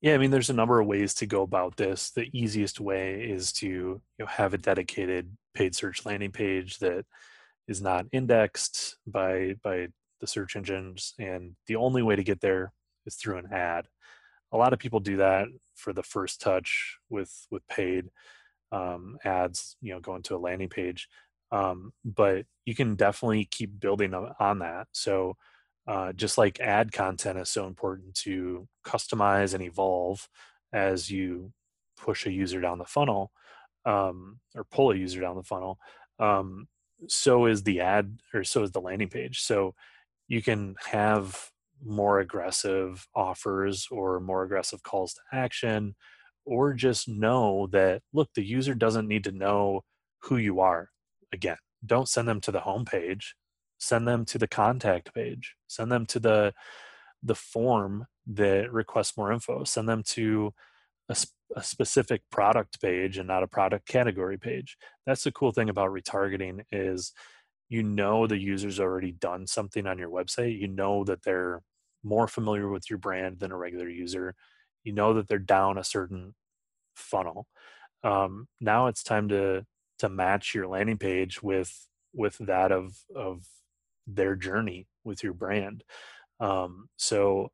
Yeah, 0.00 0.14
I 0.14 0.18
mean, 0.18 0.32
there's 0.32 0.50
a 0.50 0.54
number 0.54 0.80
of 0.80 0.88
ways 0.88 1.14
to 1.14 1.26
go 1.26 1.42
about 1.42 1.76
this. 1.76 2.10
The 2.10 2.28
easiest 2.32 2.80
way 2.80 3.22
is 3.22 3.52
to 3.54 3.66
you 3.66 4.00
know 4.18 4.26
have 4.26 4.54
a 4.54 4.58
dedicated 4.58 5.36
paid 5.54 5.74
search 5.74 6.04
landing 6.04 6.32
page 6.32 6.78
that 6.78 7.04
is 7.68 7.80
not 7.80 8.06
indexed 8.12 8.96
by 9.06 9.54
by 9.62 9.88
the 10.22 10.26
search 10.26 10.56
engines, 10.56 11.12
and 11.18 11.54
the 11.66 11.76
only 11.76 12.02
way 12.02 12.16
to 12.16 12.24
get 12.24 12.40
there 12.40 12.72
is 13.04 13.16
through 13.16 13.36
an 13.36 13.52
ad. 13.52 13.88
A 14.52 14.56
lot 14.56 14.72
of 14.72 14.78
people 14.78 15.00
do 15.00 15.18
that 15.18 15.48
for 15.74 15.92
the 15.92 16.02
first 16.02 16.40
touch 16.40 16.96
with 17.10 17.46
with 17.50 17.66
paid 17.68 18.06
um, 18.70 19.18
ads, 19.24 19.76
you 19.82 19.92
know, 19.92 20.00
going 20.00 20.22
to 20.22 20.36
a 20.36 20.38
landing 20.38 20.70
page. 20.70 21.08
Um, 21.50 21.92
but 22.04 22.46
you 22.64 22.74
can 22.74 22.94
definitely 22.94 23.44
keep 23.44 23.78
building 23.78 24.14
on 24.14 24.60
that. 24.60 24.86
So 24.92 25.36
uh, 25.86 26.12
just 26.12 26.38
like 26.38 26.60
ad 26.60 26.92
content 26.92 27.38
is 27.38 27.50
so 27.50 27.66
important 27.66 28.14
to 28.14 28.66
customize 28.86 29.52
and 29.52 29.62
evolve 29.62 30.28
as 30.72 31.10
you 31.10 31.52
push 31.98 32.24
a 32.24 32.32
user 32.32 32.60
down 32.60 32.78
the 32.78 32.84
funnel 32.84 33.32
um, 33.84 34.38
or 34.54 34.64
pull 34.64 34.92
a 34.92 34.96
user 34.96 35.20
down 35.20 35.36
the 35.36 35.42
funnel, 35.42 35.78
um, 36.18 36.68
so 37.08 37.46
is 37.46 37.62
the 37.64 37.80
ad 37.80 38.18
or 38.32 38.44
so 38.44 38.62
is 38.62 38.70
the 38.70 38.80
landing 38.80 39.08
page. 39.08 39.40
So 39.40 39.74
you 40.32 40.40
can 40.40 40.74
have 40.86 41.50
more 41.84 42.18
aggressive 42.20 43.06
offers 43.14 43.86
or 43.90 44.18
more 44.18 44.44
aggressive 44.44 44.82
calls 44.82 45.12
to 45.12 45.20
action 45.30 45.94
or 46.46 46.72
just 46.72 47.06
know 47.06 47.68
that 47.70 48.00
look 48.14 48.30
the 48.34 48.42
user 48.42 48.74
doesn't 48.74 49.06
need 49.06 49.24
to 49.24 49.30
know 49.30 49.82
who 50.22 50.38
you 50.38 50.58
are 50.58 50.88
again. 51.34 51.58
Don't 51.84 52.08
send 52.08 52.26
them 52.26 52.40
to 52.40 52.50
the 52.50 52.60
home 52.60 52.86
page. 52.86 53.34
Send 53.76 54.08
them 54.08 54.24
to 54.24 54.38
the 54.38 54.48
contact 54.48 55.12
page. 55.12 55.54
Send 55.66 55.92
them 55.92 56.06
to 56.06 56.18
the 56.18 56.54
the 57.22 57.34
form 57.34 58.06
that 58.26 58.72
requests 58.72 59.18
more 59.18 59.32
info. 59.32 59.64
Send 59.64 59.86
them 59.86 60.02
to 60.02 60.54
a, 61.10 61.16
a, 61.56 61.62
specific 61.62 62.22
product 62.30 62.80
page 62.80 63.18
and 63.18 63.28
not 63.28 63.42
a 63.42 63.48
product 63.48 63.86
category 63.86 64.38
page. 64.38 64.78
That's 65.04 65.24
the 65.24 65.32
cool 65.32 65.52
thing 65.52 65.68
about 65.68 65.90
retargeting 65.90 66.62
is 66.72 67.12
you 67.72 67.82
know 67.82 68.26
the 68.26 68.38
user's 68.38 68.78
already 68.78 69.12
done 69.12 69.46
something 69.46 69.86
on 69.86 69.98
your 69.98 70.10
website 70.10 70.58
you 70.58 70.68
know 70.68 71.04
that 71.04 71.22
they're 71.22 71.62
more 72.04 72.28
familiar 72.28 72.68
with 72.68 72.90
your 72.90 72.98
brand 72.98 73.38
than 73.38 73.50
a 73.50 73.56
regular 73.56 73.88
user 73.88 74.34
you 74.84 74.92
know 74.92 75.14
that 75.14 75.26
they're 75.26 75.38
down 75.38 75.78
a 75.78 75.84
certain 75.84 76.34
funnel 76.94 77.46
um, 78.04 78.46
now 78.60 78.88
it's 78.88 79.02
time 79.02 79.28
to 79.28 79.64
to 80.00 80.08
match 80.08 80.54
your 80.54 80.66
landing 80.66 80.98
page 80.98 81.42
with 81.42 81.86
with 82.12 82.36
that 82.38 82.72
of 82.72 82.96
of 83.14 83.46
their 84.06 84.34
journey 84.34 84.88
with 85.04 85.22
your 85.22 85.32
brand. 85.32 85.84
Um, 86.40 86.88
so 86.96 87.50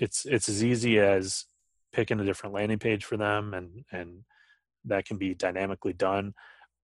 it's 0.00 0.24
it's 0.24 0.48
as 0.48 0.64
easy 0.64 0.98
as 0.98 1.44
picking 1.92 2.18
a 2.20 2.24
different 2.24 2.54
landing 2.54 2.78
page 2.78 3.04
for 3.04 3.16
them 3.16 3.54
and 3.54 3.84
and 3.92 4.24
that 4.86 5.04
can 5.04 5.18
be 5.18 5.34
dynamically 5.34 5.92
done 5.92 6.34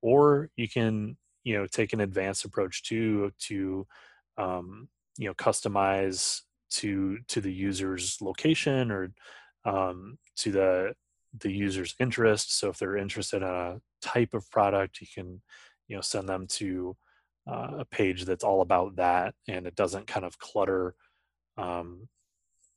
or 0.01 0.51
you 0.57 0.69
can 0.69 1.17
you 1.45 1.57
know 1.57 1.67
take 1.67 1.93
an 1.93 2.01
advanced 2.01 2.45
approach 2.45 2.83
to 2.85 3.33
to 3.39 3.87
um, 4.39 4.89
you 5.19 5.27
know 5.27 5.35
customize 5.35 6.41
to 6.71 7.19
to 7.29 7.41
the 7.41 7.53
user's 7.53 8.19
location 8.21 8.91
or 8.91 9.13
um, 9.65 10.19
to 10.37 10.53
the 10.53 10.95
the 11.39 11.53
user's 11.53 11.95
interest. 12.01 12.59
So 12.59 12.71
if 12.71 12.79
they're 12.79 12.97
interested 12.97 13.39
in 13.39 13.49
a 13.49 13.81
type 14.03 14.35
of 14.35 14.51
product, 14.51 15.01
you 15.01 15.07
can 15.13 15.43
you 15.89 15.97
know 15.97 16.03
send 16.03 16.29
them 16.29 16.47
to 16.49 16.97
uh, 17.51 17.79
a 17.81 17.85
page 17.85 18.25
that's 18.25 18.45
all 18.45 18.63
about 18.63 18.97
that, 18.97 19.35
and 19.49 19.67
it 19.67 19.75
doesn't 19.75 20.07
kind 20.07 20.25
of 20.25 20.39
clutter 20.39 20.95
um, 21.57 22.09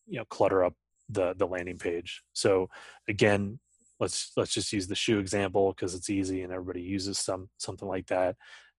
you 0.08 0.18
know 0.18 0.26
clutter 0.26 0.64
up 0.64 0.74
the 1.10 1.34
the 1.38 1.48
landing 1.48 1.78
page. 1.78 2.24
So 2.34 2.70
again, 3.08 3.60
let's 4.04 4.32
let's 4.38 4.54
just 4.54 4.72
use 4.74 4.88
the 4.88 4.96
shoe 4.96 5.20
example 5.20 5.74
because 5.74 5.96
it's 5.96 6.10
easy 6.10 6.44
and 6.44 6.54
everybody 6.54 6.82
uses 6.82 7.18
some 7.20 7.50
something 7.58 7.88
like 7.88 8.08
that. 8.08 8.36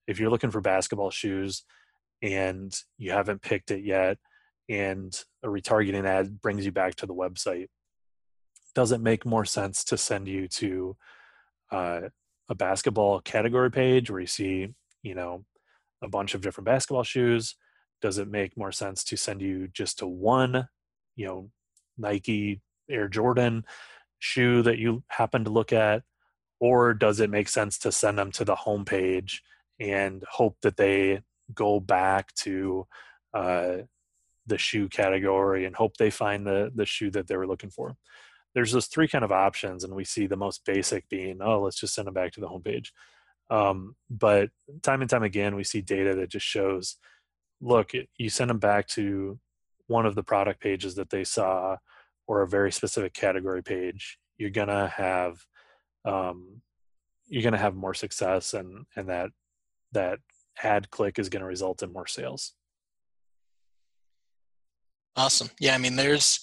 If 0.06 0.20
you're 0.20 0.30
looking 0.30 0.50
for 0.50 0.60
basketball 0.60 1.10
shoes 1.10 1.64
and 2.22 2.74
you 2.98 3.10
haven't 3.10 3.42
picked 3.42 3.70
it 3.70 3.84
yet, 3.84 4.18
and 4.68 5.18
a 5.42 5.48
retargeting 5.48 6.06
ad 6.06 6.40
brings 6.40 6.64
you 6.64 6.72
back 6.72 6.94
to 6.96 7.06
the 7.06 7.14
website 7.14 7.68
does 8.74 8.92
it 8.92 9.00
make 9.00 9.24
more 9.24 9.44
sense 9.44 9.84
to 9.84 9.96
send 9.96 10.26
you 10.26 10.48
to 10.48 10.96
uh, 11.70 12.00
a 12.48 12.54
basketball 12.54 13.20
category 13.20 13.70
page 13.70 14.10
where 14.10 14.20
you 14.20 14.26
see 14.26 14.68
you 15.02 15.14
know 15.14 15.44
a 16.02 16.08
bunch 16.08 16.34
of 16.34 16.40
different 16.40 16.66
basketball 16.66 17.02
shoes 17.02 17.56
does 18.00 18.18
it 18.18 18.28
make 18.28 18.56
more 18.56 18.72
sense 18.72 19.04
to 19.04 19.16
send 19.16 19.40
you 19.40 19.68
just 19.68 19.98
to 19.98 20.06
one 20.06 20.68
you 21.16 21.26
know 21.26 21.50
nike 21.96 22.60
air 22.90 23.08
jordan 23.08 23.64
shoe 24.24 24.62
that 24.62 24.78
you 24.78 25.02
happen 25.08 25.44
to 25.44 25.50
look 25.50 25.70
at 25.70 26.02
or 26.58 26.94
does 26.94 27.20
it 27.20 27.28
make 27.28 27.46
sense 27.46 27.78
to 27.78 27.92
send 27.92 28.18
them 28.18 28.32
to 28.32 28.42
the 28.42 28.54
home 28.54 28.86
page 28.86 29.42
and 29.78 30.24
hope 30.30 30.56
that 30.62 30.78
they 30.78 31.20
go 31.52 31.78
back 31.78 32.32
to 32.34 32.86
uh, 33.34 33.76
the 34.46 34.56
shoe 34.56 34.88
category 34.88 35.66
and 35.66 35.76
hope 35.76 35.98
they 35.98 36.08
find 36.08 36.46
the 36.46 36.72
the 36.74 36.86
shoe 36.86 37.10
that 37.10 37.26
they 37.26 37.36
were 37.36 37.46
looking 37.46 37.70
for. 37.70 37.96
There's 38.54 38.72
those 38.72 38.86
three 38.86 39.08
kind 39.08 39.24
of 39.24 39.32
options, 39.32 39.84
and 39.84 39.94
we 39.94 40.04
see 40.04 40.26
the 40.26 40.36
most 40.36 40.64
basic 40.64 41.06
being, 41.10 41.42
oh, 41.42 41.60
let's 41.60 41.78
just 41.78 41.94
send 41.94 42.06
them 42.06 42.14
back 42.14 42.32
to 42.32 42.40
the 42.40 42.48
homepage. 42.48 42.88
Um, 43.50 43.96
but 44.08 44.48
time 44.82 45.02
and 45.02 45.10
time 45.10 45.24
again, 45.24 45.54
we 45.54 45.64
see 45.64 45.82
data 45.82 46.14
that 46.14 46.30
just 46.30 46.46
shows, 46.46 46.96
look, 47.60 47.90
you 48.16 48.30
send 48.30 48.48
them 48.48 48.60
back 48.60 48.86
to 48.88 49.38
one 49.86 50.06
of 50.06 50.14
the 50.14 50.22
product 50.22 50.60
pages 50.60 50.94
that 50.94 51.10
they 51.10 51.24
saw, 51.24 51.76
or 52.26 52.42
a 52.42 52.48
very 52.48 52.72
specific 52.72 53.12
category 53.12 53.62
page. 53.62 54.18
You're 54.38 54.50
gonna 54.50 54.88
have, 54.88 55.38
um, 56.04 56.60
you're 57.26 57.42
gonna 57.42 57.58
have 57.58 57.74
more 57.74 57.94
success, 57.94 58.54
and 58.54 58.86
and 58.96 59.08
that 59.08 59.30
that 59.92 60.18
ad 60.62 60.90
click 60.90 61.18
is 61.18 61.28
to 61.42 61.46
result 61.46 61.82
in 61.82 61.92
more 61.92 62.06
sales. 62.06 62.54
Awesome. 65.16 65.50
Yeah, 65.60 65.74
I 65.74 65.78
mean, 65.78 65.96
there's 65.96 66.40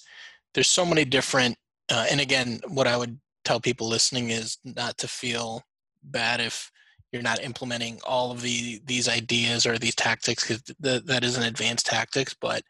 there's 0.54 0.68
so 0.68 0.84
many 0.84 1.04
different, 1.04 1.56
uh, 1.90 2.06
and 2.10 2.20
again, 2.20 2.60
what 2.68 2.86
I 2.86 2.96
would 2.96 3.18
tell 3.44 3.60
people 3.60 3.88
listening 3.88 4.30
is 4.30 4.58
not 4.64 4.98
to 4.98 5.08
feel 5.08 5.62
bad 6.02 6.40
if 6.40 6.70
you're 7.12 7.22
not 7.22 7.42
implementing 7.42 8.00
all 8.04 8.30
of 8.30 8.40
the 8.40 8.80
these 8.86 9.08
ideas 9.08 9.66
or 9.66 9.78
these 9.78 9.94
tactics 9.94 10.46
because 10.46 10.62
th- 10.82 11.04
that 11.04 11.24
is 11.24 11.36
an 11.36 11.42
advanced 11.44 11.86
tactics, 11.86 12.34
but 12.40 12.62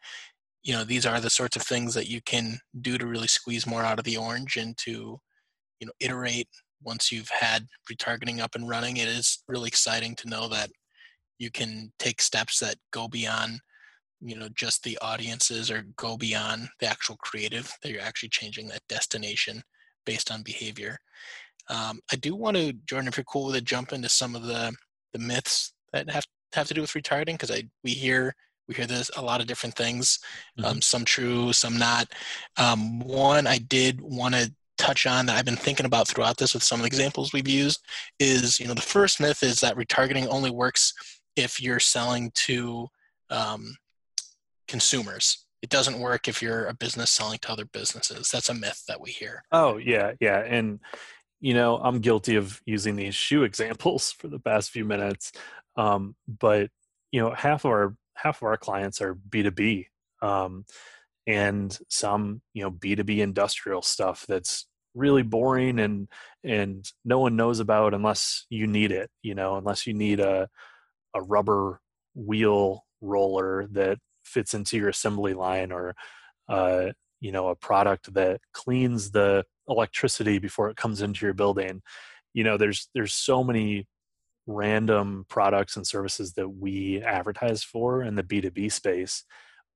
you 0.63 0.73
know 0.73 0.83
these 0.83 1.05
are 1.05 1.19
the 1.19 1.29
sorts 1.29 1.55
of 1.55 1.61
things 1.61 1.93
that 1.93 2.09
you 2.09 2.21
can 2.21 2.59
do 2.81 2.97
to 2.97 3.05
really 3.05 3.27
squeeze 3.27 3.67
more 3.67 3.83
out 3.83 3.99
of 3.99 4.05
the 4.05 4.17
orange 4.17 4.57
and 4.57 4.77
to 4.77 5.19
you 5.79 5.87
know 5.87 5.93
iterate 5.99 6.47
once 6.83 7.11
you've 7.11 7.29
had 7.29 7.67
retargeting 7.91 8.39
up 8.39 8.55
and 8.55 8.67
running. 8.67 8.97
It 8.97 9.07
is 9.07 9.43
really 9.47 9.67
exciting 9.67 10.15
to 10.15 10.29
know 10.29 10.47
that 10.49 10.69
you 11.39 11.49
can 11.49 11.91
take 11.99 12.21
steps 12.21 12.59
that 12.59 12.75
go 12.91 13.07
beyond 13.07 13.59
you 14.21 14.37
know 14.37 14.47
just 14.55 14.83
the 14.83 14.97
audiences 15.01 15.69
or 15.69 15.85
go 15.97 16.15
beyond 16.15 16.69
the 16.79 16.87
actual 16.87 17.17
creative 17.17 17.71
that 17.81 17.91
you're 17.91 18.01
actually 18.01 18.29
changing 18.29 18.67
that 18.67 18.87
destination 18.87 19.61
based 20.05 20.31
on 20.31 20.41
behavior 20.43 20.97
um, 21.69 21.99
i 22.11 22.15
do 22.15 22.33
want 22.33 22.55
to 22.55 22.71
jordan 22.85 23.09
if 23.09 23.17
you're 23.17 23.25
cool 23.25 23.47
with 23.47 23.55
it 23.55 23.65
jump 23.65 23.91
into 23.91 24.07
some 24.07 24.35
of 24.35 24.43
the 24.43 24.73
the 25.11 25.19
myths 25.19 25.73
that 25.91 26.09
have 26.09 26.23
have 26.53 26.67
to 26.67 26.73
do 26.73 26.79
with 26.79 26.91
retargeting 26.91 27.33
because 27.33 27.51
i 27.51 27.61
we 27.83 27.91
hear 27.91 28.33
we 28.67 28.75
hear 28.75 28.85
this 28.85 29.11
a 29.17 29.21
lot 29.21 29.41
of 29.41 29.47
different 29.47 29.75
things 29.75 30.19
um, 30.57 30.63
mm-hmm. 30.63 30.71
um, 30.73 30.81
some 30.81 31.05
true 31.05 31.53
some 31.53 31.77
not 31.77 32.11
um, 32.57 32.99
one 32.99 33.47
i 33.47 33.57
did 33.57 34.01
want 34.01 34.33
to 34.33 34.51
touch 34.77 35.05
on 35.05 35.25
that 35.25 35.37
I've 35.37 35.45
been 35.45 35.55
thinking 35.55 35.85
about 35.85 36.07
throughout 36.07 36.37
this 36.37 36.53
with 36.53 36.63
some 36.63 36.79
of 36.79 36.83
the 36.83 36.87
examples 36.87 37.31
we've 37.31 37.47
used 37.47 37.85
is, 38.19 38.59
you 38.59 38.67
know, 38.67 38.73
the 38.73 38.81
first 38.81 39.19
myth 39.19 39.43
is 39.43 39.59
that 39.61 39.75
retargeting 39.75 40.27
only 40.27 40.49
works 40.49 40.93
if 41.35 41.61
you're 41.61 41.79
selling 41.79 42.31
to 42.33 42.87
um, 43.29 43.75
consumers. 44.67 45.45
It 45.61 45.69
doesn't 45.69 45.99
work 45.99 46.27
if 46.27 46.41
you're 46.41 46.65
a 46.65 46.73
business 46.73 47.09
selling 47.11 47.39
to 47.39 47.51
other 47.51 47.65
businesses. 47.65 48.29
That's 48.29 48.49
a 48.49 48.53
myth 48.53 48.83
that 48.87 48.99
we 48.99 49.11
hear. 49.11 49.43
Oh 49.51 49.77
yeah, 49.77 50.11
yeah, 50.19 50.39
and 50.39 50.79
you 51.39 51.53
know 51.53 51.77
I'm 51.77 51.99
guilty 51.99 52.35
of 52.35 52.61
using 52.65 52.97
these 52.97 53.15
shoe 53.15 53.43
examples 53.49 54.11
for 54.11 54.27
the 54.27 54.39
past 54.39 54.71
few 54.71 54.83
minutes, 54.83 55.31
um, 55.77 56.15
but 56.27 56.69
you 57.13 57.21
know 57.21 57.33
half 57.33 57.63
of 57.63 57.71
our 57.71 57.95
half 58.15 58.41
of 58.41 58.47
our 58.47 58.57
clients 58.57 59.01
are 59.01 59.15
B2B. 59.15 59.85
Um, 60.21 60.65
and 61.27 61.77
some 61.89 62.41
you 62.53 62.63
know 62.63 62.71
b2b 62.71 63.19
industrial 63.19 63.81
stuff 63.81 64.25
that's 64.27 64.67
really 64.93 65.23
boring 65.23 65.79
and 65.79 66.07
and 66.43 66.91
no 67.03 67.19
one 67.19 67.35
knows 67.35 67.59
about 67.59 67.93
unless 67.93 68.45
you 68.49 68.67
need 68.67 68.91
it 68.91 69.09
you 69.21 69.33
know 69.33 69.55
unless 69.55 69.87
you 69.87 69.93
need 69.93 70.19
a 70.19 70.47
a 71.15 71.21
rubber 71.21 71.79
wheel 72.15 72.83
roller 73.01 73.67
that 73.71 73.97
fits 74.23 74.53
into 74.53 74.77
your 74.77 74.89
assembly 74.89 75.33
line 75.33 75.71
or 75.71 75.95
uh, 76.49 76.87
you 77.21 77.31
know 77.31 77.47
a 77.49 77.55
product 77.55 78.13
that 78.13 78.39
cleans 78.53 79.11
the 79.11 79.43
electricity 79.67 80.39
before 80.39 80.69
it 80.69 80.77
comes 80.77 81.01
into 81.01 81.25
your 81.25 81.33
building 81.33 81.81
you 82.33 82.43
know 82.43 82.57
there's 82.57 82.89
there's 82.93 83.13
so 83.13 83.43
many 83.43 83.87
random 84.45 85.25
products 85.29 85.75
and 85.75 85.87
services 85.87 86.33
that 86.33 86.49
we 86.49 87.01
advertise 87.01 87.63
for 87.63 88.03
in 88.03 88.15
the 88.15 88.23
b2b 88.23 88.71
space 88.71 89.23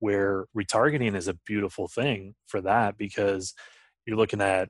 where 0.00 0.46
retargeting 0.56 1.16
is 1.16 1.28
a 1.28 1.38
beautiful 1.46 1.88
thing 1.88 2.34
for 2.46 2.60
that 2.60 2.96
because 2.96 3.54
you're 4.06 4.16
looking 4.16 4.40
at 4.40 4.68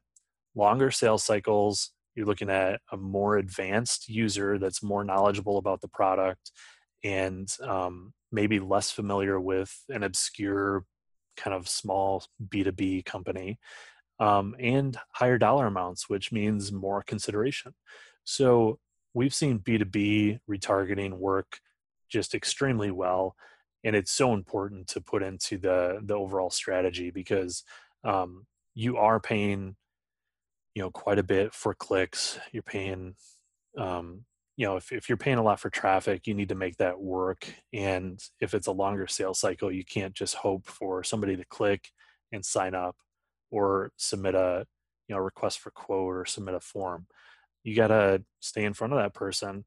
longer 0.55 0.90
sales 0.90 1.24
cycles 1.24 1.90
you're 2.14 2.26
looking 2.26 2.51
at 2.51 2.80
a 2.92 2.96
more 2.96 3.36
advanced 3.36 4.09
user 4.09 4.59
that's 4.59 4.82
more 4.82 5.05
knowledgeable 5.05 5.59
about 5.59 5.80
the 5.80 5.88
product 5.88 6.51
and 7.05 7.49
um, 7.62 8.12
maybe 8.32 8.59
less 8.59 8.90
familiar 8.90 9.38
with 9.40 9.72
an 9.88 10.03
obscure 10.03 10.84
kind 11.36 11.55
of 11.55 11.68
small 11.68 12.24
b2b 12.49 13.05
company 13.05 13.59
um, 14.20 14.55
and 14.59 14.99
higher 15.12 15.38
dollar 15.38 15.66
amounts 15.66 16.09
which 16.09 16.32
means 16.32 16.72
more 16.72 17.03
consideration. 17.03 17.72
So 18.24 18.78
we've 19.14 19.34
seen 19.34 19.59
b2b 19.59 20.40
retargeting 20.48 21.12
work 21.12 21.61
just 22.09 22.34
extremely 22.34 22.90
well 22.90 23.36
and 23.84 23.94
it's 23.94 24.12
so 24.12 24.34
important 24.34 24.86
to 24.88 25.00
put 25.00 25.22
into 25.22 25.59
the 25.59 26.00
the 26.02 26.14
overall 26.14 26.50
strategy 26.50 27.11
because 27.11 27.64
um, 28.04 28.46
you 28.74 28.96
are 28.96 29.20
paying 29.20 29.76
you 30.74 30.82
know 30.82 30.90
quite 30.90 31.18
a 31.18 31.24
bit 31.24 31.54
for 31.54 31.74
clicks. 31.74 32.38
You're 32.52 32.62
paying 32.62 33.14
um, 33.76 34.24
you 34.56 34.66
know 34.66 34.76
if, 34.76 34.92
if 34.92 35.09
you're 35.09 35.18
paying 35.18 35.38
a 35.38 35.42
lot 35.42 35.61
for 35.61 35.70
traffic 35.70 36.26
you 36.26 36.34
need 36.34 36.48
to 36.50 36.54
make 36.54 36.76
that 36.76 37.00
work. 37.00 37.52
And 37.72 38.22
if 38.40 38.54
it's 38.54 38.66
a 38.66 38.72
longer 38.72 39.06
sales 39.06 39.40
cycle 39.40 39.72
you 39.72 39.84
can't 39.84 40.14
just 40.14 40.34
hope 40.36 40.66
for 40.66 41.02
somebody 41.04 41.36
to 41.36 41.44
click 41.44 41.90
and 42.32 42.44
sign 42.44 42.74
up 42.74 42.96
or 43.50 43.92
submit 43.96 44.34
a 44.34 44.66
you 45.09 45.14
know 45.14 45.20
request 45.20 45.61
for 45.61 45.70
quote 45.70 46.14
or 46.14 46.24
submit 46.26 46.54
a 46.54 46.61
form 46.61 47.06
you 47.64 47.74
got 47.74 47.88
to 47.88 48.22
stay 48.40 48.64
in 48.64 48.74
front 48.74 48.92
of 48.92 48.98
that 48.98 49.14
person. 49.14 49.64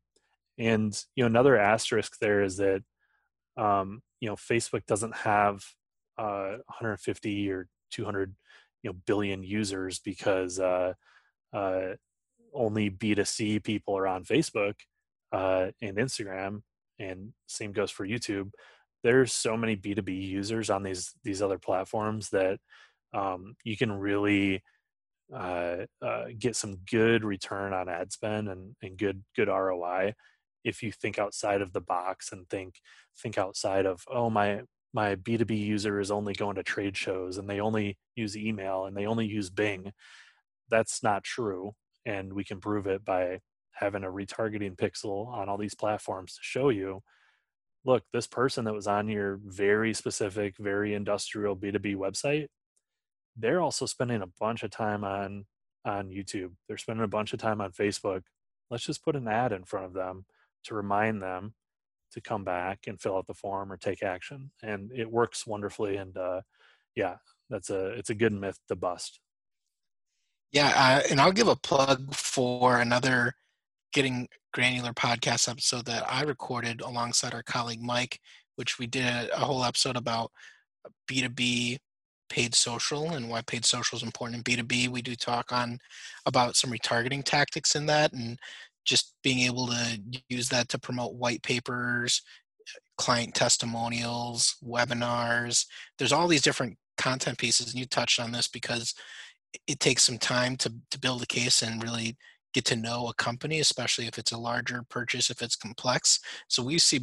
And 0.58 0.98
you 1.16 1.24
know 1.24 1.28
another 1.28 1.58
asterisk 1.58 2.18
there 2.20 2.44
is 2.44 2.58
that 2.58 2.84
um, 3.58 4.02
you 4.20 4.30
know 4.30 4.36
facebook 4.36 4.86
doesn't 4.86 5.16
have 5.16 5.64
uh, 6.18 6.58
150 6.68 7.52
or 7.52 7.68
200 7.92 8.36
you 8.84 8.90
know 8.90 8.98
billion 9.06 9.44
users 9.44 10.00
because 10.00 10.60
uh, 10.60 10.94
uh, 11.54 11.90
only 12.54 12.90
b2c 12.90 13.64
people 13.64 13.98
are 13.98 14.08
on 14.08 14.24
facebook 14.24 14.76
uh, 15.32 15.68
and 15.82 15.98
instagram 15.98 16.62
and 17.00 17.34
same 17.48 17.72
goes 17.72 17.92
for 17.92 18.08
youtube. 18.08 18.52
There's 19.04 19.34
so 19.34 19.58
many 19.58 19.76
b2b 19.76 20.28
users 20.28 20.70
on 20.70 20.84
these 20.84 21.14
these 21.24 21.42
other 21.42 21.58
platforms 21.58 22.30
that 22.30 22.60
um, 23.14 23.56
you 23.64 23.76
can 23.76 23.92
really 23.92 24.62
uh, 25.34 25.86
uh, 26.02 26.26
get 26.38 26.56
some 26.56 26.78
good 26.90 27.24
return 27.24 27.74
on 27.74 27.90
ad 27.90 28.12
spend 28.12 28.50
and, 28.50 28.76
and 28.82 28.98
good 28.98 29.24
good 29.36 29.48
roi 29.48 30.14
if 30.64 30.84
you 30.84 30.92
think 30.92 31.18
outside 31.18 31.62
of 31.62 31.74
the 31.74 31.82
box 31.82 32.32
and 32.32 32.50
think 32.50 32.76
think 33.22 33.38
outside 33.38 33.86
of 33.86 34.04
oh 34.12 34.30
my 34.30 34.62
my 34.94 35.16
b2b 35.16 35.58
user 35.58 36.00
is 36.00 36.12
only 36.12 36.34
going 36.34 36.56
to 36.56 36.64
trade 36.64 36.98
shows 36.98 37.38
and 37.38 37.50
they 37.50 37.60
only 37.60 37.98
use 38.16 38.36
email 38.36 38.86
and 38.86 38.96
they 38.96 39.06
only 39.06 39.26
use 39.26 39.50
bing 39.50 39.92
that's 40.70 41.02
not 41.02 41.24
true 41.24 41.72
and 42.06 42.34
we 42.34 42.44
can 42.44 42.60
prove 42.60 42.88
it 42.88 43.04
by 43.06 43.40
having 43.74 44.04
a 44.04 44.08
retargeting 44.08 44.76
pixel 44.76 45.28
on 45.28 45.48
all 45.48 45.58
these 45.58 45.76
platforms 45.76 46.34
to 46.34 46.40
show 46.42 46.70
you 46.70 47.02
look 47.86 48.04
this 48.12 48.28
person 48.28 48.66
that 48.66 48.74
was 48.74 48.88
on 48.88 49.08
your 49.08 49.40
very 49.46 49.94
specific 49.94 50.56
very 50.60 50.94
industrial 50.94 51.56
b2b 51.56 51.96
website 51.96 52.48
they're 53.38 53.62
also 53.62 53.86
spending 53.86 54.22
a 54.22 54.32
bunch 54.40 54.64
of 54.64 54.72
time 54.72 55.04
on 55.04 55.46
on 55.86 56.10
youtube. 56.10 56.52
They're 56.68 56.78
spending 56.78 57.04
a 57.04 57.08
bunch 57.08 57.34
of 57.34 57.40
time 57.40 57.62
on 57.62 57.72
facebook. 57.72 58.24
Let's 58.70 58.86
just 58.86 59.04
put 59.04 59.16
an 59.16 59.28
ad 59.28 59.52
in 59.52 59.64
front 59.64 59.86
of 59.88 59.94
them 59.94 60.26
to 60.66 60.76
remind 60.76 61.22
them 61.22 61.54
to 62.14 62.22
come 62.22 62.44
back 62.44 62.88
and 62.88 63.00
fill 63.00 63.18
out 63.18 63.28
the 63.28 63.34
form 63.34 63.72
or 63.72 63.78
take 63.78 64.04
action 64.04 64.52
and 64.62 64.92
it 64.94 65.10
works 65.10 65.48
wonderfully 65.48 65.96
and 65.98 66.18
uh, 66.18 66.42
yeah 66.96 67.16
that's 67.50 67.70
a 67.70 67.88
it's 67.92 68.10
a 68.10 68.16
good 68.16 68.34
myth 68.34 68.60
to 68.68 68.76
bust. 68.76 69.20
Yeah 70.52 70.72
uh, 70.76 71.08
and 71.10 71.22
i'll 71.22 71.32
give 71.32 71.48
a 71.48 71.56
plug 71.56 72.14
for 72.14 72.80
another 72.80 73.34
getting 73.94 74.28
granular 74.54 74.92
podcast 74.92 75.50
episode 75.50 75.86
that 75.86 76.04
i 76.12 76.24
recorded 76.24 76.82
alongside 76.82 77.34
our 77.34 77.44
colleague 77.44 77.82
mike 77.82 78.20
which 78.58 78.78
we 78.78 78.88
did 78.88 79.30
a, 79.30 79.40
whole 79.40 79.64
episode 79.64 79.96
about 79.96 80.32
b2b 81.10 81.78
paid 82.32 82.56
social 82.56 83.12
and 83.12 83.30
why 83.30 83.42
paid 83.42 83.66
social 83.66 83.98
is 83.98 84.04
important 84.04 84.38
in 84.38 84.44
b2b 84.44 84.88
we 84.88 85.02
do 85.02 85.16
talk 85.16 85.52
on 85.52 85.78
about 86.26 86.56
some 86.56 86.72
retargeting 86.72 87.24
tactics 87.24 87.76
in 87.76 87.86
that 87.86 88.14
and 88.14 88.40
just 88.86 89.14
being 89.24 89.40
able 89.40 89.68
to 89.68 90.00
use 90.30 90.50
that 90.50 90.70
to 90.70 90.80
promote 90.80 91.14
white 91.14 91.44
papers, 91.44 92.22
client 92.98 93.36
testimonials, 93.36 94.56
webinars. 94.64 95.66
There's 95.98 96.12
all 96.12 96.28
these 96.28 96.42
different 96.42 96.78
content 96.98 97.38
pieces, 97.38 97.72
and 97.72 97.80
you 97.80 97.86
touched 97.86 98.20
on 98.20 98.32
this 98.32 98.48
because 98.48 98.94
it 99.68 99.80
takes 99.80 100.04
some 100.04 100.18
time 100.18 100.56
to, 100.58 100.74
to 100.92 101.00
build 101.00 101.22
a 101.22 101.28
case 101.28 101.62
and 101.62 101.84
really 101.84 102.18
get 102.54 102.66
to 102.66 102.76
know 102.76 103.08
a 103.08 103.14
company, 103.14 103.60
especially 103.60 104.08
if 104.08 104.18
it's 104.18 104.32
a 104.32 104.38
larger 104.38 104.84
purchase, 104.90 105.30
if 105.30 105.42
it's 105.42 105.56
complex. 105.56 106.20
So 106.48 106.64
we 106.64 106.80
see 106.80 107.02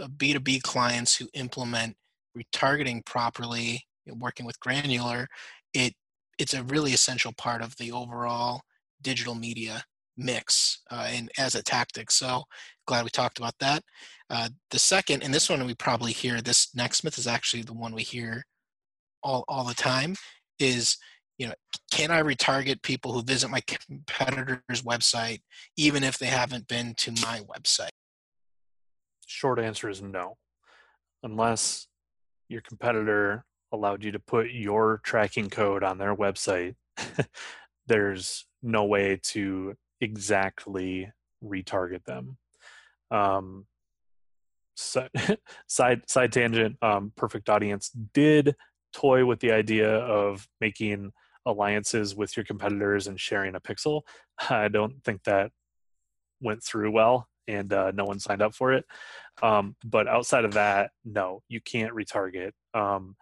B2B 0.00 0.56
uh, 0.56 0.60
clients 0.62 1.16
who 1.16 1.28
implement 1.34 1.96
retargeting 2.36 3.04
properly, 3.04 3.86
working 4.06 4.46
with 4.46 4.60
Granular, 4.60 5.28
it 5.74 5.94
it's 6.38 6.54
a 6.54 6.64
really 6.64 6.92
essential 6.92 7.32
part 7.36 7.62
of 7.62 7.76
the 7.76 7.92
overall 7.92 8.62
digital 9.02 9.34
media 9.34 9.84
mix 10.16 10.80
uh, 10.90 11.06
and 11.08 11.30
as 11.38 11.54
a 11.54 11.62
tactic. 11.62 12.10
So 12.10 12.44
glad 12.86 13.04
we 13.04 13.10
talked 13.10 13.38
about 13.38 13.54
that. 13.60 13.82
Uh, 14.30 14.48
the 14.70 14.78
second, 14.78 15.22
and 15.22 15.32
this 15.32 15.48
one 15.48 15.64
we 15.66 15.74
probably 15.74 16.12
hear, 16.12 16.40
this 16.40 16.74
next 16.74 17.04
myth 17.04 17.18
is 17.18 17.26
actually 17.26 17.62
the 17.62 17.74
one 17.74 17.94
we 17.94 18.02
hear 18.02 18.44
all, 19.22 19.44
all 19.48 19.64
the 19.64 19.74
time 19.74 20.16
is, 20.58 20.96
you 21.38 21.46
know, 21.46 21.54
can 21.90 22.10
I 22.10 22.22
retarget 22.22 22.82
people 22.82 23.12
who 23.12 23.22
visit 23.22 23.50
my 23.50 23.60
competitor's 23.60 24.82
website 24.82 25.40
even 25.76 26.02
if 26.04 26.18
they 26.18 26.26
haven't 26.26 26.68
been 26.68 26.94
to 26.98 27.12
my 27.22 27.40
website? 27.40 27.90
Short 29.26 29.58
answer 29.58 29.88
is 29.88 30.02
no. 30.02 30.36
Unless 31.22 31.86
your 32.48 32.60
competitor 32.62 33.44
allowed 33.72 34.04
you 34.04 34.12
to 34.12 34.18
put 34.18 34.50
your 34.50 35.00
tracking 35.02 35.50
code 35.50 35.82
on 35.82 35.98
their 35.98 36.14
website, 36.14 36.74
there's 37.86 38.46
no 38.62 38.84
way 38.84 39.18
to 39.22 39.74
exactly 40.00 41.10
retarget 41.42 42.04
them. 42.04 42.36
Um, 43.10 43.66
so, 44.74 45.08
side 45.66 46.08
side 46.08 46.32
tangent. 46.32 46.76
Um, 46.82 47.12
Perfect 47.16 47.48
Audience 47.48 47.90
did 48.14 48.54
toy 48.92 49.24
with 49.24 49.40
the 49.40 49.52
idea 49.52 49.96
of 49.98 50.46
making 50.60 51.12
alliances 51.46 52.14
with 52.14 52.36
your 52.36 52.44
competitors 52.44 53.06
and 53.06 53.18
sharing 53.18 53.54
a 53.54 53.60
pixel. 53.60 54.02
I 54.50 54.68
don't 54.68 55.02
think 55.04 55.24
that 55.24 55.50
went 56.40 56.62
through 56.62 56.90
well, 56.90 57.28
and 57.48 57.72
uh, 57.72 57.92
no 57.92 58.04
one 58.04 58.18
signed 58.18 58.42
up 58.42 58.54
for 58.54 58.72
it. 58.72 58.84
Um, 59.42 59.76
but 59.84 60.08
outside 60.08 60.44
of 60.44 60.54
that, 60.54 60.90
no, 61.04 61.42
you 61.48 61.60
can't 61.60 61.94
retarget. 61.94 62.52
Um, 62.74 63.16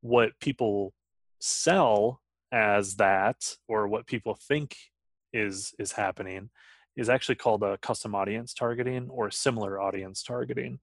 what 0.00 0.38
people 0.40 0.92
sell 1.40 2.20
as 2.52 2.96
that, 2.96 3.56
or 3.68 3.88
what 3.88 4.06
people 4.06 4.38
think 4.48 4.76
is 5.32 5.74
is 5.78 5.92
happening 5.92 6.50
is 6.96 7.10
actually 7.10 7.34
called 7.34 7.62
a 7.62 7.76
custom 7.78 8.14
audience 8.14 8.54
targeting 8.54 9.08
or 9.10 9.30
similar 9.30 9.80
audience 9.80 10.22
targeting. 10.22 10.78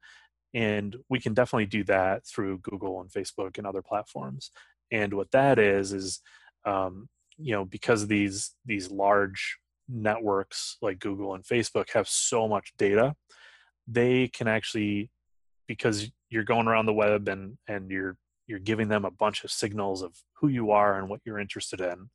And 0.53 0.95
we 1.09 1.19
can 1.19 1.33
definitely 1.33 1.65
do 1.65 1.83
that 1.85 2.27
through 2.27 2.59
google 2.59 3.01
and 3.01 3.09
facebook 3.09 3.57
and 3.57 3.65
other 3.65 3.81
platforms. 3.81 4.51
And 4.91 5.13
what 5.15 5.31
that 5.31 5.57
is 5.57 5.91
is 5.91 6.21
um, 6.65 7.09
you 7.37 7.53
know 7.53 7.65
because 7.65 8.07
these 8.07 8.51
these 8.65 8.91
large 8.91 9.57
networks 9.89 10.77
like 10.81 10.99
google 10.99 11.33
and 11.33 11.43
facebook 11.43 11.89
have 11.91 12.07
so 12.07 12.47
much 12.47 12.73
data 12.77 13.13
they 13.87 14.29
can 14.29 14.47
actually 14.47 15.09
because 15.67 16.09
you're 16.29 16.43
going 16.43 16.67
around 16.67 16.85
the 16.85 16.93
web 16.93 17.27
and 17.27 17.57
and 17.67 17.91
you're 17.91 18.17
you're 18.47 18.59
giving 18.59 18.87
them 18.87 19.05
a 19.05 19.11
bunch 19.11 19.43
of 19.43 19.51
signals 19.51 20.01
of 20.01 20.15
who 20.39 20.47
you 20.47 20.71
are 20.71 20.97
and 20.97 21.09
what 21.09 21.21
you're 21.25 21.39
interested 21.39 21.81
in. 21.81 22.09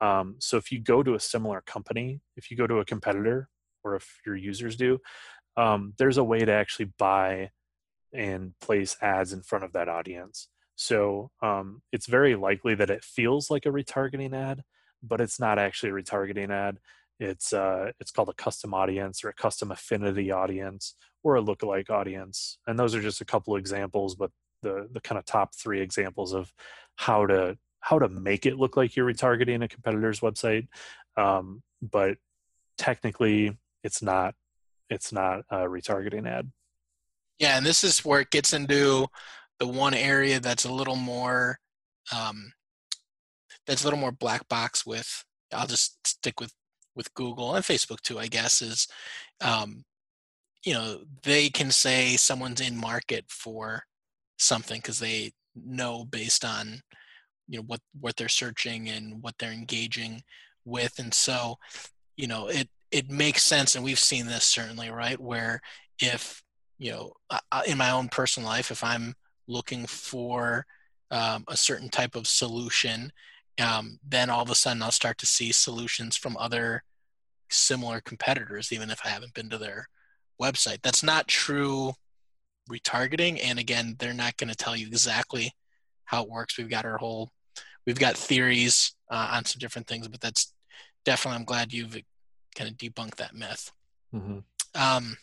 Um, 0.00 0.36
so 0.38 0.56
if 0.56 0.70
you 0.70 0.80
go 0.80 1.02
to 1.02 1.14
a 1.14 1.20
similar 1.20 1.60
company 1.60 2.20
if 2.36 2.50
you 2.50 2.56
go 2.56 2.68
to 2.68 2.78
a 2.78 2.84
competitor 2.84 3.48
or 3.82 3.96
if 3.96 4.20
your 4.24 4.36
users 4.36 4.76
do 4.76 5.00
um, 5.56 5.94
there's 5.98 6.18
a 6.18 6.24
way 6.24 6.38
to 6.38 6.52
actually 6.52 6.92
buy 6.98 7.50
and 8.14 8.52
place 8.60 8.96
ads 9.02 9.32
in 9.32 9.42
front 9.42 9.64
of 9.64 9.72
that 9.72 9.88
audience. 9.88 10.48
So 10.76 11.32
um, 11.42 11.82
it's 11.90 12.06
very 12.06 12.36
likely 12.36 12.76
that 12.76 12.90
it 12.90 13.04
feels 13.04 13.50
like 13.50 13.66
a 13.66 13.70
retargeting 13.70 14.34
ad 14.34 14.62
but 15.02 15.20
it's 15.20 15.38
not 15.38 15.58
actually 15.58 15.90
a 15.90 15.94
retargeting 15.94 16.50
ad. 16.50 16.78
It's 17.20 17.52
uh, 17.52 17.92
it's 18.00 18.10
called 18.10 18.28
a 18.28 18.34
custom 18.34 18.74
audience 18.74 19.24
or 19.24 19.28
a 19.28 19.34
custom 19.34 19.70
affinity 19.70 20.30
audience 20.30 20.94
or 21.24 21.36
a 21.36 21.42
lookalike 21.42 21.90
audience. 21.90 22.58
And 22.66 22.78
those 22.78 22.94
are 22.94 23.02
just 23.02 23.20
a 23.20 23.24
couple 23.24 23.56
examples, 23.56 24.14
but 24.14 24.30
the 24.62 24.88
the 24.92 25.00
kind 25.00 25.18
of 25.18 25.24
top 25.24 25.54
three 25.54 25.80
examples 25.80 26.32
of 26.32 26.52
how 26.96 27.26
to 27.26 27.56
how 27.80 27.98
to 27.98 28.08
make 28.08 28.46
it 28.46 28.58
look 28.58 28.76
like 28.76 28.96
you're 28.96 29.06
retargeting 29.06 29.62
a 29.62 29.68
competitor's 29.68 30.20
website. 30.20 30.68
Um, 31.16 31.62
but 31.80 32.18
technically, 32.76 33.56
it's 33.84 34.02
not 34.02 34.34
it's 34.90 35.12
not 35.12 35.40
a 35.50 35.58
retargeting 35.58 36.28
ad. 36.28 36.50
Yeah, 37.38 37.56
and 37.56 37.64
this 37.64 37.84
is 37.84 38.04
where 38.04 38.20
it 38.20 38.30
gets 38.30 38.52
into 38.52 39.06
the 39.58 39.66
one 39.66 39.94
area 39.94 40.40
that's 40.40 40.64
a 40.64 40.72
little 40.72 40.96
more 40.96 41.58
um, 42.14 42.52
that's 43.66 43.82
a 43.82 43.86
little 43.86 43.98
more 43.98 44.12
black 44.12 44.48
box 44.48 44.86
with. 44.86 45.24
I'll 45.52 45.66
just 45.66 46.06
stick 46.06 46.40
with 46.40 46.52
with 46.96 47.14
Google 47.14 47.54
and 47.54 47.64
Facebook 47.64 48.00
too, 48.00 48.18
I 48.18 48.26
guess, 48.26 48.60
is 48.60 48.88
um, 49.40 49.84
you 50.64 50.74
know 50.74 51.00
they 51.22 51.48
can 51.48 51.70
say 51.70 52.16
someone's 52.16 52.60
in 52.60 52.76
market 52.76 53.26
for 53.28 53.84
something 54.38 54.78
because 54.78 54.98
they 54.98 55.32
know 55.54 56.04
based 56.04 56.44
on 56.44 56.80
you 57.48 57.58
know 57.58 57.64
what 57.66 57.80
what 58.00 58.16
they're 58.16 58.28
searching 58.28 58.88
and 58.88 59.22
what 59.22 59.34
they're 59.38 59.52
engaging 59.52 60.22
with, 60.64 60.98
and 60.98 61.12
so 61.12 61.56
you 62.16 62.26
know 62.26 62.48
it 62.48 62.68
it 62.90 63.10
makes 63.10 63.42
sense, 63.42 63.74
and 63.74 63.84
we've 63.84 63.98
seen 63.98 64.26
this 64.26 64.44
certainly, 64.44 64.90
right? 64.90 65.20
Where 65.20 65.60
if 66.00 66.42
you 66.78 66.92
know 66.92 67.12
in 67.66 67.78
my 67.78 67.90
own 67.90 68.08
personal 68.08 68.48
life, 68.48 68.70
if 68.70 68.84
I'm 68.84 69.14
looking 69.46 69.86
for 69.86 70.66
um, 71.10 71.44
a 71.48 71.56
certain 71.56 71.88
type 71.88 72.14
of 72.16 72.26
solution 72.26 73.12
um, 73.58 73.98
then 74.06 74.30
all 74.30 74.42
of 74.42 74.50
a 74.50 74.54
sudden 74.54 74.82
I'll 74.82 74.92
start 74.92 75.18
to 75.18 75.26
see 75.26 75.52
solutions 75.52 76.16
from 76.16 76.36
other 76.36 76.84
similar 77.50 78.00
competitors, 78.00 78.72
even 78.72 78.90
if 78.90 79.00
I 79.04 79.08
haven't 79.08 79.34
been 79.34 79.50
to 79.50 79.58
their 79.58 79.88
website. 80.40 80.78
That's 80.82 81.02
not 81.02 81.26
true 81.26 81.94
retargeting. 82.68 83.40
And 83.42 83.58
again, 83.58 83.96
they're 83.98 84.14
not 84.14 84.36
going 84.36 84.50
to 84.50 84.56
tell 84.56 84.76
you 84.76 84.86
exactly 84.86 85.52
how 86.04 86.22
it 86.22 86.30
works. 86.30 86.56
We've 86.56 86.70
got 86.70 86.84
our 86.84 86.98
whole, 86.98 87.32
we've 87.86 87.98
got 87.98 88.16
theories 88.16 88.94
uh, 89.10 89.30
on 89.32 89.44
some 89.44 89.58
different 89.58 89.86
things, 89.86 90.08
but 90.08 90.20
that's 90.20 90.52
definitely, 91.04 91.38
I'm 91.38 91.44
glad 91.44 91.72
you've 91.72 91.96
kind 92.54 92.70
of 92.70 92.76
debunked 92.76 93.16
that 93.16 93.34
myth. 93.34 93.72
Mm-hmm. 94.14 94.38
Um, 94.80 95.16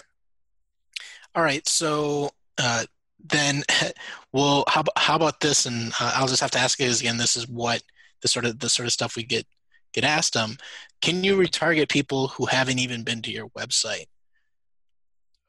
all 1.33 1.43
right. 1.43 1.67
So, 1.67 2.31
uh, 2.57 2.85
then 3.29 3.63
well 4.31 4.63
how, 4.67 4.83
how 4.97 5.15
about 5.15 5.39
this 5.39 5.65
and 5.65 5.91
uh, 5.99 6.13
i'll 6.15 6.27
just 6.27 6.41
have 6.41 6.51
to 6.51 6.59
ask 6.59 6.79
you 6.79 6.89
again 6.89 7.17
this 7.17 7.35
is 7.35 7.47
what 7.47 7.81
the 8.21 8.27
sort 8.27 8.45
of 8.45 8.59
the 8.59 8.69
sort 8.69 8.85
of 8.85 8.93
stuff 8.93 9.15
we 9.15 9.23
get 9.23 9.45
get 9.93 10.03
asked 10.03 10.33
them 10.33 10.57
can 11.01 11.23
you 11.23 11.37
retarget 11.37 11.89
people 11.89 12.29
who 12.29 12.45
haven't 12.45 12.79
even 12.79 13.03
been 13.03 13.21
to 13.21 13.31
your 13.31 13.49
website 13.49 14.05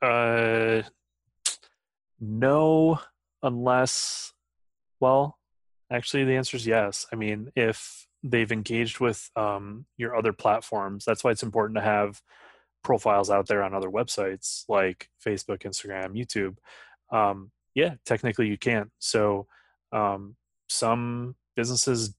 uh 0.03 0.83
no 2.21 2.99
unless 3.43 4.33
well 5.01 5.39
actually 5.91 6.25
the 6.25 6.37
answer 6.37 6.57
is 6.57 6.67
yes. 6.67 7.07
I 7.13 7.17
mean 7.17 7.51
if 7.55 8.07
they've 8.23 8.51
engaged 8.51 8.99
with 8.99 9.31
um, 9.37 9.87
your 9.97 10.17
other 10.17 10.33
platforms 10.33 11.05
that's 11.05 11.23
why 11.23 11.31
it's 11.31 11.43
important 11.43 11.77
to 11.77 11.83
have 11.83 12.21
profiles 12.83 13.31
out 13.31 13.47
there 13.47 13.63
on 13.63 13.75
other 13.75 13.91
websites 13.91 14.65
like 14.69 15.09
facebook 15.25 15.61
instagram 15.63 16.15
youtube. 16.15 16.57
Um, 17.17 17.51
yeah 17.75 17.95
technically 18.05 18.49
you 18.49 18.59
can't. 18.59 18.91
so 18.99 19.47
um, 19.93 20.37
some 20.69 21.37
businesses 21.55 22.15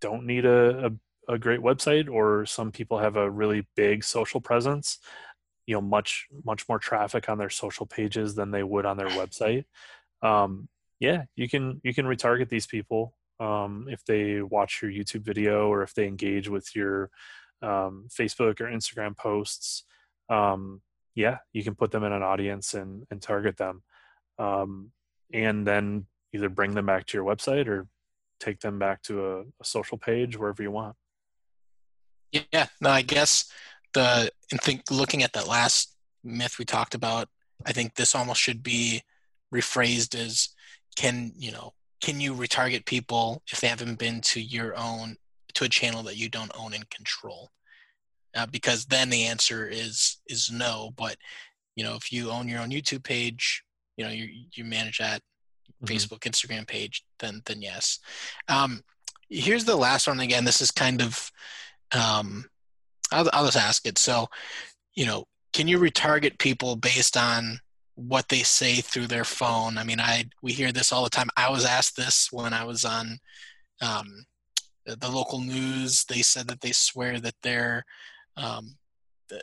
don't 0.00 0.26
need 0.26 0.44
a, 0.44 0.86
a, 0.86 1.34
a 1.34 1.38
great 1.38 1.60
website 1.60 2.08
or 2.08 2.46
some 2.46 2.70
people 2.72 2.98
have 2.98 3.16
a 3.16 3.30
really 3.30 3.66
big 3.76 4.04
social 4.04 4.40
presence 4.40 4.98
you 5.66 5.74
know 5.74 5.80
much 5.80 6.28
much 6.44 6.68
more 6.68 6.78
traffic 6.78 7.28
on 7.28 7.38
their 7.38 7.50
social 7.50 7.86
pages 7.86 8.34
than 8.34 8.50
they 8.50 8.62
would 8.62 8.86
on 8.86 8.96
their 8.96 9.08
website. 9.20 9.64
Um, 10.22 10.68
yeah 11.00 11.24
you 11.34 11.48
can 11.48 11.80
you 11.82 11.92
can 11.92 12.06
retarget 12.06 12.48
these 12.48 12.66
people 12.66 13.14
um, 13.40 13.86
if 13.90 14.04
they 14.04 14.40
watch 14.40 14.80
your 14.80 14.90
youtube 14.90 15.22
video 15.22 15.68
or 15.68 15.82
if 15.82 15.94
they 15.94 16.06
engage 16.06 16.48
with 16.48 16.76
your 16.76 17.10
um, 17.60 18.06
facebook 18.08 18.60
or 18.60 18.66
instagram 18.66 19.16
posts. 19.16 19.84
Um, 20.28 20.80
yeah 21.14 21.38
you 21.52 21.62
can 21.62 21.74
put 21.74 21.90
them 21.90 22.04
in 22.04 22.12
an 22.12 22.22
audience 22.22 22.74
and, 22.74 23.04
and 23.10 23.20
target 23.20 23.56
them. 23.56 23.82
Um, 24.38 24.92
and 25.32 25.66
then 25.66 26.06
either 26.32 26.48
bring 26.48 26.74
them 26.74 26.86
back 26.86 27.06
to 27.06 27.18
your 27.18 27.24
website 27.24 27.66
or 27.66 27.86
take 28.40 28.60
them 28.60 28.78
back 28.78 29.02
to 29.02 29.26
a, 29.26 29.40
a 29.40 29.64
social 29.64 29.98
page 29.98 30.36
wherever 30.36 30.62
you 30.62 30.70
want. 30.70 30.96
Yeah, 32.32 32.66
no, 32.80 32.90
I 32.90 33.02
guess 33.02 33.50
the 33.94 34.30
and 34.50 34.60
think 34.60 34.82
looking 34.90 35.22
at 35.22 35.32
that 35.32 35.48
last 35.48 35.96
myth 36.24 36.58
we 36.58 36.64
talked 36.64 36.94
about, 36.94 37.28
I 37.66 37.72
think 37.72 37.94
this 37.94 38.14
almost 38.14 38.40
should 38.40 38.62
be 38.62 39.02
rephrased 39.52 40.14
as 40.14 40.48
can 40.96 41.32
you 41.36 41.52
know 41.52 41.72
can 42.00 42.20
you 42.20 42.34
retarget 42.34 42.86
people 42.86 43.42
if 43.52 43.60
they 43.60 43.68
haven't 43.68 43.98
been 43.98 44.20
to 44.20 44.40
your 44.40 44.76
own 44.76 45.16
to 45.54 45.64
a 45.64 45.68
channel 45.68 46.02
that 46.02 46.16
you 46.16 46.28
don't 46.28 46.50
own 46.58 46.72
and 46.72 46.88
control 46.88 47.50
uh, 48.34 48.46
because 48.46 48.86
then 48.86 49.10
the 49.10 49.24
answer 49.24 49.68
is 49.68 50.18
is 50.26 50.50
no 50.50 50.90
but 50.96 51.16
you 51.76 51.84
know 51.84 51.94
if 51.94 52.10
you 52.10 52.30
own 52.30 52.48
your 52.48 52.60
own 52.60 52.70
youtube 52.70 53.04
page 53.04 53.62
you 53.98 54.04
know 54.04 54.10
you 54.10 54.26
you 54.54 54.64
manage 54.64 54.98
that 54.98 55.20
mm-hmm. 55.84 55.94
Facebook, 55.94 56.20
Instagram 56.20 56.66
page, 56.66 57.04
then 57.18 57.42
then 57.46 57.62
yes. 57.62 57.98
Um, 58.48 58.82
here's 59.28 59.64
the 59.64 59.76
last 59.76 60.06
one. 60.06 60.20
Again, 60.20 60.44
this 60.44 60.60
is 60.60 60.70
kind 60.70 61.02
of 61.02 61.30
um, 61.92 62.46
I'll, 63.12 63.28
I'll 63.32 63.44
just 63.44 63.56
ask 63.56 63.86
it. 63.86 63.98
So, 63.98 64.28
you 64.94 65.06
know, 65.06 65.24
can 65.52 65.68
you 65.68 65.78
retarget 65.78 66.38
people 66.38 66.76
based 66.76 67.16
on 67.16 67.58
what 67.94 68.28
they 68.28 68.42
say 68.42 68.76
through 68.76 69.08
their 69.08 69.24
phone? 69.24 69.78
I 69.78 69.84
mean, 69.84 70.00
I 70.00 70.24
we 70.42 70.52
hear 70.52 70.72
this 70.72 70.92
all 70.92 71.04
the 71.04 71.10
time. 71.10 71.28
I 71.36 71.50
was 71.50 71.64
asked 71.64 71.96
this 71.96 72.28
when 72.32 72.52
I 72.52 72.64
was 72.64 72.84
on 72.84 73.18
um, 73.80 74.24
the 74.86 75.10
local 75.10 75.40
news. 75.40 76.04
They 76.04 76.22
said 76.22 76.48
that 76.48 76.60
they 76.60 76.72
swear 76.72 77.20
that 77.20 77.34
their 77.42 77.84
um, 78.36 78.76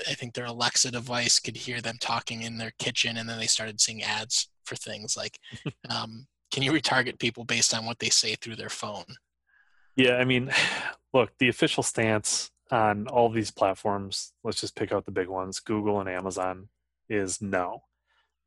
I 0.07 0.13
think 0.13 0.33
their 0.33 0.45
Alexa 0.45 0.91
device 0.91 1.39
could 1.39 1.57
hear 1.57 1.81
them 1.81 1.97
talking 1.99 2.41
in 2.41 2.57
their 2.57 2.73
kitchen, 2.79 3.17
and 3.17 3.27
then 3.29 3.39
they 3.39 3.47
started 3.47 3.79
seeing 3.79 4.03
ads 4.03 4.49
for 4.69 4.75
things 4.75 5.17
like 5.17 5.37
um, 5.89 6.27
can 6.51 6.63
you 6.63 6.71
retarget 6.71 7.19
people 7.19 7.43
based 7.43 7.73
on 7.73 7.85
what 7.85 7.99
they 7.99 8.09
say 8.09 8.35
through 8.35 8.55
their 8.55 8.69
phone 8.69 9.05
yeah 9.95 10.15
i 10.15 10.23
mean 10.23 10.51
look 11.13 11.31
the 11.39 11.49
official 11.49 11.83
stance 11.83 12.51
on 12.71 13.07
all 13.07 13.29
these 13.29 13.51
platforms 13.51 14.33
let's 14.43 14.61
just 14.61 14.75
pick 14.75 14.91
out 14.91 15.05
the 15.05 15.11
big 15.11 15.27
ones 15.27 15.59
google 15.59 15.99
and 15.99 16.09
amazon 16.09 16.67
is 17.09 17.41
no. 17.41 17.83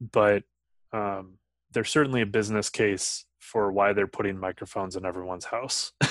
But 0.01 0.45
um, 0.93 1.39
there's 1.73 1.91
certainly 1.91 2.23
a 2.23 2.27
business 2.27 2.71
case 2.71 3.25
for 3.41 3.73
why 3.73 3.93
they're 3.93 4.07
putting 4.07 4.39
microphones 4.39 4.97
in 4.97 5.05
everyone's 5.05 5.47
house. 5.47 5.93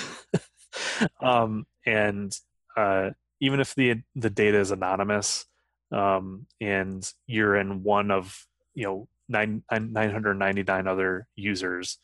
Um, 1.20 1.66
and 1.86 2.32
uh, 2.78 3.10
even 3.42 3.60
if 3.60 3.76
the 3.76 4.04
the 4.16 4.30
data 4.30 4.60
is 4.60 4.72
anonymous 4.72 5.46
um, 5.92 6.46
and 6.62 7.12
you're 7.28 7.58
in 7.58 7.84
one 7.84 8.10
of 8.12 8.46
you 8.74 8.86
know 8.86 9.08
nine, 9.28 9.64
999 9.70 10.88
other 10.88 11.28
users, 11.36 11.98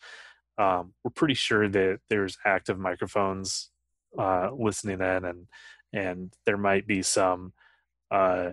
um, 0.58 0.94
we're 1.04 1.12
pretty 1.12 1.36
sure 1.36 1.70
that 1.70 2.00
there's 2.10 2.38
active 2.46 2.78
microphones 2.78 3.70
uh, 4.18 4.50
listening 4.52 5.00
in, 5.00 5.24
and 5.24 5.48
and 5.94 6.34
there 6.46 6.58
might 6.58 6.88
be 6.88 7.02
some 7.02 7.54
uh, 8.12 8.52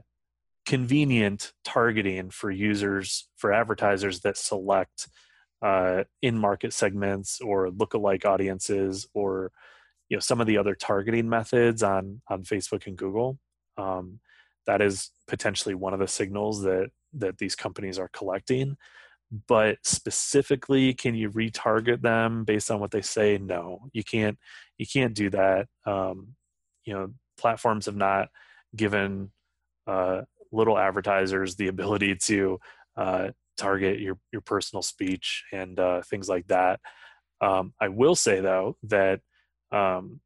convenient 0.66 1.52
targeting 1.64 2.30
for 2.30 2.50
users 2.50 3.28
for 3.36 3.52
advertisers 3.52 4.20
that 4.20 4.36
select 4.36 5.08
uh, 5.62 6.04
in 6.22 6.38
market 6.38 6.72
segments 6.72 7.40
or 7.40 7.68
lookalike 7.68 8.24
audiences 8.24 9.06
or 9.14 9.50
you 10.08 10.16
know 10.16 10.20
some 10.20 10.40
of 10.40 10.46
the 10.46 10.58
other 10.58 10.74
targeting 10.74 11.28
methods 11.28 11.82
on 11.82 12.20
on 12.28 12.42
Facebook 12.42 12.86
and 12.86 12.96
Google. 12.96 13.38
Um, 13.76 14.20
that 14.66 14.80
is 14.80 15.10
potentially 15.26 15.74
one 15.74 15.92
of 15.92 16.00
the 16.00 16.08
signals 16.08 16.62
that 16.62 16.90
that 17.14 17.38
these 17.38 17.54
companies 17.54 17.98
are 17.98 18.10
collecting. 18.12 18.76
But 19.48 19.78
specifically 19.82 20.94
can 20.94 21.14
you 21.14 21.30
retarget 21.30 22.02
them 22.02 22.44
based 22.44 22.70
on 22.70 22.80
what 22.80 22.90
they 22.90 23.02
say? 23.02 23.38
No 23.38 23.88
you 23.92 24.04
can't 24.04 24.38
you 24.78 24.86
can't 24.86 25.14
do 25.14 25.30
that. 25.30 25.68
Um, 25.86 26.34
you 26.84 26.94
know 26.94 27.12
platforms 27.36 27.86
have 27.86 27.96
not 27.96 28.28
given 28.74 29.30
uh, 29.86 30.22
little 30.52 30.78
advertisers 30.78 31.56
the 31.56 31.68
ability 31.68 32.16
to 32.16 32.58
uh, 32.96 33.28
target 33.56 34.00
your 34.00 34.18
your 34.32 34.42
personal 34.42 34.82
speech 34.82 35.44
and 35.52 35.78
uh, 35.78 36.02
things 36.02 36.28
like 36.28 36.46
that. 36.48 36.80
Um, 37.40 37.74
i 37.80 37.88
will 37.88 38.14
say 38.14 38.40
though 38.40 38.76
that 38.84 39.20
um, 39.72 40.20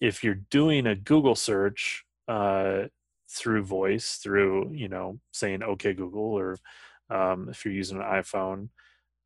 if 0.00 0.24
you're 0.24 0.40
doing 0.50 0.86
a 0.86 0.94
google 0.94 1.34
search 1.36 2.04
uh, 2.28 2.84
through 3.30 3.62
voice 3.64 4.16
through 4.16 4.72
you 4.72 4.88
know 4.88 5.18
saying 5.32 5.62
okay 5.62 5.92
google 5.92 6.32
or 6.32 6.56
um, 7.10 7.48
if 7.48 7.64
you're 7.64 7.74
using 7.74 7.98
an 7.98 8.04
iphone 8.04 8.68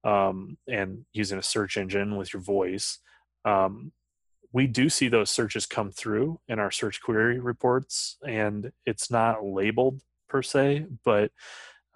um, 0.05 0.59
and 0.69 1.05
using 1.13 1.39
a 1.39 1.43
search 1.43 1.77
engine 1.77 2.17
with 2.17 2.33
your 2.33 2.43
voice 2.43 2.99
um, 3.45 3.93
we 4.53 4.67
do 4.67 4.89
see 4.89 5.09
those 5.09 5.31
searches 5.31 5.67
come 5.67 5.91
through 5.91 6.41
in 6.49 6.59
our 6.59 6.71
search 6.71 7.01
query 7.03 7.39
reports 7.39 8.17
and 8.27 8.73
it's 8.87 9.11
not 9.11 9.45
labeled 9.45 10.01
per 10.29 10.43
se 10.43 10.87
but 11.05 11.31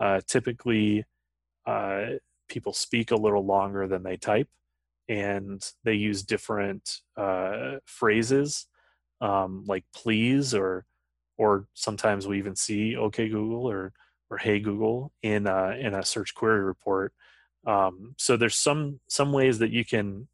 uh, 0.01 0.21
typically 0.27 1.05
uh, 1.67 2.07
people 2.49 2.73
speak 2.73 3.11
a 3.11 3.17
little 3.17 3.45
longer 3.45 3.87
than 3.87 4.03
they 4.03 4.17
type 4.17 4.49
and 5.09 5.73
they 5.85 5.95
use 5.95 6.23
different 6.23 7.01
uh, 7.17 7.77
phrases 7.85 8.67
um, 9.21 9.65
like 9.67 9.85
please 9.95 10.55
or 10.55 10.85
or 11.39 11.67
sometimes 11.75 12.27
we 12.27 12.39
even 12.39 12.57
see 12.57 12.97
okay 12.97 13.29
google 13.29 13.69
or 13.69 13.93
or 14.33 14.39
hey 14.39 14.59
google 14.59 15.13
in 15.23 15.47
a, 15.47 15.77
in 15.79 15.95
a 15.95 16.03
search 16.03 16.35
query 16.35 16.65
report. 16.65 17.13
Um, 17.67 18.15
so 18.17 18.37
there's 18.37 18.57
some 18.57 18.99
some 19.07 19.31
ways 19.31 19.59
that 19.59 19.71
you 19.71 19.85
can 19.85 20.27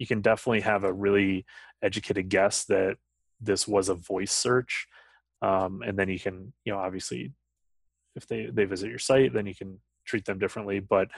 you 0.00 0.06
can 0.06 0.20
definitely 0.20 0.62
have 0.62 0.82
a 0.82 0.92
really 0.92 1.44
educated 1.82 2.28
guess 2.28 2.64
that 2.64 2.96
this 3.40 3.68
was 3.68 3.88
a 3.88 3.94
voice 3.94 4.32
search 4.32 4.88
um, 5.42 5.82
and 5.86 5.96
then 5.96 6.08
you 6.08 6.18
can 6.18 6.52
you 6.64 6.72
know 6.72 6.78
obviously 6.78 7.32
if 8.16 8.26
they 8.26 8.46
they 8.52 8.64
visit 8.64 8.90
your 8.90 8.98
site 8.98 9.32
then 9.32 9.46
you 9.46 9.54
can 9.54 9.78
treat 10.04 10.24
them 10.24 10.38
differently 10.38 10.80
but 10.80 11.08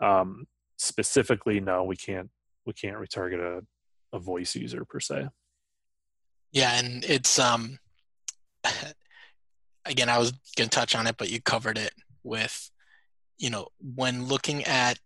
um, 0.00 0.44
specifically 0.76 1.60
no 1.60 1.84
we 1.84 1.96
can't 1.96 2.30
we 2.66 2.72
can't 2.72 2.96
retarget 2.96 3.40
a, 3.40 4.16
a 4.16 4.18
voice 4.18 4.56
user 4.56 4.84
per 4.84 4.98
se. 4.98 5.28
Yeah 6.50 6.76
and 6.78 7.04
it's 7.04 7.38
um 7.38 7.78
again, 9.84 10.08
I 10.08 10.18
was 10.18 10.32
going 10.56 10.68
to 10.68 10.76
touch 10.76 10.94
on 10.94 11.06
it, 11.06 11.16
but 11.16 11.30
you 11.30 11.40
covered 11.40 11.78
it 11.78 11.92
with, 12.22 12.70
you 13.38 13.50
know, 13.50 13.68
when 13.94 14.26
looking 14.26 14.64
at 14.64 14.98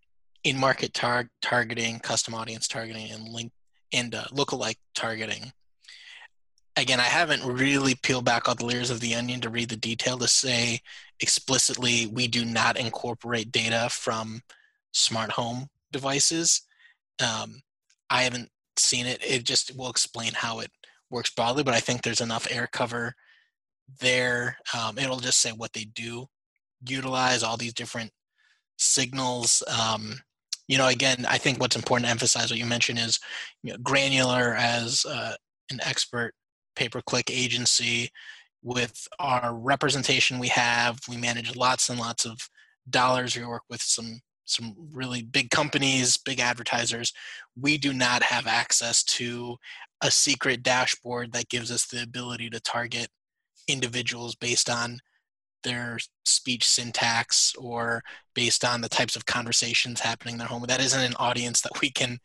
in-market 0.45 0.95
tar- 0.95 1.31
targeting, 1.43 1.99
custom 1.99 2.35
audience 2.35 2.69
targeting, 2.69 3.11
and 3.11 3.29
link 3.29 3.53
and 3.93 4.15
uh, 4.15 4.25
lookalike 4.33 4.77
targeting. 4.95 5.53
Again, 6.77 7.01
I 7.01 7.05
haven't 7.05 7.45
really 7.45 7.95
peeled 7.95 8.25
back 8.25 8.49
all 8.49 8.55
the 8.55 8.67
layers 8.67 8.91
of 8.91 9.01
the 9.01 9.15
onion 9.15 9.41
to 9.43 9.49
read 9.49 9.69
the 9.69 9.77
detail 9.77 10.19
to 10.19 10.29
say 10.29 10.81
explicitly 11.21 12.07
we 12.07 12.27
do 12.27 12.45
not 12.45 12.77
incorporate 12.77 13.53
data 13.53 13.89
from 13.91 14.43
smart 14.93 15.31
home 15.31 15.69
devices. 15.93 16.63
Um, 17.23 17.61
I 18.11 18.23
haven't 18.23 18.51
seen 18.77 19.07
it. 19.07 19.25
It 19.25 19.45
just 19.45 19.77
will 19.77 19.89
explain 19.89 20.33
how 20.35 20.59
it 20.61 20.71
works 21.11 21.31
broadly, 21.31 21.63
but 21.63 21.75
I 21.75 21.81
think 21.81 22.03
there's 22.03 22.21
enough 22.21 22.49
air 22.51 22.69
cover 22.71 23.15
there. 24.01 24.59
Um, 24.77 24.99
it'll 24.99 25.21
just 25.21 25.41
say 25.41 25.53
what 25.53 25.73
they 25.73 25.85
do, 25.85 26.27
utilize 26.87 27.45
all 27.45 27.57
these 27.57 27.75
different 27.75 28.11
signals. 28.79 29.63
Um, 29.69 30.17
you 30.69 30.79
know, 30.79 30.89
again, 30.89 31.27
I 31.29 31.39
think 31.39 31.61
what's 31.61 31.77
important 31.77 32.07
to 32.07 32.11
emphasize 32.11 32.51
what 32.51 32.59
you 32.59 32.67
mentioned 32.67 32.99
is 32.99 33.19
you 33.63 33.73
know, 33.73 33.79
granular 33.83 34.55
as 34.55 35.05
uh, 35.05 35.35
an 35.71 35.81
expert 35.83 36.33
pay-per-click 36.77 37.31
agency 37.31 38.11
with 38.63 39.07
our 39.19 39.55
representation 39.55 40.39
we 40.39 40.49
have. 40.49 40.99
We 41.09 41.17
manage 41.17 41.55
lots 41.55 41.91
and 41.91 41.99
lots 41.99 42.25
of 42.25 42.39
dollars. 42.89 43.37
We 43.37 43.45
work 43.45 43.63
with 43.69 43.83
some 43.83 44.21
some 44.47 44.75
really 44.93 45.23
big 45.23 45.49
companies, 45.51 46.19
big 46.19 46.39
advertisers. 46.39 47.15
We 47.59 47.79
do 47.79 47.95
not 47.95 48.23
have 48.23 48.47
access 48.47 49.03
to 49.05 49.57
a 50.03 50.11
secret 50.11 50.63
dashboard 50.63 51.33
that 51.33 51.49
gives 51.49 51.71
us 51.71 51.87
the 51.87 52.03
ability 52.03 52.51
to 52.51 52.61
target 52.61 53.09
individuals 53.69 54.35
based 54.35 54.69
on 54.69 54.99
their 55.65 55.99
speech 56.25 56.65
syntax 56.67 57.55
or 57.59 58.03
based 58.35 58.65
on 58.65 58.81
the 58.81 58.89
types 58.89 59.17
of 59.17 59.27
conversations 59.27 60.01
happening 60.01 60.35
in 60.35 60.39
their 60.39 60.49
home. 60.49 60.65
That 60.67 60.81
isn't 60.81 61.01
an 61.01 61.17
audience 61.19 61.61
that 61.63 61.81
we 61.81 61.91
can 61.91 62.19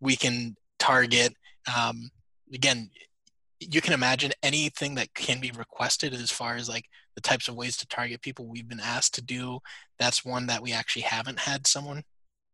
we 0.00 0.16
can 0.16 0.56
target. 0.78 1.34
Um, 1.76 2.10
again, 2.52 2.90
you 3.60 3.80
can 3.80 3.92
imagine 3.92 4.32
anything 4.42 4.94
that 4.96 5.14
can 5.14 5.40
be 5.40 5.52
requested 5.56 6.12
as 6.14 6.30
far 6.30 6.56
as 6.56 6.68
like 6.68 6.86
the 7.14 7.20
types 7.20 7.48
of 7.48 7.54
ways 7.54 7.76
to 7.78 7.86
target 7.86 8.22
people 8.22 8.46
we've 8.46 8.68
been 8.68 8.80
asked 8.80 9.14
to 9.14 9.22
do. 9.22 9.60
That's 9.98 10.24
one 10.24 10.46
that 10.46 10.62
we 10.62 10.72
actually 10.72 11.02
haven't 11.02 11.40
had 11.40 11.66
someone 11.66 12.02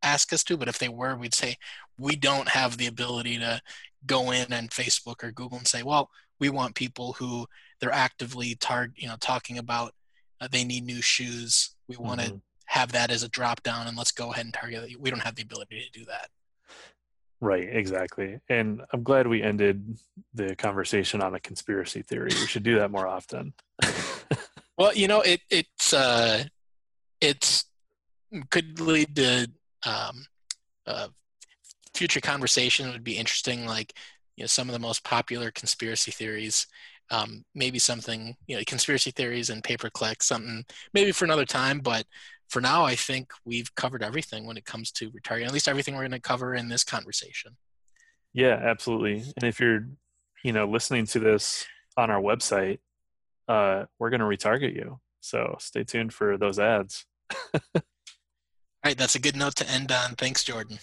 ask 0.03 0.33
us 0.33 0.45
to, 0.45 0.57
but 0.57 0.69
if 0.69 0.79
they 0.79 0.89
were, 0.89 1.17
we'd 1.17 1.35
say 1.35 1.57
we 1.99 2.17
don't 2.17 2.49
have 2.49 2.77
the 2.77 2.87
ability 2.87 3.39
to 3.39 3.61
go 4.07 4.31
in 4.31 4.53
and 4.53 4.71
Facebook 4.71 5.25
or 5.25 5.33
Google 5.33 5.59
and 5.59 5.67
say, 5.67 5.83
well, 5.83 6.11
we 6.41 6.51
want 6.51 6.75
people 6.75 7.15
who 7.15 7.47
they're 7.81 7.93
actively 7.93 8.55
tar- 8.57 8.93
you 8.97 9.09
know 9.09 9.17
talking 9.21 9.59
about 9.59 9.93
uh, 10.41 10.49
they 10.51 10.65
need 10.65 10.85
new 10.85 11.03
shoes. 11.03 11.75
We 11.89 11.97
want 11.97 12.21
to 12.21 12.27
mm-hmm. 12.27 12.37
have 12.67 12.93
that 12.93 13.11
as 13.11 13.23
a 13.23 13.29
drop 13.29 13.63
down 13.63 13.87
and 13.87 13.97
let's 13.97 14.13
go 14.13 14.33
ahead 14.33 14.45
and 14.45 14.55
target 14.55 14.91
it. 14.91 15.01
We 15.01 15.11
don't 15.11 15.23
have 15.23 15.35
the 15.35 15.43
ability 15.43 15.81
to 15.81 15.99
do 15.99 16.05
that. 16.07 16.29
Right 17.41 17.69
exactly. 17.71 18.41
And 18.49 18.83
i'm 18.93 19.05
glad 19.05 19.29
we 19.29 19.43
ended 19.43 19.99
the 20.35 20.57
conversation 20.57 21.23
on 21.23 21.35
a 21.35 21.41
conspiracy 21.41 22.03
theory. 22.03 22.31
We 22.31 22.47
should 22.47 22.65
do 22.65 22.79
that 22.79 22.91
more 22.91 23.07
often. 23.07 23.55
Well 24.77 24.95
you 24.95 25.09
know 25.09 25.23
it 25.23 25.41
it's 25.51 25.93
uh 25.93 26.45
it's 27.21 27.65
could 28.51 28.79
lead 28.79 29.17
to 29.17 29.51
um 29.85 30.25
uh 30.87 31.09
future 31.95 32.21
conversation. 32.21 32.89
Would 32.93 33.03
be 33.03 33.19
interesting 33.19 33.67
like 33.67 33.93
you 34.37 34.45
know 34.45 34.47
some 34.47 34.69
of 34.69 34.73
the 34.73 34.79
most 34.79 35.03
popular 35.03 35.51
conspiracy 35.51 36.13
theories 36.13 36.69
um, 37.11 37.45
maybe 37.55 37.79
something 37.79 38.37
you 38.47 38.57
know 38.57 38.63
conspiracy 38.67 39.11
theories 39.11 39.51
and 39.51 39.65
pay 39.65 39.77
per 39.77 39.91
click 39.91 40.23
something 40.23 40.65
maybe 40.93 41.13
for 41.13 41.25
another 41.25 41.45
time 41.45 41.81
but 41.81 42.05
for 42.49 42.61
now 42.61 42.85
i 42.85 42.95
think 42.95 43.31
we've 43.45 43.75
covered 43.75 44.03
everything 44.03 44.47
when 44.47 44.57
it 44.57 44.65
comes 44.65 44.91
to 44.91 45.11
retargeting 45.11 45.47
at 45.47 45.53
least 45.53 45.69
everything 45.69 45.95
we're 45.95 46.03
going 46.03 46.11
to 46.11 46.21
cover 46.21 46.55
in 46.55 46.69
this 46.69 46.85
conversation. 46.85 47.57
Yeah 48.33 48.59
absolutely. 48.63 49.25
And 49.37 49.45
if 49.45 49.61
you're 49.61 49.87
you 50.45 50.53
know 50.53 50.67
listening 50.67 51.07
to 51.07 51.19
this 51.19 51.67
on 51.97 52.11
our 52.11 52.21
website 52.21 52.79
uh, 53.49 53.87
we're 53.99 54.11
going 54.11 54.21
to 54.21 54.27
retarget 54.27 54.75
you. 54.75 55.01
So 55.21 55.57
stay 55.59 55.83
tuned 55.83 56.13
for 56.13 56.37
those 56.37 56.59
ads. 56.59 57.07
All 57.55 57.83
right 58.85 58.97
that's 58.97 59.15
a 59.15 59.19
good 59.19 59.37
note 59.37 59.57
to 59.57 59.69
end 59.69 59.91
on. 59.91 60.15
Thanks 60.15 60.45
jordan. 60.45 60.79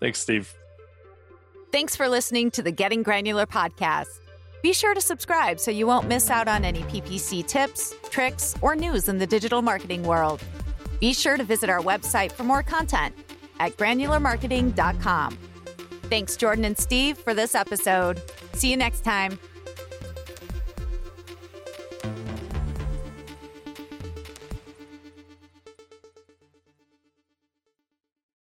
Thanks 0.00 0.18
steve. 0.18 0.52
Thanks 1.72 1.96
for 1.96 2.08
listening 2.08 2.50
to 2.52 2.62
the 2.62 2.70
getting 2.70 3.02
granular 3.02 3.46
podcast 3.46 4.20
be 4.64 4.72
sure 4.72 4.94
to 4.94 5.00
subscribe 5.02 5.60
so 5.60 5.70
you 5.70 5.86
won't 5.86 6.08
miss 6.08 6.30
out 6.30 6.48
on 6.48 6.64
any 6.64 6.80
PPC 6.84 7.46
tips, 7.46 7.94
tricks, 8.08 8.54
or 8.62 8.74
news 8.74 9.10
in 9.10 9.18
the 9.18 9.26
digital 9.26 9.60
marketing 9.60 10.02
world. 10.04 10.42
Be 11.00 11.12
sure 11.12 11.36
to 11.36 11.44
visit 11.44 11.68
our 11.68 11.80
website 11.80 12.32
for 12.32 12.44
more 12.44 12.62
content 12.62 13.14
at 13.60 13.76
granularmarketing.com. 13.76 15.36
Thanks, 16.04 16.36
Jordan 16.38 16.64
and 16.64 16.78
Steve, 16.78 17.18
for 17.18 17.34
this 17.34 17.54
episode. 17.54 18.22
See 18.54 18.70
you 18.70 18.78
next 18.78 19.04
time. 19.04 19.38